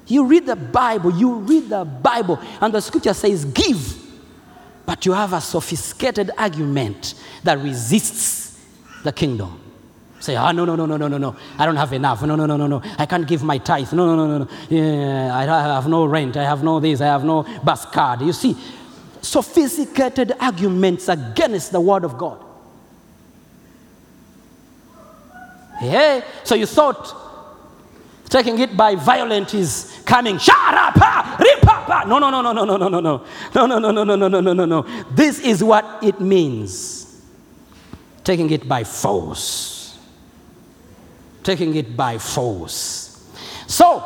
You 0.08 0.26
read 0.26 0.46
the 0.46 0.56
Bible, 0.56 1.12
you 1.12 1.36
read 1.36 1.70
the 1.70 1.86
Bible, 1.86 2.40
and 2.60 2.74
the 2.74 2.82
scripture 2.82 3.14
says, 3.14 3.46
Give. 3.46 4.01
But 4.86 5.06
you 5.06 5.14
have 5.14 5.34
a 5.34 5.42
sophisticated 5.42 6.32
argument 6.38 7.16
that 7.44 7.60
resists 7.60 8.60
the 9.04 9.12
kingdom. 9.12 9.60
Say, 10.20 10.36
ah, 10.36 10.52
no, 10.52 10.66
no, 10.66 10.76
no, 10.76 10.86
no, 10.86 10.98
no, 10.98 11.08
no, 11.08 11.18
no. 11.18 11.36
I 11.58 11.66
don't 11.66 11.76
have 11.78 11.94
enough. 11.94 12.22
No, 12.22 12.36
no, 12.36 12.46
no, 12.46 12.56
no, 12.56 12.68
no. 12.68 12.82
I 12.98 13.08
can't 13.08 13.28
give 13.28 13.42
my 13.42 13.58
tithe. 13.58 13.92
No, 13.94 14.06
no, 14.06 14.16
no, 14.16 14.28
no, 14.28 14.38
no. 14.44 14.48
Yeah, 14.70 15.36
I 15.36 15.46
have 15.46 15.88
no 15.88 16.06
rent. 16.06 16.38
I 16.38 16.44
have 16.44 16.64
no 16.64 16.80
this. 16.80 17.02
I 17.02 17.08
have 17.08 17.24
no 17.24 17.44
bus 17.64 17.86
card. 17.88 18.22
You 18.22 18.34
see, 18.34 18.56
sophisticated 19.22 20.34
arguments 20.40 21.10
against 21.10 21.72
the 21.72 21.82
word 21.82 22.04
of 22.04 22.18
God. 22.20 22.44
Hey, 25.80 26.24
so 26.44 26.54
you 26.54 26.68
thought 26.68 27.21
taking 28.32 28.60
it 28.60 28.78
by 28.78 28.96
violence 28.96 29.54
is 29.54 30.02
coming. 30.06 30.40
Ah, 30.50 31.38
ripapa. 31.38 32.08
No, 32.08 32.18
no, 32.18 32.30
no, 32.30 32.42
no, 32.42 32.54
no, 32.54 32.64
no, 32.64 32.78
no, 32.78 32.88
no, 32.88 33.00
no, 33.00 33.22
no, 33.54 33.68
no, 33.68 33.78
no, 33.78 33.92
no, 33.92 34.04
no, 34.04 34.16
no, 34.16 34.28
no, 34.28 34.42
no, 34.42 34.54
no, 34.54 34.66
no. 34.66 35.06
This 35.12 35.40
is 35.40 35.62
what 35.62 36.02
it 36.02 36.20
means. 36.22 37.22
Taking 38.24 38.50
it 38.52 38.68
by 38.68 38.86
force. 38.86 40.00
Taking 41.44 41.76
it 41.76 41.98
by 41.98 42.18
force. 42.18 43.30
So 43.68 44.02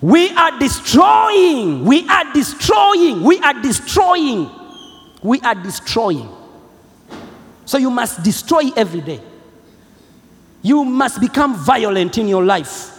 we 0.00 0.30
are 0.30 0.58
destroying. 0.58 1.84
We 1.84 2.08
are 2.08 2.32
destroying. 2.32 3.22
We 3.22 3.38
are 3.38 3.54
destroying. 3.62 4.50
We 5.22 5.40
are 5.40 5.54
destroying. 5.54 6.28
So 7.64 7.78
you 7.78 7.90
must 7.90 8.24
destroy 8.24 8.70
every 8.76 9.02
day. 9.02 9.20
You 10.62 10.84
must 10.84 11.20
become 11.20 11.54
violent 11.54 12.18
in 12.18 12.26
your 12.26 12.44
life 12.44 12.96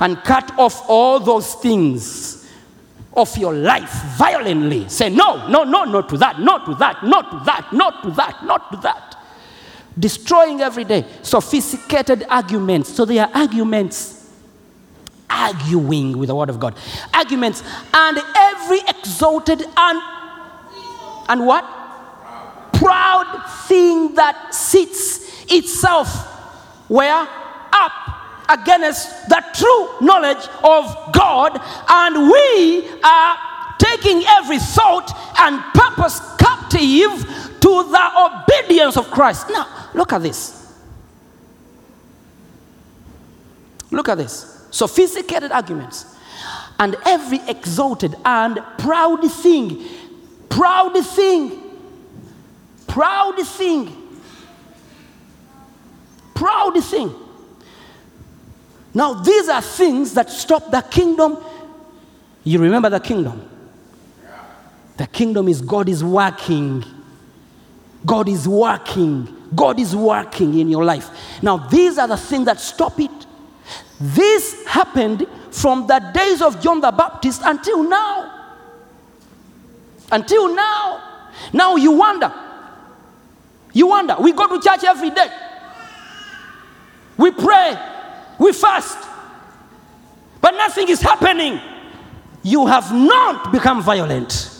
and 0.00 0.22
cut 0.24 0.58
off 0.58 0.88
all 0.88 1.20
those 1.20 1.54
things 1.54 2.46
of 3.16 3.36
your 3.38 3.54
life 3.54 3.90
violently. 4.16 4.88
Say, 4.88 5.08
no, 5.08 5.48
no, 5.48 5.64
no, 5.64 5.84
no 5.84 6.02
to 6.02 6.18
that, 6.18 6.40
no 6.40 6.64
to 6.64 6.74
that, 6.74 7.02
no 7.02 7.22
to 7.22 7.42
that, 7.44 7.72
no 7.72 7.90
to 8.02 8.10
that, 8.10 8.44
not 8.44 8.70
to 8.72 8.76
that. 8.78 9.16
Destroying 9.98 10.60
every 10.60 10.84
day. 10.84 11.06
Sophisticated 11.22 12.26
arguments. 12.28 12.94
So 12.94 13.06
they 13.06 13.18
are 13.18 13.30
arguments 13.32 14.30
arguing 15.30 16.18
with 16.18 16.28
the 16.28 16.34
word 16.34 16.50
of 16.50 16.60
God. 16.60 16.76
Arguments 17.14 17.62
and 17.94 18.18
every 18.36 18.80
exalted 18.88 19.64
and 19.76 20.00
and 21.28 21.46
what? 21.46 21.64
Proud 22.74 23.42
thing 23.66 24.14
that 24.14 24.54
sits 24.54 25.50
itself 25.50 26.08
where? 26.88 27.26
Up 27.72 28.15
against 28.48 29.28
the 29.28 29.42
true 29.54 30.06
knowledge 30.06 30.48
of 30.62 31.12
God, 31.12 31.60
and 31.88 32.30
we 32.30 32.88
are 33.02 33.38
taking 33.78 34.22
every 34.26 34.58
thought 34.58 35.10
and 35.38 35.62
purpose 35.74 36.20
captive 36.38 37.60
to 37.60 37.82
the 37.90 38.42
obedience 38.50 38.96
of 38.96 39.10
Christ. 39.10 39.48
Now, 39.50 39.88
look 39.94 40.12
at 40.12 40.22
this. 40.22 40.74
Look 43.90 44.08
at 44.08 44.18
this. 44.18 44.66
Sophisticated 44.70 45.52
arguments 45.52 46.16
and 46.78 46.96
every 47.06 47.40
exalted 47.48 48.14
and 48.24 48.58
proud 48.78 49.22
thing, 49.30 49.84
proud 50.48 50.92
thing, 51.04 51.62
proud 52.86 53.38
thing 53.46 54.06
proud 56.36 56.78
thing. 56.84 57.12
Now, 58.96 59.12
these 59.12 59.50
are 59.50 59.60
things 59.60 60.14
that 60.14 60.30
stop 60.30 60.70
the 60.70 60.80
kingdom. 60.80 61.36
You 62.44 62.58
remember 62.58 62.88
the 62.88 62.98
kingdom? 62.98 63.46
The 64.96 65.06
kingdom 65.06 65.48
is 65.48 65.60
God 65.60 65.90
is 65.90 66.02
working. 66.02 66.82
God 68.06 68.26
is 68.26 68.48
working. 68.48 69.28
God 69.54 69.78
is 69.78 69.94
working 69.94 70.58
in 70.58 70.70
your 70.70 70.82
life. 70.82 71.10
Now, 71.42 71.58
these 71.58 71.98
are 71.98 72.08
the 72.08 72.16
things 72.16 72.46
that 72.46 72.58
stop 72.58 72.98
it. 72.98 73.10
This 74.00 74.64
happened 74.66 75.26
from 75.50 75.86
the 75.86 75.98
days 76.14 76.40
of 76.40 76.62
John 76.62 76.80
the 76.80 76.90
Baptist 76.90 77.42
until 77.44 77.82
now. 77.82 78.32
Until 80.10 80.54
now. 80.54 81.26
Now 81.52 81.76
you 81.76 81.92
wonder. 81.92 82.32
You 83.74 83.88
wonder. 83.88 84.16
We 84.20 84.32
go 84.32 84.46
to 84.46 84.66
church 84.66 84.84
every 84.84 85.10
day. 85.10 85.28
We 87.18 87.30
pray, 87.30 87.76
we 88.38 88.52
fast, 88.52 89.08
but 90.40 90.52
nothing 90.52 90.88
is 90.88 91.00
happening. 91.00 91.60
You 92.42 92.66
have 92.66 92.92
not 92.92 93.52
become 93.52 93.82
violent. 93.82 94.52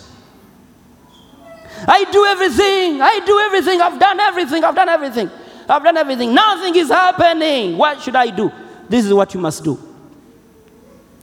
I 1.86 2.04
do 2.10 2.24
everything, 2.24 3.00
I 3.02 3.20
do 3.24 3.38
everything, 3.38 3.80
I've 3.80 4.00
done 4.00 4.18
everything, 4.18 4.64
I've 4.64 4.74
done 4.74 4.88
everything, 4.88 5.30
I've 5.68 5.84
done 5.84 5.96
everything. 5.96 6.34
Nothing 6.34 6.74
is 6.76 6.88
happening. 6.88 7.76
What 7.76 8.00
should 8.00 8.16
I 8.16 8.30
do? 8.30 8.50
This 8.88 9.04
is 9.04 9.12
what 9.12 9.34
you 9.34 9.40
must 9.40 9.62
do. 9.62 9.78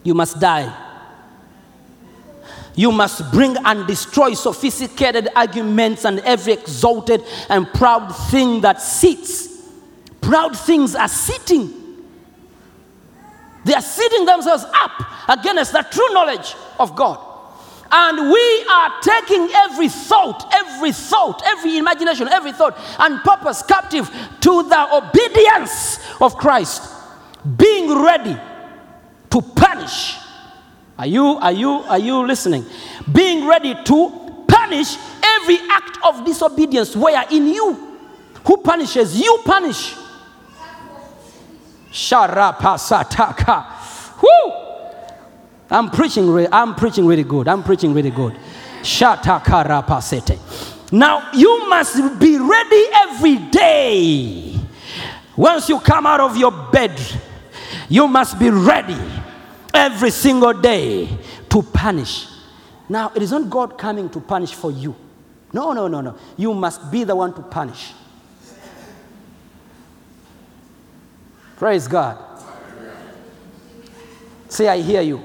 You 0.03 0.13
must 0.13 0.39
die. 0.39 0.71
You 2.75 2.91
must 2.91 3.31
bring 3.31 3.55
and 3.57 3.87
destroy 3.87 4.33
sophisticated 4.33 5.29
arguments 5.35 6.05
and 6.05 6.19
every 6.19 6.53
exalted 6.53 7.23
and 7.49 7.67
proud 7.73 8.09
thing 8.29 8.61
that 8.61 8.81
sits 8.81 9.53
proud 10.23 10.57
things 10.57 10.95
are 10.95 11.07
sitting. 11.07 11.82
They 13.65 13.73
are 13.73 13.81
sitting 13.81 14.25
themselves 14.25 14.65
up 14.73 14.91
against 15.29 15.71
the 15.71 15.85
true 15.89 16.13
knowledge 16.13 16.55
of 16.79 16.95
God. 16.95 17.19
And 17.91 18.31
we 18.31 18.65
are 18.71 18.91
taking 19.01 19.49
every 19.53 19.87
thought, 19.87 20.51
every 20.53 20.91
thought, 20.91 21.43
every 21.45 21.77
imagination, 21.77 22.27
every 22.27 22.51
thought 22.51 22.75
and 22.99 23.21
purpose 23.21 23.61
captive 23.61 24.09
to 24.41 24.63
the 24.63 24.95
obedience 24.95 25.99
of 26.19 26.35
Christ. 26.35 26.93
being 27.57 28.01
ready 28.01 28.37
to 29.29 29.41
punish. 29.41 30.17
Are 30.97 31.07
you, 31.07 31.25
are 31.25 31.51
you, 31.51 31.69
are 31.69 31.99
you 31.99 32.25
listening? 32.25 32.65
Being 33.11 33.47
ready 33.47 33.75
to 33.83 34.45
punish 34.47 34.95
every 35.21 35.57
act 35.69 35.97
of 36.05 36.25
disobedience 36.25 36.95
where 36.95 37.25
in 37.31 37.47
you. 37.47 37.97
Who 38.45 38.57
punishes? 38.57 39.19
You 39.19 39.41
punish. 39.43 39.95
Sharapasataka. 41.93 43.65
Woo! 44.21 44.53
I'm 45.69 45.89
preaching, 45.89 46.29
re- 46.29 46.47
I'm 46.51 46.75
preaching 46.75 47.05
really 47.05 47.23
good. 47.23 47.47
I'm 47.47 47.63
preaching 47.63 47.93
really 47.93 48.11
good. 48.11 48.33
Shatakarapasete. 48.81 50.91
Now, 50.91 51.29
you 51.33 51.69
must 51.69 52.19
be 52.19 52.37
ready 52.37 52.83
every 52.93 53.37
day. 53.37 54.55
Once 55.35 55.69
you 55.69 55.79
come 55.79 56.05
out 56.05 56.19
of 56.19 56.37
your 56.37 56.51
bed, 56.51 56.99
you 57.89 58.07
must 58.07 58.37
be 58.37 58.49
ready 58.49 58.97
every 59.73 60.11
single 60.11 60.53
day 60.53 61.07
to 61.49 61.63
punish. 61.63 62.27
Now, 62.89 63.11
it 63.15 63.23
is 63.23 63.31
not 63.31 63.49
God 63.49 63.77
coming 63.77 64.09
to 64.09 64.19
punish 64.19 64.53
for 64.53 64.71
you. 64.71 64.95
No, 65.51 65.73
no, 65.73 65.87
no, 65.87 66.01
no. 66.01 66.15
You 66.37 66.53
must 66.53 66.91
be 66.91 67.03
the 67.03 67.15
one 67.15 67.33
to 67.33 67.41
punish. 67.41 67.93
Praise 71.63 71.87
God. 71.87 72.17
Say, 74.49 74.67
I 74.67 74.81
hear 74.81 75.01
you. 75.01 75.23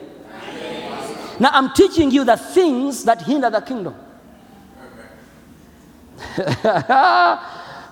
Now, 1.41 1.51
I'm 1.53 1.73
teaching 1.73 2.13
you 2.13 2.23
the 2.23 2.37
things 2.37 3.03
that 3.03 3.23
hinder 3.23 3.51
the 3.51 3.61
kingdom. 3.61 3.97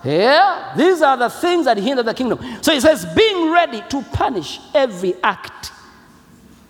yeah, 0.05 0.73
these 0.77 1.01
are 1.01 1.17
the 1.17 1.29
things 1.29 1.65
that 1.65 1.75
hinder 1.75 2.03
the 2.03 2.13
kingdom. 2.13 2.39
So 2.61 2.71
it 2.71 2.79
says, 2.79 3.05
being 3.13 3.51
ready 3.51 3.83
to 3.89 4.01
punish 4.13 4.61
every 4.73 5.15
act. 5.21 5.73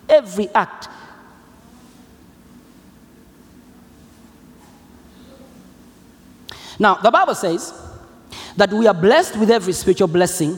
Every 0.09 0.49
act. 0.55 0.89
Now, 6.79 6.95
the 6.95 7.11
Bible 7.11 7.35
says 7.35 7.71
that 8.55 8.73
we 8.73 8.87
are 8.87 8.95
blessed 8.95 9.37
with 9.37 9.51
every 9.51 9.73
spiritual 9.73 10.07
blessing 10.07 10.57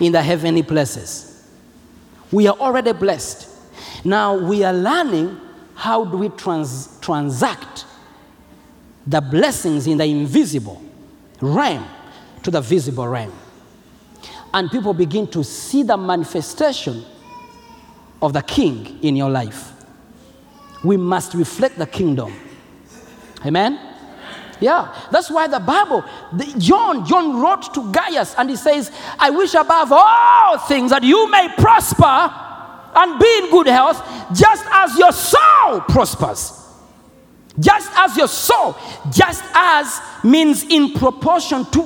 in 0.00 0.12
the 0.12 0.22
heavenly 0.22 0.62
places. 0.62 1.48
We 2.30 2.46
are 2.46 2.56
already 2.56 2.92
blessed. 2.92 3.48
Now, 4.04 4.36
we 4.36 4.64
are 4.64 4.72
learning 4.72 5.38
how 5.74 6.04
do 6.04 6.16
we 6.16 6.28
trans- 6.30 6.98
transact 7.00 7.84
the 9.06 9.20
blessings 9.20 9.86
in 9.86 9.98
the 9.98 10.04
invisible 10.04 10.82
realm 11.40 11.86
to 12.42 12.50
the 12.50 12.60
visible 12.60 13.06
realm. 13.06 13.32
And 14.54 14.70
people 14.70 14.94
begin 14.94 15.26
to 15.28 15.42
see 15.42 15.82
the 15.82 15.96
manifestation 15.96 17.04
of 18.20 18.32
the 18.32 18.42
king 18.42 18.98
in 19.02 19.16
your 19.16 19.30
life. 19.30 19.72
We 20.84 20.96
must 20.96 21.34
reflect 21.34 21.78
the 21.78 21.86
kingdom. 21.86 22.32
Amen? 23.44 23.91
Yeah, 24.62 24.94
that's 25.10 25.28
why 25.28 25.48
the 25.48 25.58
Bible, 25.58 26.04
the, 26.32 26.44
John, 26.56 27.04
John 27.04 27.40
wrote 27.40 27.74
to 27.74 27.90
Gaius 27.90 28.36
and 28.38 28.48
he 28.48 28.54
says, 28.54 28.92
I 29.18 29.28
wish 29.30 29.54
above 29.54 29.90
all 29.90 30.58
things 30.58 30.92
that 30.92 31.02
you 31.02 31.28
may 31.32 31.48
prosper 31.58 32.30
and 32.94 33.18
be 33.18 33.38
in 33.42 33.50
good 33.50 33.66
health, 33.66 34.00
just 34.32 34.64
as 34.70 34.96
your 34.96 35.10
soul 35.10 35.80
prospers. 35.80 36.60
Just 37.58 37.90
as 37.96 38.16
your 38.16 38.28
soul, 38.28 38.76
just 39.10 39.42
as 39.52 40.00
means 40.22 40.62
in 40.62 40.92
proportion 40.92 41.64
to. 41.72 41.82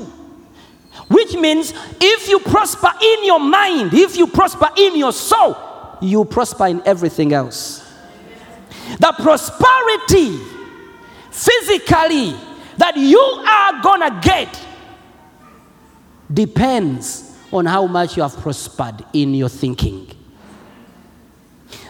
Which 1.08 1.34
means 1.34 1.72
if 1.98 2.28
you 2.28 2.40
prosper 2.40 2.92
in 3.02 3.24
your 3.24 3.40
mind, 3.40 3.94
if 3.94 4.18
you 4.18 4.26
prosper 4.26 4.68
in 4.76 4.96
your 4.96 5.12
soul, 5.12 5.56
you 6.02 6.26
prosper 6.26 6.66
in 6.66 6.82
everything 6.84 7.32
else. 7.32 7.82
The 8.98 9.14
prosperity 9.18 10.38
physically 11.30 12.34
that 12.78 12.96
you 12.96 13.18
are 13.20 13.82
gonna 13.82 14.20
get 14.22 14.60
depends 16.32 17.36
on 17.52 17.66
how 17.66 17.86
much 17.86 18.16
you 18.16 18.22
have 18.22 18.36
prospered 18.36 19.04
in 19.12 19.34
your 19.34 19.48
thinking. 19.48 20.10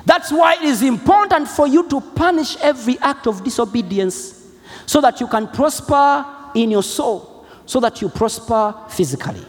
That's 0.04 0.30
why 0.30 0.54
it 0.54 0.62
is 0.62 0.82
important 0.82 1.48
for 1.48 1.66
you 1.66 1.88
to 1.88 2.00
punish 2.00 2.56
every 2.58 2.98
act 3.00 3.26
of 3.26 3.42
disobedience 3.42 4.46
so 4.86 5.00
that 5.00 5.20
you 5.20 5.26
can 5.26 5.48
prosper 5.48 6.24
in 6.54 6.70
your 6.70 6.82
soul, 6.82 7.44
so 7.66 7.80
that 7.80 8.00
you 8.00 8.08
prosper 8.08 8.74
physically. 8.88 9.44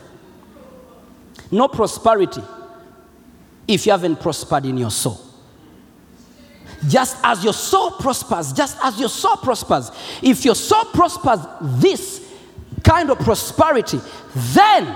No 1.51 1.67
prosperity 1.67 2.41
if 3.67 3.85
you 3.85 3.91
haven't 3.91 4.19
prospered 4.19 4.65
in 4.65 4.77
your 4.77 4.91
soul. 4.91 5.26
Just 6.88 7.17
as 7.23 7.43
your 7.43 7.53
soul 7.53 7.91
prospers, 7.91 8.53
just 8.53 8.78
as 8.84 8.99
your 8.99 9.09
soul 9.09 9.38
prospers, 9.38 9.91
if 10.21 10.45
your 10.45 10.55
soul 10.55 10.86
prospers 10.86 11.39
this 11.82 12.23
kind 12.84 13.09
of 13.09 13.19
prosperity, 13.19 13.99
then 14.36 14.95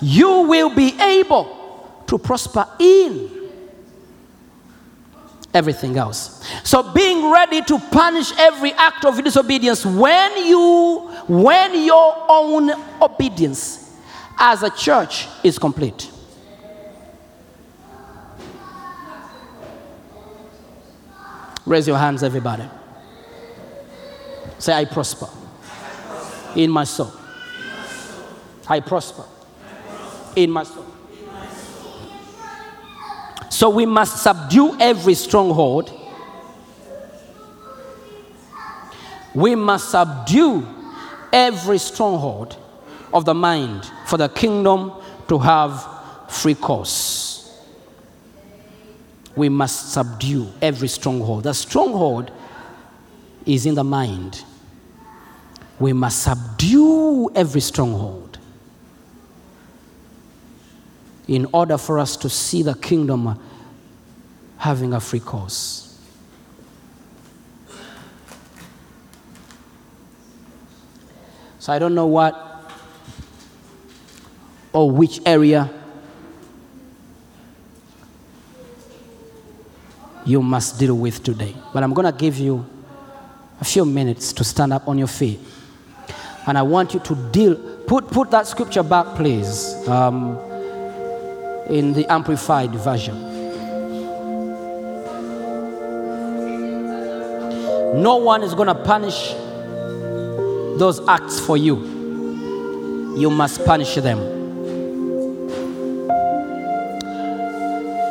you 0.00 0.42
will 0.42 0.74
be 0.74 0.98
able 1.00 2.02
to 2.06 2.18
prosper 2.18 2.66
in 2.78 3.30
everything 5.54 5.96
else. 5.96 6.44
So 6.64 6.92
being 6.92 7.30
ready 7.30 7.62
to 7.62 7.78
punish 7.78 8.32
every 8.38 8.72
act 8.72 9.04
of 9.04 9.22
disobedience 9.22 9.84
when 9.84 10.46
you 10.46 11.08
when 11.28 11.84
your 11.84 12.26
own 12.28 12.70
obedience 13.00 13.96
as 14.38 14.62
a 14.62 14.70
church 14.70 15.28
is 15.44 15.58
complete. 15.58 16.10
Raise 21.66 21.86
your 21.86 21.98
hands 21.98 22.22
everybody. 22.22 22.64
Say 24.58 24.72
I 24.72 24.84
prosper 24.84 25.28
in 26.56 26.70
my 26.70 26.84
soul. 26.84 27.12
I 28.68 28.80
prosper 28.80 29.24
in 30.36 30.50
my 30.50 30.64
soul. 30.64 30.86
So 33.48 33.68
we 33.68 33.84
must 33.84 34.22
subdue 34.22 34.76
every 34.80 35.14
stronghold. 35.14 35.92
We 39.34 39.54
must 39.54 39.90
subdue 39.90 40.66
every 41.32 41.78
stronghold 41.78 42.56
of 43.12 43.24
the 43.24 43.34
mind 43.34 43.90
for 44.06 44.16
the 44.16 44.28
kingdom 44.28 44.92
to 45.28 45.38
have 45.38 45.86
free 46.28 46.54
course. 46.54 47.19
We 49.40 49.48
must 49.48 49.94
subdue 49.94 50.52
every 50.60 50.88
stronghold. 50.88 51.44
The 51.44 51.54
stronghold 51.54 52.30
is 53.46 53.64
in 53.64 53.74
the 53.74 53.82
mind. 53.82 54.44
We 55.78 55.94
must 55.94 56.22
subdue 56.22 57.30
every 57.34 57.62
stronghold 57.62 58.38
in 61.26 61.46
order 61.54 61.78
for 61.78 61.98
us 61.98 62.18
to 62.18 62.28
see 62.28 62.62
the 62.62 62.74
kingdom 62.74 63.40
having 64.58 64.92
a 64.92 65.00
free 65.00 65.20
course. 65.20 65.98
So 71.60 71.72
I 71.72 71.78
don't 71.78 71.94
know 71.94 72.08
what 72.08 72.70
or 74.74 74.90
which 74.90 75.18
area 75.24 75.79
you 80.24 80.42
must 80.42 80.78
deal 80.78 80.96
with 80.96 81.22
today. 81.22 81.54
But 81.72 81.82
I'm 81.82 81.94
going 81.94 82.10
to 82.10 82.16
give 82.16 82.38
you 82.38 82.66
a 83.60 83.64
few 83.64 83.84
minutes 83.84 84.32
to 84.34 84.44
stand 84.44 84.72
up 84.72 84.88
on 84.88 84.98
your 84.98 85.06
feet. 85.06 85.40
And 86.46 86.56
I 86.56 86.62
want 86.62 86.94
you 86.94 87.00
to 87.00 87.14
deal, 87.30 87.56
put, 87.86 88.08
put 88.08 88.30
that 88.30 88.46
scripture 88.46 88.82
back, 88.82 89.16
please, 89.16 89.86
um, 89.88 90.38
in 91.68 91.92
the 91.92 92.06
Amplified 92.10 92.70
Version. 92.70 93.28
No 98.02 98.16
one 98.16 98.42
is 98.42 98.54
going 98.54 98.68
to 98.68 98.74
punish 98.74 99.32
those 100.78 101.06
acts 101.08 101.38
for 101.38 101.56
you. 101.56 101.76
You 103.18 103.30
must 103.30 103.64
punish 103.64 103.94
them. 103.96 104.18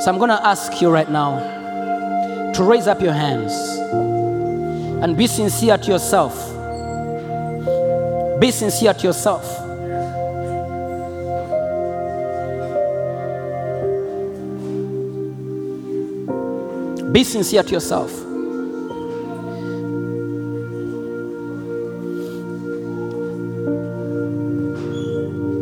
So 0.01 0.11
I'm 0.11 0.17
going 0.17 0.29
to 0.29 0.39
ask 0.45 0.81
you 0.81 0.89
right 0.89 1.09
now 1.09 1.58
to 2.59 2.65
raise 2.65 2.87
up 2.87 3.01
your 3.01 3.13
hands 3.13 3.53
and 5.01 5.15
be 5.15 5.27
sincere 5.27 5.77
to 5.77 5.91
yourself. 5.91 6.35
Be 8.37 8.51
sincere 8.51 8.93
to 8.93 9.07
yourself. 9.07 9.45
Be 17.13 17.23
sincere 17.23 17.63
to 17.63 17.71
yourself. 17.71 18.11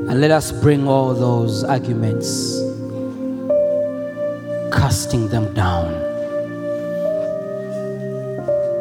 And 0.10 0.20
let 0.20 0.32
us 0.32 0.52
bring 0.52 0.88
all 0.88 1.14
those 1.14 1.64
arguments 1.64 2.60
casting 4.74 5.28
them 5.28 5.54
down. 5.54 6.17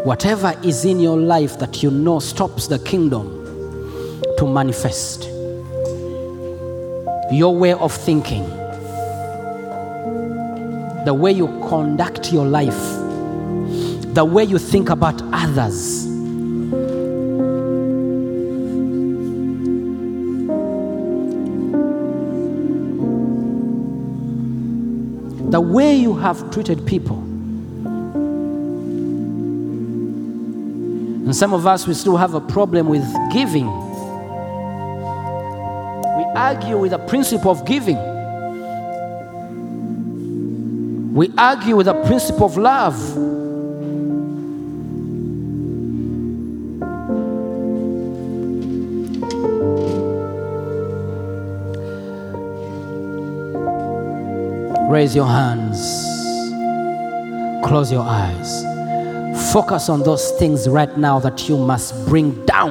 Whatever 0.07 0.55
is 0.63 0.85
in 0.85 1.01
your 1.01 1.19
life 1.19 1.59
that 1.59 1.83
you 1.83 1.91
know 1.91 2.21
stops 2.21 2.69
the 2.69 2.79
kingdom 2.79 3.27
to 4.39 4.47
manifest, 4.47 5.25
your 7.33 7.57
way 7.57 7.73
of 7.73 7.93
thinking, 7.93 8.45
the 11.05 11.13
way 11.13 11.33
you 11.33 11.49
conduct 11.69 12.33
your 12.33 12.47
life, 12.47 12.81
the 14.15 14.25
way 14.25 14.45
you 14.45 14.59
think 14.59 14.91
about 14.91 15.21
others. 15.33 16.05
The 25.51 25.61
way 25.61 25.97
you 25.97 26.15
have 26.15 26.49
treated 26.53 26.87
people. 26.87 27.26
And 31.27 31.35
some 31.35 31.53
of 31.53 31.67
us, 31.67 31.89
we 31.89 31.95
still 31.95 32.17
have 32.17 32.35
a 32.35 32.41
problem 32.41 32.87
with 32.87 33.05
giving. 33.33 33.67
We 33.67 33.73
argue 36.37 36.79
with 36.79 36.93
the 36.93 36.99
principle 36.99 37.51
of 37.51 37.67
giving. 37.67 37.99
We 41.15 41.33
argue 41.37 41.75
with 41.75 41.87
the 41.87 41.95
principle 42.05 42.47
of 42.47 42.57
love. 42.57 42.95
Raise 54.89 55.17
your 55.17 55.27
hands. 55.27 55.81
Close 57.67 57.91
your 57.91 58.03
eyes. 58.03 58.76
Focus 59.57 59.89
on 59.89 60.03
those 60.03 60.33
things 60.33 60.69
right 60.69 60.99
now 60.99 61.19
that 61.19 61.49
you 61.49 61.57
must 61.57 61.95
bring 62.05 62.45
down 62.45 62.69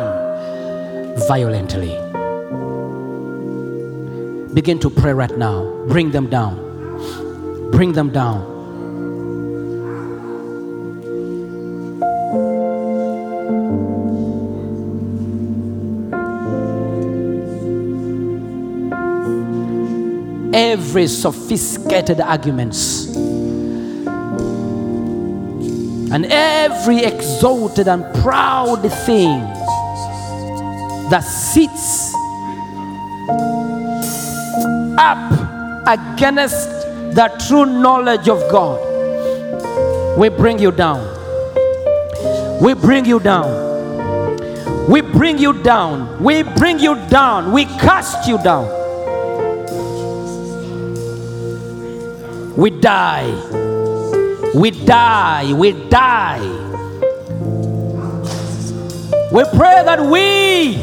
violently. 1.28 1.90
Begin 4.54 4.78
to 4.78 4.92
pray 4.92 5.12
right 5.12 5.36
now. 5.36 5.66
Bring 5.88 6.12
them 6.12 6.30
down. 6.30 7.72
Bring 7.72 7.94
them 7.94 8.12
down. 8.12 8.54
Every 20.54 21.08
sophisticated 21.08 22.22
arguments 22.22 23.14
and 26.16 26.28
every 26.28 26.99
exalted 26.99 27.89
and 27.89 28.05
proud 28.24 28.82
thing 29.05 29.41
that 31.09 31.20
sits 31.20 32.13
up 34.97 35.30
against 35.86 36.70
the 37.18 37.28
true 37.49 37.66
knowledge 37.66 38.30
of 38.30 38.39
God, 38.49 38.80
we 40.18 40.30
bring 40.30 40.57
you 40.57 40.72
down. 40.72 41.03
We 42.61 42.74
bring 42.76 43.03
you 43.03 43.20
down. 43.20 44.88
We 44.89 45.01
bring 45.01 45.38
you 45.38 45.51
down. 45.63 46.24
We 46.24 46.43
bring 46.43 46.80
you 46.80 46.95
down. 47.09 47.51
We 47.51 47.66
cast 47.66 48.26
you 48.26 48.38
down. 48.41 48.70
We 52.55 52.70
die. 52.70 53.64
Die. 54.86 55.54
We 55.54 55.72
die. 55.90 56.40
We 59.32 59.44
pray 59.56 59.84
that 59.84 60.00
we 60.00 60.78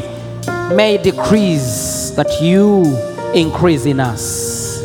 may 0.75 0.97
decrease, 1.01 2.11
that 2.11 2.41
you 2.41 2.83
increase 3.33 3.85
in 3.85 3.99
us. 3.99 4.81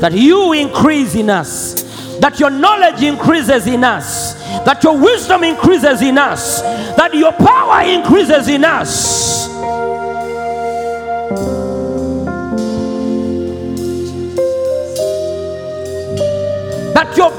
That 0.00 0.12
you 0.12 0.52
increase 0.52 1.14
in 1.14 1.30
us. 1.30 1.82
That 2.20 2.38
your 2.38 2.50
knowledge 2.50 3.02
increases 3.02 3.66
in 3.66 3.84
us. 3.84 4.34
That 4.64 4.84
your 4.84 4.98
wisdom 4.98 5.44
increases 5.44 6.02
in 6.02 6.18
us. 6.18 6.60
That 6.96 7.14
your 7.14 7.32
power 7.32 7.82
increases 7.82 8.48
in 8.48 8.64
us. 8.64 9.48
that 16.98 17.16
your 17.16 17.30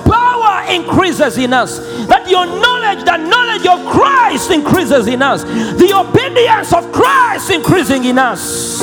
increases 0.70 1.38
in 1.38 1.53
us, 1.53 1.80
that 2.07 2.28
your 2.30 2.45
knowledge, 2.45 3.03
the 3.05 3.17
knowledge 3.17 3.65
of 3.65 3.86
Christ 3.91 4.51
increases 4.51 5.07
in 5.07 5.22
us, 5.22 5.43
the 5.43 5.93
obedience 5.95 6.74
of 6.74 6.91
Christ 6.91 7.49
increasing 7.51 8.05
in 8.05 8.17
us. 8.17 8.82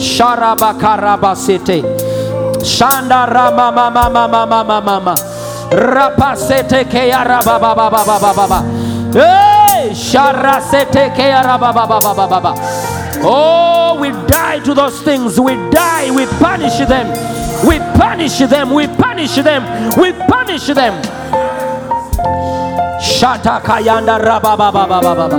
Sharabakarabasete. 0.00 1.82
Shanda 2.60 3.26
rama 3.26 3.70
mama 3.72 4.10
mama 4.10 4.46
mama 4.46 4.80
mama. 4.80 5.14
Rapasete 5.70 6.84
keara 6.84 7.42
baba 7.44 7.74
baba 7.74 8.04
baba 8.04 8.34
baba. 8.34 8.62
Hey, 9.12 9.90
sharasete 9.92 11.14
keara 11.14 11.58
baba 11.58 11.86
baba 11.86 12.14
baba 12.14 12.40
baba. 12.40 12.54
Oh, 13.22 13.98
we 14.00 14.10
die 14.26 14.60
to 14.60 14.74
those 14.74 15.00
things. 15.02 15.38
We 15.40 15.54
die. 15.70 16.10
We 16.10 16.26
punish 16.38 16.78
them. 16.86 17.06
We 17.66 17.78
punish 17.98 18.38
them. 18.38 18.72
We 18.72 18.86
punish 18.86 19.36
them. 19.36 19.62
We 20.00 20.12
punish 20.12 20.66
them. 20.66 20.94
Shata 23.00 23.60
kayanda 23.62 24.18
raba 24.18 24.56
baba 24.56 24.86
baba 24.86 25.14
baba. 25.14 25.38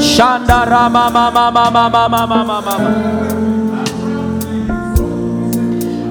Shanda 0.00 0.66
rama 0.66 1.10
mama 1.10 1.50
mama 1.50 1.70
mama 1.90 2.08
mama 2.26 2.44
mama. 2.44 2.76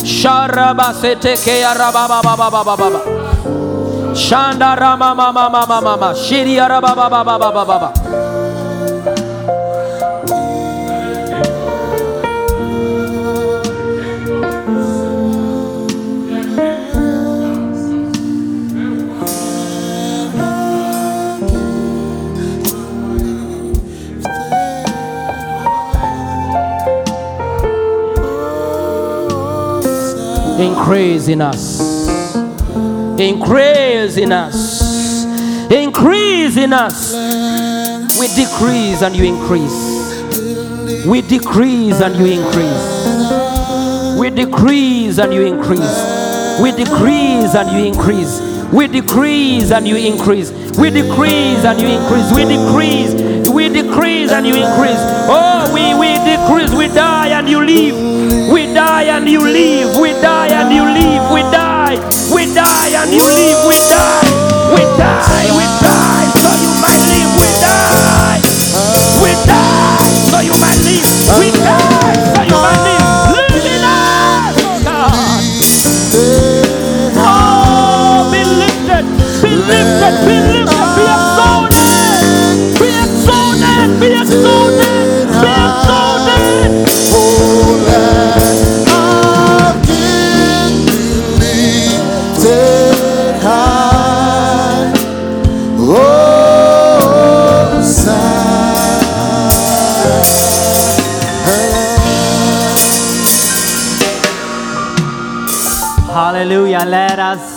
Sharaba 0.04 0.94
sete 0.94 1.34
keara 1.36 1.92
baba 1.92 2.22
baba 2.24 2.50
baba 2.52 2.76
baba. 2.78 3.00
Shanda 4.16 4.78
rama 4.80 5.16
mama 5.16 5.50
mama 5.50 5.82
mama. 5.82 6.14
Shiri 6.16 6.58
araba 6.60 6.96
baba 6.96 7.24
baba 7.24 7.52
baba 7.52 7.66
baba. 7.66 8.41
Increase 30.62 31.28
in 31.28 31.42
us. 31.42 31.80
Increase 33.20 34.18
in 34.18 34.32
us. 34.32 35.26
Increase 35.72 36.56
in 36.56 36.72
us. 36.72 37.14
We 38.20 38.28
decrease 38.36 39.02
and 39.02 39.16
you 39.16 39.24
increase. 39.24 41.06
We 41.08 41.22
decrease 41.22 42.00
and 42.00 42.16
you 42.16 42.28
increase. 42.28 44.20
We 44.20 44.30
decrease 44.30 45.18
and 45.18 45.34
you 45.34 45.42
increase. 45.42 46.62
We 46.62 46.72
decrease 46.72 47.56
and 47.56 47.72
you 47.72 47.82
increase. 47.82 48.40
We 48.72 48.88
decrease 48.88 49.72
and 49.72 49.88
you 49.88 49.96
increase. 49.96 50.52
We 50.78 50.92
decrease 50.92 51.66
and 51.66 51.82
you 51.82 51.88
increase. 51.88 52.32
We 52.36 52.46
decrease. 52.46 53.50
We 53.50 53.68
decrease 53.68 54.32
and 54.32 54.46
you 54.46 54.54
increase. 54.54 55.02
Oh, 55.28 55.72
we 55.74 55.96
we 56.00 56.14
decrease. 56.24 56.72
We 56.78 56.88
die 56.94 57.30
and 57.30 57.50
you 57.50 57.66
live. 57.66 58.11
We 58.32 58.66
die 58.74 59.04
and 59.12 59.28
you 59.28 59.42
live. 59.42 59.98
We 60.00 60.12
die 60.22 60.48
and 60.48 60.72
you 60.72 60.84
live. 60.84 61.32
We 61.32 61.42
die. 61.52 61.96
We 62.34 62.46
die 62.54 62.96
and 62.96 63.12
you 63.12 63.20
live. 63.20 63.68
We 63.68 63.76
die. 63.92 64.24
We 64.72 64.84
die. 64.96 65.52
We 65.58 65.66
die. 65.84 66.32
So 66.40 66.50
you 66.64 66.71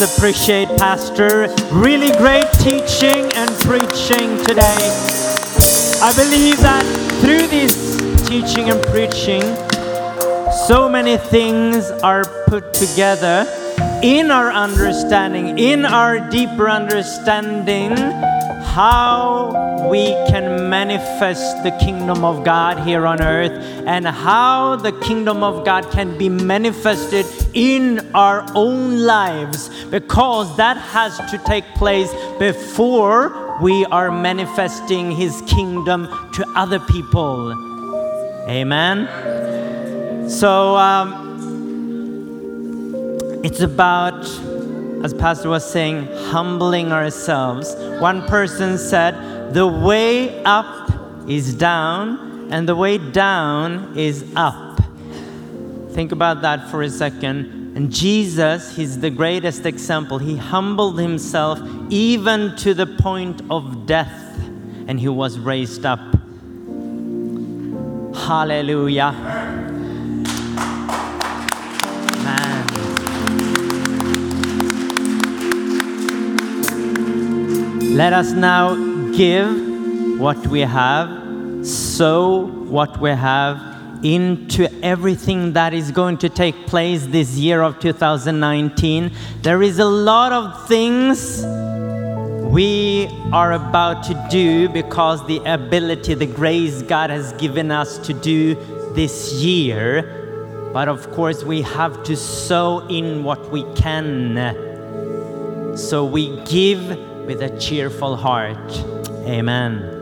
Appreciate 0.03 0.69
Pastor. 0.77 1.49
Really 1.73 2.11
great 2.19 2.51
teaching 2.55 3.33
and 3.35 3.51
preaching 3.61 4.37
today. 4.45 4.77
I 6.03 6.13
believe 6.17 6.59
that 6.61 6.85
through 7.21 7.47
this 7.47 7.97
teaching 8.29 8.71
and 8.71 8.83
preaching, 8.87 9.43
so 10.67 10.89
many 10.89 11.17
things 11.17 11.91
are 12.03 12.25
put 12.47 12.75
together 12.75 13.47
in 14.03 14.31
our 14.31 14.51
understanding, 14.51 15.59
in 15.59 15.85
our 15.85 16.19
deeper 16.29 16.69
understanding, 16.69 17.97
how 18.75 19.89
we 19.89 20.07
can 20.29 20.69
manifest 20.69 21.63
the 21.63 21.71
kingdom 21.73 22.25
of 22.25 22.45
God 22.45 22.81
here 22.87 23.07
on 23.07 23.23
earth 23.23 23.53
and 23.87 24.07
how 24.07 24.77
the 24.77 24.93
kingdom 24.93 25.43
of 25.43 25.65
God 25.65 25.91
can 25.91 26.19
be 26.19 26.29
manifested 26.29 27.27
in 27.53 28.04
our 28.15 28.47
own 28.55 29.01
lives 29.01 29.69
because 29.87 30.57
that 30.57 30.77
has 30.77 31.19
to 31.31 31.39
take 31.45 31.65
place 31.75 32.13
before 32.39 33.59
we 33.61 33.85
are 33.87 34.11
manifesting 34.11 35.11
his 35.11 35.43
kingdom 35.47 36.07
to 36.33 36.45
other 36.57 36.81
people. 36.81 37.53
Amen. 38.49 40.29
So 40.29 40.77
um, 40.77 41.25
it's 43.45 43.61
about, 43.61 44.25
as 45.05 45.13
Pastor 45.15 45.49
was 45.49 45.71
saying, 45.71 46.07
humbling 46.31 46.93
ourselves. 46.93 47.75
One 48.01 48.27
person 48.27 48.79
said, 48.79 49.53
The 49.55 49.67
way 49.67 50.43
up 50.45 50.91
is 51.29 51.55
down, 51.55 52.49
and 52.51 52.69
the 52.69 52.77
way 52.77 52.99
down 52.99 53.97
is 53.97 54.25
up. 54.35 54.81
Think 55.91 56.13
about 56.13 56.43
that 56.43 56.69
for 56.71 56.83
a 56.83 56.91
second. 56.91 57.64
And 57.75 57.93
Jesus, 57.93 58.77
he's 58.77 59.01
the 59.01 59.11
greatest 59.11 59.67
example. 59.67 60.19
He 60.19 60.37
humbled 60.37 60.97
himself 60.97 61.59
even 61.91 62.55
to 62.59 62.73
the 62.73 62.87
point 62.87 63.43
of 63.51 63.85
death, 63.85 64.39
and 64.87 65.01
he 65.01 65.09
was 65.09 65.41
raised 65.41 65.85
up. 65.85 65.99
Hallelujah. 68.15 69.11
Man. 72.23 72.67
Let 77.97 78.13
us 78.13 78.31
now 78.31 78.77
give 79.17 80.21
what 80.21 80.47
we 80.47 80.61
have, 80.61 81.67
sow 81.67 82.47
what 82.47 83.01
we 83.01 83.11
have 83.11 83.74
into 84.05 84.71
everything 84.85 85.55
that 85.55 85.73
is 85.73 85.91
going 85.91 86.19
to 86.19 86.29
take 86.29 86.55
place 86.67 87.07
this 87.07 87.37
year 87.37 87.63
of 87.63 87.81
2019. 87.81 89.11
There 89.41 89.63
is 89.63 89.79
a 89.79 89.85
lot 89.85 90.31
of 90.31 90.69
things 90.69 91.43
we 92.55 93.09
are 93.33 93.53
about 93.53 94.05
to 94.05 94.29
do 94.31 94.69
because 94.69 95.27
the 95.27 95.39
ability, 95.51 96.15
the 96.15 96.27
grace 96.27 96.83
God 96.83 97.09
has 97.09 97.33
given 97.33 97.71
us 97.71 97.99
to 98.07 98.13
do 98.13 98.55
this 98.95 99.33
year. 99.33 100.71
But 100.75 100.89
of 100.89 101.11
course, 101.13 101.43
we 101.43 101.63
have 101.63 102.03
to 102.05 102.15
sow 102.15 102.87
in 102.89 103.25
what 103.25 103.51
we 103.51 103.65
can. 103.75 104.37
So 105.77 106.05
we 106.05 106.37
give 106.45 106.87
with 107.27 107.43
a 107.43 107.59
cheerful 107.59 108.17
heart. 108.17 108.71
Amen. 109.27 109.94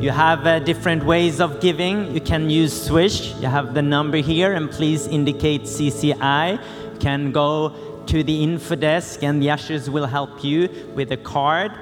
You 0.00 0.10
have 0.12 0.46
uh, 0.46 0.60
different 0.60 1.04
ways 1.04 1.40
of 1.42 1.60
giving. 1.60 2.14
You 2.14 2.22
can 2.22 2.48
use 2.48 2.72
Swish. 2.86 3.34
You 3.34 3.48
have 3.48 3.74
the 3.74 3.82
number 3.82 4.16
here, 4.16 4.54
and 4.54 4.70
please 4.70 5.06
indicate 5.06 5.64
CCI. 5.64 6.52
You 6.94 6.98
can 6.98 7.32
go 7.32 8.04
to 8.06 8.22
the 8.22 8.42
info 8.42 8.76
desk, 8.76 9.22
and 9.22 9.42
the 9.42 9.50
ushers 9.50 9.90
will 9.90 10.06
help 10.06 10.42
you 10.42 10.70
with 10.94 11.12
a 11.12 11.18
card. 11.18 11.72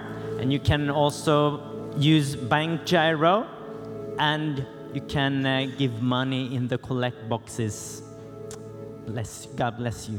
And 0.40 0.52
you 0.52 0.58
can 0.58 0.90
also 0.90 1.92
use 1.96 2.34
Bankgiro, 2.34 3.46
and 4.18 4.66
you 4.92 5.02
can 5.02 5.46
uh, 5.46 5.66
give 5.78 6.02
money 6.02 6.52
in 6.56 6.66
the 6.66 6.78
collect 6.78 7.28
boxes. 7.28 8.02
Bless, 9.06 9.46
God 9.54 9.78
bless 9.78 10.08
you. 10.08 10.18